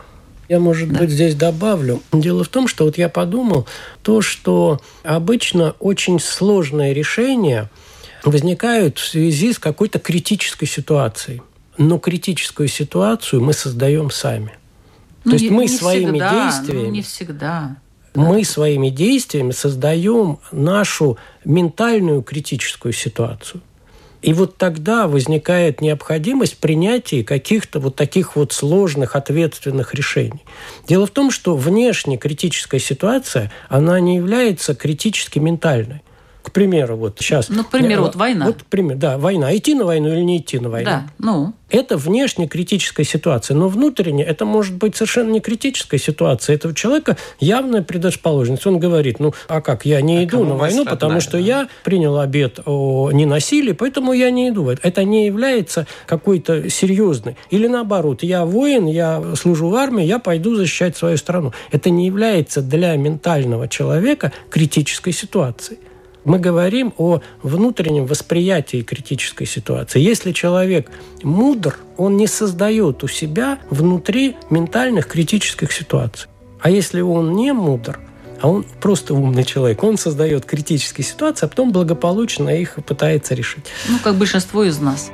Я, 0.49 0.61
может 0.61 0.93
да. 0.93 1.01
быть, 1.01 1.11
здесь 1.11 1.35
добавлю. 1.35 2.03
Дело 2.13 2.45
в 2.45 2.49
том, 2.49 2.69
что 2.69 2.85
вот 2.85 2.99
я 2.99 3.09
подумал, 3.09 3.67
то, 4.03 4.23
что 4.23 4.81
обычно 5.03 5.75
очень 5.81 6.21
сложные 6.21 6.95
решения 6.95 7.69
возникают 8.25 8.99
в 8.99 9.09
связи 9.09 9.53
с 9.53 9.59
какой-то 9.59 9.99
критической 9.99 10.69
ситуацией. 10.69 11.43
Но 11.79 11.99
критическую 11.99 12.69
ситуацию 12.69 13.43
мы 13.43 13.53
создаем 13.53 14.11
сами. 14.11 14.53
Ну, 15.25 15.33
То 15.33 15.37
есть 15.37 15.51
мы 15.51 15.69
своими 15.69 16.19
всегда, 16.19 16.33
ну, 16.33 16.45
действиями... 16.45 16.87
Ну, 16.87 16.91
не 16.91 17.03
всегда. 17.03 17.77
Мы 18.15 18.45
своими 18.45 18.89
действиями 18.89 19.51
создаем 19.51 20.39
нашу 20.51 21.19
ментальную 21.45 22.23
критическую 22.23 22.93
ситуацию. 22.93 23.61
И 24.23 24.33
вот 24.33 24.57
тогда 24.57 25.07
возникает 25.07 25.81
необходимость 25.81 26.59
принятия 26.59 27.23
каких-то 27.23 27.81
вот 27.81 27.97
таких 27.97 28.37
вот 28.37 28.53
сложных, 28.53 29.15
ответственных 29.17 29.95
решений. 29.95 30.45
Дело 30.89 31.07
в 31.07 31.11
том, 31.11 31.31
что 31.31 31.57
внешне 31.57 32.17
критическая 32.17 32.81
ситуация, 32.81 33.53
она 33.69 34.01
не 34.01 34.17
является 34.17 34.75
критически 34.75 35.39
ментальной. 35.39 36.03
К 36.47 36.53
примеру, 36.53 36.97
вот 36.97 37.17
сейчас... 37.19 37.49
Ну, 37.49 37.65
к 37.65 37.71
примеру, 37.71 38.03
вот 38.03 38.15
война. 38.15 38.47
Вот, 38.47 38.59
пример, 38.71 38.97
да, 38.97 39.19
война. 39.19 39.55
Идти 39.57 39.75
на 39.75 39.85
войну 39.85 40.13
или 40.13 40.21
не 40.21 40.39
идти 40.39 40.61
на 40.61 40.69
войну? 40.69 40.89
Да, 40.89 41.07
ну. 41.19 41.55
Это 41.71 41.97
внешне 41.97 42.47
критическая 42.47 43.03
ситуация, 43.03 43.57
но 43.57 43.69
внутренне 43.69 44.23
это 44.23 44.45
может 44.45 44.77
быть 44.77 44.95
совершенно 44.95 45.33
не 45.33 45.41
критическая 45.41 45.99
ситуация. 45.99 46.55
Этого 46.55 46.73
человека 46.73 47.17
явная 47.41 47.83
предрасположенность. 47.83 48.65
Он 48.65 48.79
говорит, 48.79 49.19
ну, 49.19 49.35
а 49.49 49.61
как, 49.61 49.85
я 49.85 50.01
не 50.01 50.19
а 50.19 50.25
иду 50.25 50.45
на 50.45 50.55
войну, 50.55 50.85
родная, 50.85 50.95
потому 50.95 51.21
что 51.21 51.33
да. 51.33 51.39
я 51.39 51.69
принял 51.83 52.17
обет 52.17 52.61
о 52.65 53.11
ненасилии, 53.11 53.73
поэтому 53.73 54.13
я 54.13 54.31
не 54.31 54.51
иду. 54.51 54.71
Это 54.71 55.03
не 55.03 55.27
является 55.27 55.89
какой-то 56.07 56.71
серьезной. 56.71 57.37
Или 57.51 57.67
наоборот, 57.67 58.23
я 58.23 58.45
воин, 58.45 58.87
я 58.87 59.35
служу 59.35 59.69
в 59.69 59.75
армии, 59.75 60.05
я 60.05 60.21
пойду 60.21 60.55
защищать 60.55 60.97
свою 60.97 61.17
страну. 61.17 61.53
Это 61.73 61.91
не 61.91 62.07
является 62.07 62.63
для 62.63 62.95
ментального 62.95 63.67
человека 63.67 64.33
критической 64.49 65.13
ситуацией 65.13 65.81
мы 66.27 66.41
говорим 66.41 66.93
о 66.99 67.21
внутреннем 67.43 68.05
восприятии 68.05 68.83
критической 68.83 69.47
ситуации. 69.47 70.01
Если 70.01 70.33
человек 70.33 70.91
мудр, 71.23 71.79
он 71.97 72.17
не 72.17 72.27
создает 72.27 73.05
у 73.05 73.09
себя 73.09 73.61
внутри 73.71 74.37
ментальных 74.51 75.07
критических 75.07 75.73
ситуаций. 75.73 76.29
А 76.61 76.69
если 76.69 77.01
он 77.01 77.37
не 77.37 77.53
мудр, 77.53 78.01
а 78.43 78.49
он 78.49 78.65
просто 78.81 79.15
умный 79.15 79.45
человек, 79.45 79.83
он 79.85 79.97
создает 79.97 80.45
критические 80.45 81.05
ситуации, 81.05 81.47
а 81.47 81.49
потом 81.49 81.71
благополучно 81.71 82.49
их 82.51 82.75
пытается 82.85 83.35
решить. 83.35 83.65
Ну, 83.89 83.99
как 84.03 84.17
большинство 84.17 84.65
из 84.65 84.79
нас. 84.81 85.11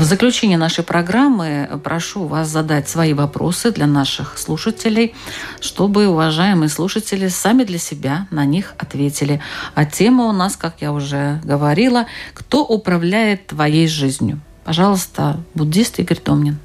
В 0.00 0.04
заключение 0.04 0.56
нашей 0.56 0.82
программы 0.82 1.68
прошу 1.84 2.24
вас 2.24 2.48
задать 2.48 2.88
свои 2.88 3.12
вопросы 3.12 3.70
для 3.70 3.86
наших 3.86 4.38
слушателей, 4.38 5.14
чтобы 5.60 6.08
уважаемые 6.08 6.70
слушатели 6.70 7.28
сами 7.28 7.64
для 7.64 7.76
себя 7.76 8.26
на 8.30 8.46
них 8.46 8.72
ответили. 8.78 9.42
А 9.74 9.84
тема 9.84 10.24
у 10.24 10.32
нас, 10.32 10.56
как 10.56 10.76
я 10.80 10.94
уже 10.94 11.38
говорила, 11.44 12.06
«Кто 12.32 12.64
управляет 12.64 13.48
твоей 13.48 13.88
жизнью?» 13.88 14.40
Пожалуйста, 14.64 15.38
буддист 15.52 15.98
Игорь 15.98 16.16
Томнин. 16.16 16.56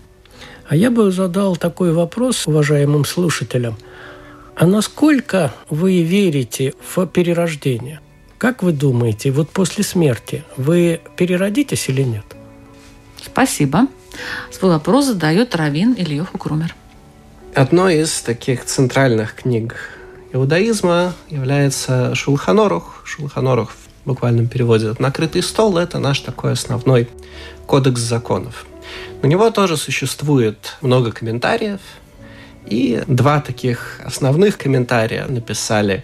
А 0.70 0.78
я 0.78 0.90
бы 0.90 1.12
задал 1.12 1.58
такой 1.58 1.92
вопрос 1.92 2.48
уважаемым 2.48 3.04
слушателям. 3.04 3.78
А 4.56 4.66
насколько 4.66 5.54
вы 5.70 6.04
верите 6.04 6.74
в 6.80 7.06
перерождение? 7.06 8.00
Как 8.38 8.64
вы 8.64 8.72
думаете, 8.72 9.32
вот 9.32 9.50
после 9.50 9.84
смерти 9.84 10.46
вы 10.56 11.02
переродитесь 11.18 11.90
или 11.90 12.04
нет? 12.04 12.35
Спасибо. 13.26 13.88
Свой 14.52 14.72
вопрос 14.72 15.06
задает 15.06 15.56
Равин 15.56 15.94
Ильюху 15.98 16.38
Крумер. 16.38 16.76
Одной 17.54 18.02
из 18.02 18.22
таких 18.22 18.66
центральных 18.66 19.36
книг 19.36 19.76
иудаизма 20.32 21.14
является 21.30 22.14
Шулханорух. 22.16 23.02
Шулханорух 23.06 23.72
в 23.72 24.08
буквальном 24.08 24.48
переводе 24.48 24.94
«накрытый 25.00 25.42
стол»– 25.42 25.78
это 25.80 26.00
наш 26.00 26.20
такой 26.20 26.52
основной 26.54 27.10
кодекс 27.66 28.02
законов. 28.02 28.66
На 29.22 29.28
него 29.28 29.50
тоже 29.52 29.78
существует 29.78 30.78
много 30.82 31.12
комментариев, 31.12 31.80
и 32.66 33.04
два 33.08 33.42
таких 33.42 34.00
основных 34.04 34.58
комментария 34.58 35.26
написали 35.28 36.04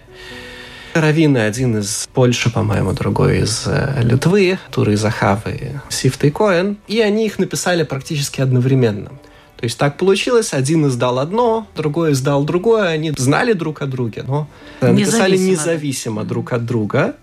Равины, 0.94 1.38
один 1.38 1.78
из 1.78 2.08
Польши, 2.12 2.50
по-моему, 2.50 2.92
другой 2.92 3.40
из 3.40 3.64
э, 3.66 4.02
Литвы, 4.02 4.58
Туры 4.70 4.96
Захавы, 4.96 5.80
Сифта 5.88 6.26
и 6.26 6.30
Коэн, 6.30 6.76
и 6.86 7.00
они 7.00 7.26
их 7.26 7.38
написали 7.38 7.82
практически 7.82 8.40
одновременно. 8.40 9.10
То 9.56 9.64
есть 9.64 9.78
так 9.78 9.96
получилось, 9.96 10.52
один 10.52 10.88
издал 10.88 11.18
одно, 11.18 11.66
другой 11.76 12.12
издал 12.12 12.44
другое, 12.44 12.88
они 12.88 13.12
знали 13.16 13.52
друг 13.52 13.80
о 13.80 13.86
друге, 13.86 14.24
но 14.26 14.48
написали 14.80 15.36
независимо, 15.36 15.50
независимо 15.50 16.24
друг 16.24 16.52
от 16.52 16.66
друга. 16.66 17.14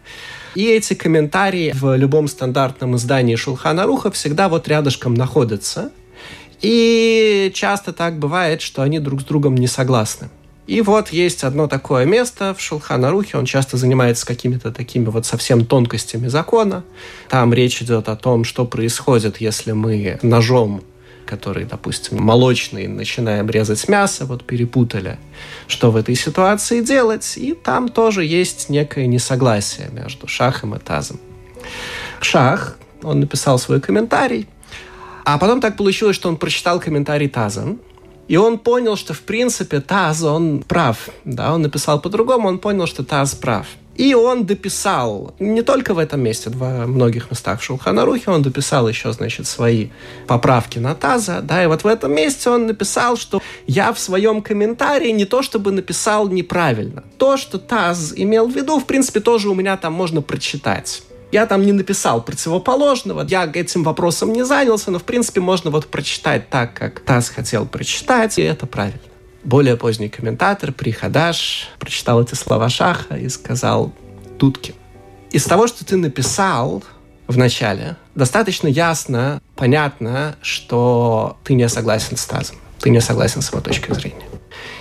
И 0.56 0.66
эти 0.66 0.94
комментарии 0.94 1.74
в 1.76 1.96
любом 1.96 2.28
стандартном 2.28 2.96
издании 2.96 3.36
Шулхана 3.36 3.86
Руха 3.86 4.10
всегда 4.10 4.50
вот 4.50 4.68
рядышком 4.68 5.14
находятся. 5.14 5.92
И 6.62 7.52
часто 7.54 7.94
так 7.94 8.18
бывает, 8.18 8.62
что 8.62 8.82
они 8.82 9.00
друг 9.00 9.22
с 9.22 9.24
другом 9.26 9.56
не 9.56 9.68
согласны. 9.68 10.30
И 10.70 10.82
вот 10.82 11.10
есть 11.10 11.44
одно 11.44 11.68
такое 11.68 12.06
место 12.06 12.54
в 12.54 12.62
Шулханарухе, 12.62 13.40
он 13.40 13.46
часто 13.46 13.76
занимается 13.76 14.24
какими-то 14.24 14.72
такими 14.72 15.06
вот 15.06 15.26
совсем 15.26 15.66
тонкостями 15.66 16.28
закона. 16.28 16.84
Там 17.28 17.56
речь 17.56 17.82
идет 17.82 18.08
о 18.08 18.16
том, 18.16 18.44
что 18.44 18.66
происходит, 18.66 19.42
если 19.42 19.72
мы 19.72 20.20
ножом 20.22 20.84
который, 21.26 21.66
допустим, 21.66 22.18
молочный, 22.24 22.88
начинаем 22.88 23.48
резать 23.52 23.88
мясо, 23.88 24.26
вот 24.26 24.44
перепутали, 24.44 25.20
что 25.68 25.92
в 25.92 25.96
этой 25.96 26.16
ситуации 26.16 26.82
делать, 26.82 27.38
и 27.38 27.54
там 27.54 27.90
тоже 27.90 28.26
есть 28.26 28.70
некое 28.70 29.06
несогласие 29.06 29.90
между 29.92 30.28
шахом 30.28 30.74
и 30.74 30.80
тазом. 30.80 31.20
Шах, 32.20 32.80
он 33.04 33.20
написал 33.20 33.60
свой 33.60 33.80
комментарий, 33.80 34.48
а 35.24 35.38
потом 35.38 35.62
так 35.62 35.78
получилось, 35.78 36.16
что 36.16 36.30
он 36.30 36.38
прочитал 36.38 36.80
комментарий 36.80 37.30
Таза, 37.30 37.76
и 38.30 38.38
он 38.38 38.60
понял, 38.60 38.96
что, 38.96 39.14
в 39.14 39.22
принципе, 39.22 39.82
Таз, 39.82 40.24
он 40.24 40.64
прав. 40.68 41.10
Да, 41.26 41.54
он 41.54 41.64
написал 41.64 42.00
по-другому, 42.00 42.48
он 42.48 42.60
понял, 42.60 42.86
что 42.86 43.04
Таз 43.04 43.34
прав. 43.34 43.66
И 43.96 44.14
он 44.14 44.46
дописал, 44.46 45.34
не 45.40 45.62
только 45.62 45.94
в 45.94 45.98
этом 45.98 46.22
месте, 46.22 46.50
во 46.52 46.88
многих 46.88 47.32
местах 47.32 47.60
в 47.60 48.30
он 48.30 48.42
дописал 48.42 48.88
еще, 48.88 49.12
значит, 49.12 49.48
свои 49.48 49.88
поправки 50.28 50.80
на 50.80 50.96
Таза, 50.96 51.42
да, 51.42 51.64
и 51.64 51.68
вот 51.68 51.84
в 51.84 51.88
этом 51.88 52.14
месте 52.14 52.50
он 52.50 52.68
написал, 52.68 53.18
что 53.18 53.42
я 53.68 53.92
в 53.92 54.00
своем 54.00 54.42
комментарии 54.42 55.10
не 55.12 55.26
то 55.26 55.42
чтобы 55.42 55.72
написал 55.72 56.30
неправильно. 56.30 57.04
То, 57.18 57.36
что 57.36 57.58
Таз 57.58 58.14
имел 58.16 58.48
в 58.48 58.56
виду, 58.56 58.80
в 58.80 58.86
принципе, 58.86 59.20
тоже 59.20 59.50
у 59.50 59.56
меня 59.56 59.76
там 59.76 59.94
можно 59.94 60.22
прочитать. 60.22 61.02
Я 61.32 61.46
там 61.46 61.64
не 61.64 61.74
написал 61.74 62.24
противоположного, 62.24 63.24
я 63.28 63.50
этим 63.54 63.84
вопросом 63.84 64.34
не 64.34 64.44
занялся, 64.44 64.90
но, 64.90 64.98
в 64.98 65.04
принципе, 65.04 65.42
можно 65.42 65.70
вот 65.70 65.86
прочитать 65.88 66.50
так, 66.50 66.74
как 66.74 67.02
Тасс 67.02 67.30
хотел 67.30 67.68
прочитать, 67.68 68.40
и 68.40 68.42
это 68.42 68.66
правильно. 68.66 69.00
Более 69.44 69.78
поздний 69.78 70.10
комментатор, 70.10 70.72
Прихадаш, 70.72 71.70
прочитал 71.80 72.22
эти 72.22 72.34
слова 72.34 72.68
Шаха 72.68 73.16
и 73.16 73.30
сказал 73.30 73.94
Дудки. 74.40 74.74
Из 75.32 75.44
того, 75.44 75.68
что 75.68 75.86
ты 75.86 75.98
написал 75.98 76.84
в 77.28 77.38
начале, 77.38 77.96
достаточно 78.16 78.68
ясно, 78.68 79.40
понятно, 79.56 80.36
что 80.42 81.38
ты 81.44 81.54
не 81.54 81.70
согласен 81.70 82.18
с 82.18 82.26
Тазом. 82.26 82.58
Ты 82.80 82.90
не 82.90 83.02
согласен 83.02 83.42
с 83.42 83.52
его 83.52 83.62
точкой 83.62 83.94
зрения. 83.94 84.26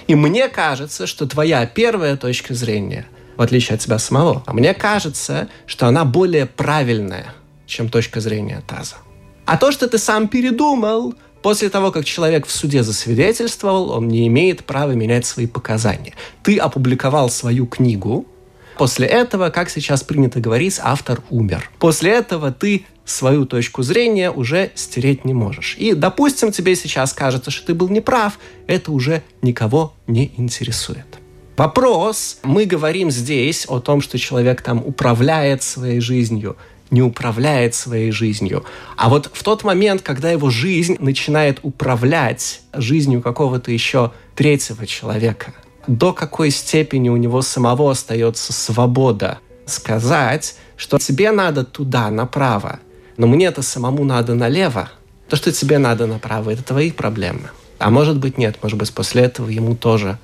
И 0.07 0.15
мне 0.15 0.49
кажется, 0.49 1.07
что 1.07 1.27
твоя 1.27 1.67
первая 1.67 2.17
точка 2.17 2.55
зрения– 2.55 3.07
в 3.39 3.43
отличие 3.43 3.77
от 3.77 3.83
себя 3.83 3.99
самого. 3.99 4.43
А 4.45 4.53
мне 4.53 4.75
кажется, 4.75 5.49
что 5.65 5.87
она 5.87 6.05
более 6.05 6.45
правильная, 6.45 7.35
чем 7.67 7.89
точка 7.89 8.21
зрения 8.21 8.63
Таза. 8.67 8.97
А 9.47 9.57
то, 9.57 9.73
что 9.73 9.89
ты 9.89 9.97
сам 9.97 10.29
передумал, 10.29 11.15
после 11.41 11.71
того, 11.71 11.93
как 11.93 12.05
человек 12.05 12.47
в 12.47 12.51
суде 12.51 12.83
засвидетельствовал, 12.83 13.91
он 13.91 14.09
не 14.09 14.27
имеет 14.27 14.65
права 14.65 14.91
менять 14.91 15.25
свои 15.25 15.47
показания. 15.47 16.15
Ты 16.43 16.59
опубликовал 16.59 17.31
свою 17.31 17.67
книгу, 17.67 18.27
После 18.77 19.09
этого, 19.09 19.51
как 19.51 19.71
сейчас 19.71 20.05
принято 20.05 20.39
говорить, 20.39 20.79
автор 20.81 21.21
умер. 21.31 21.69
После 21.81 22.13
этого 22.13 22.53
ты 22.53 22.87
свою 23.05 23.45
точку 23.45 23.83
зрения 23.83 24.31
уже 24.31 24.71
стереть 24.77 25.25
не 25.25 25.35
можешь. 25.35 25.75
И, 25.81 25.95
допустим, 25.95 26.53
тебе 26.53 26.77
сейчас 26.77 27.13
кажется, 27.13 27.51
что 27.51 27.67
ты 27.67 27.75
был 27.75 27.89
неправ, 27.89 28.39
это 28.69 28.93
уже 28.93 29.25
никого 29.43 29.95
не 30.07 30.33
интересует. 30.37 31.07
Вопрос, 31.59 32.39
мы 32.45 32.67
говорим 32.67 33.11
здесь 33.11 33.67
о 33.69 33.81
том, 33.81 34.01
что 34.01 34.17
человек 34.17 34.63
там 34.63 34.79
управляет 34.79 35.65
своей 35.65 35.99
жизнью, 35.99 36.57
не 36.93 37.03
управляет 37.03 37.75
своей 37.75 38.13
жизнью. 38.13 38.65
А 38.97 39.09
вот 39.09 39.29
в 39.33 39.43
тот 39.43 39.65
момент, 39.65 40.03
когда 40.03 40.31
его 40.31 40.51
жизнь 40.51 40.97
начинает 41.01 41.59
управлять 41.63 42.61
жизнью 42.73 43.21
какого-то 43.23 43.73
еще 43.73 44.13
третьего 44.37 44.87
человека, 44.87 45.53
до 45.89 46.13
какой 46.13 46.53
степени 46.53 47.09
у 47.09 47.17
него 47.17 47.43
самого 47.43 47.91
остается 47.91 48.53
свобода 48.53 49.41
сказать, 49.67 50.55
что 50.77 50.99
тебе 50.99 51.33
надо 51.33 51.65
туда, 51.65 52.09
направо, 52.09 52.79
но 53.17 53.27
мне-то 53.27 53.63
самому 53.63 54.05
надо 54.05 54.37
налево. 54.37 54.91
То, 55.29 55.35
что 55.35 55.51
тебе 55.51 55.79
надо 55.79 56.07
направо, 56.07 56.51
это 56.51 56.63
твои 56.63 56.93
проблемы. 56.93 57.51
А 57.81 57.91
может 57.91 58.19
быть 58.19 58.39
нет, 58.39 58.59
может 58.63 58.79
быть 58.79 58.93
после 58.93 59.23
этого 59.23 59.49
ему 59.49 59.75
тоже 59.75 60.19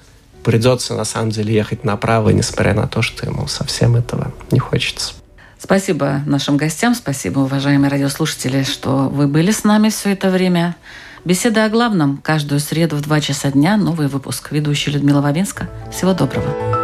придется 0.44 0.94
на 0.94 1.04
самом 1.04 1.30
деле 1.30 1.54
ехать 1.54 1.84
направо, 1.84 2.30
несмотря 2.30 2.74
на 2.74 2.86
то, 2.86 3.02
что 3.02 3.26
ему 3.26 3.48
совсем 3.48 3.96
этого 3.96 4.32
не 4.50 4.60
хочется. 4.60 5.14
Спасибо 5.58 6.20
нашим 6.26 6.58
гостям, 6.58 6.94
спасибо, 6.94 7.40
уважаемые 7.40 7.90
радиослушатели, 7.90 8.64
что 8.64 9.08
вы 9.08 9.26
были 9.26 9.50
с 9.50 9.64
нами 9.64 9.88
все 9.88 10.12
это 10.12 10.28
время. 10.28 10.76
Беседа 11.24 11.64
о 11.64 11.70
главном. 11.70 12.18
Каждую 12.18 12.60
среду 12.60 12.96
в 12.96 13.00
2 13.00 13.20
часа 13.20 13.50
дня 13.50 13.78
новый 13.78 14.08
выпуск. 14.08 14.52
Ведущая 14.52 14.90
Людмила 14.90 15.22
Вавинска. 15.22 15.70
Всего 15.90 16.12
доброго. 16.12 16.83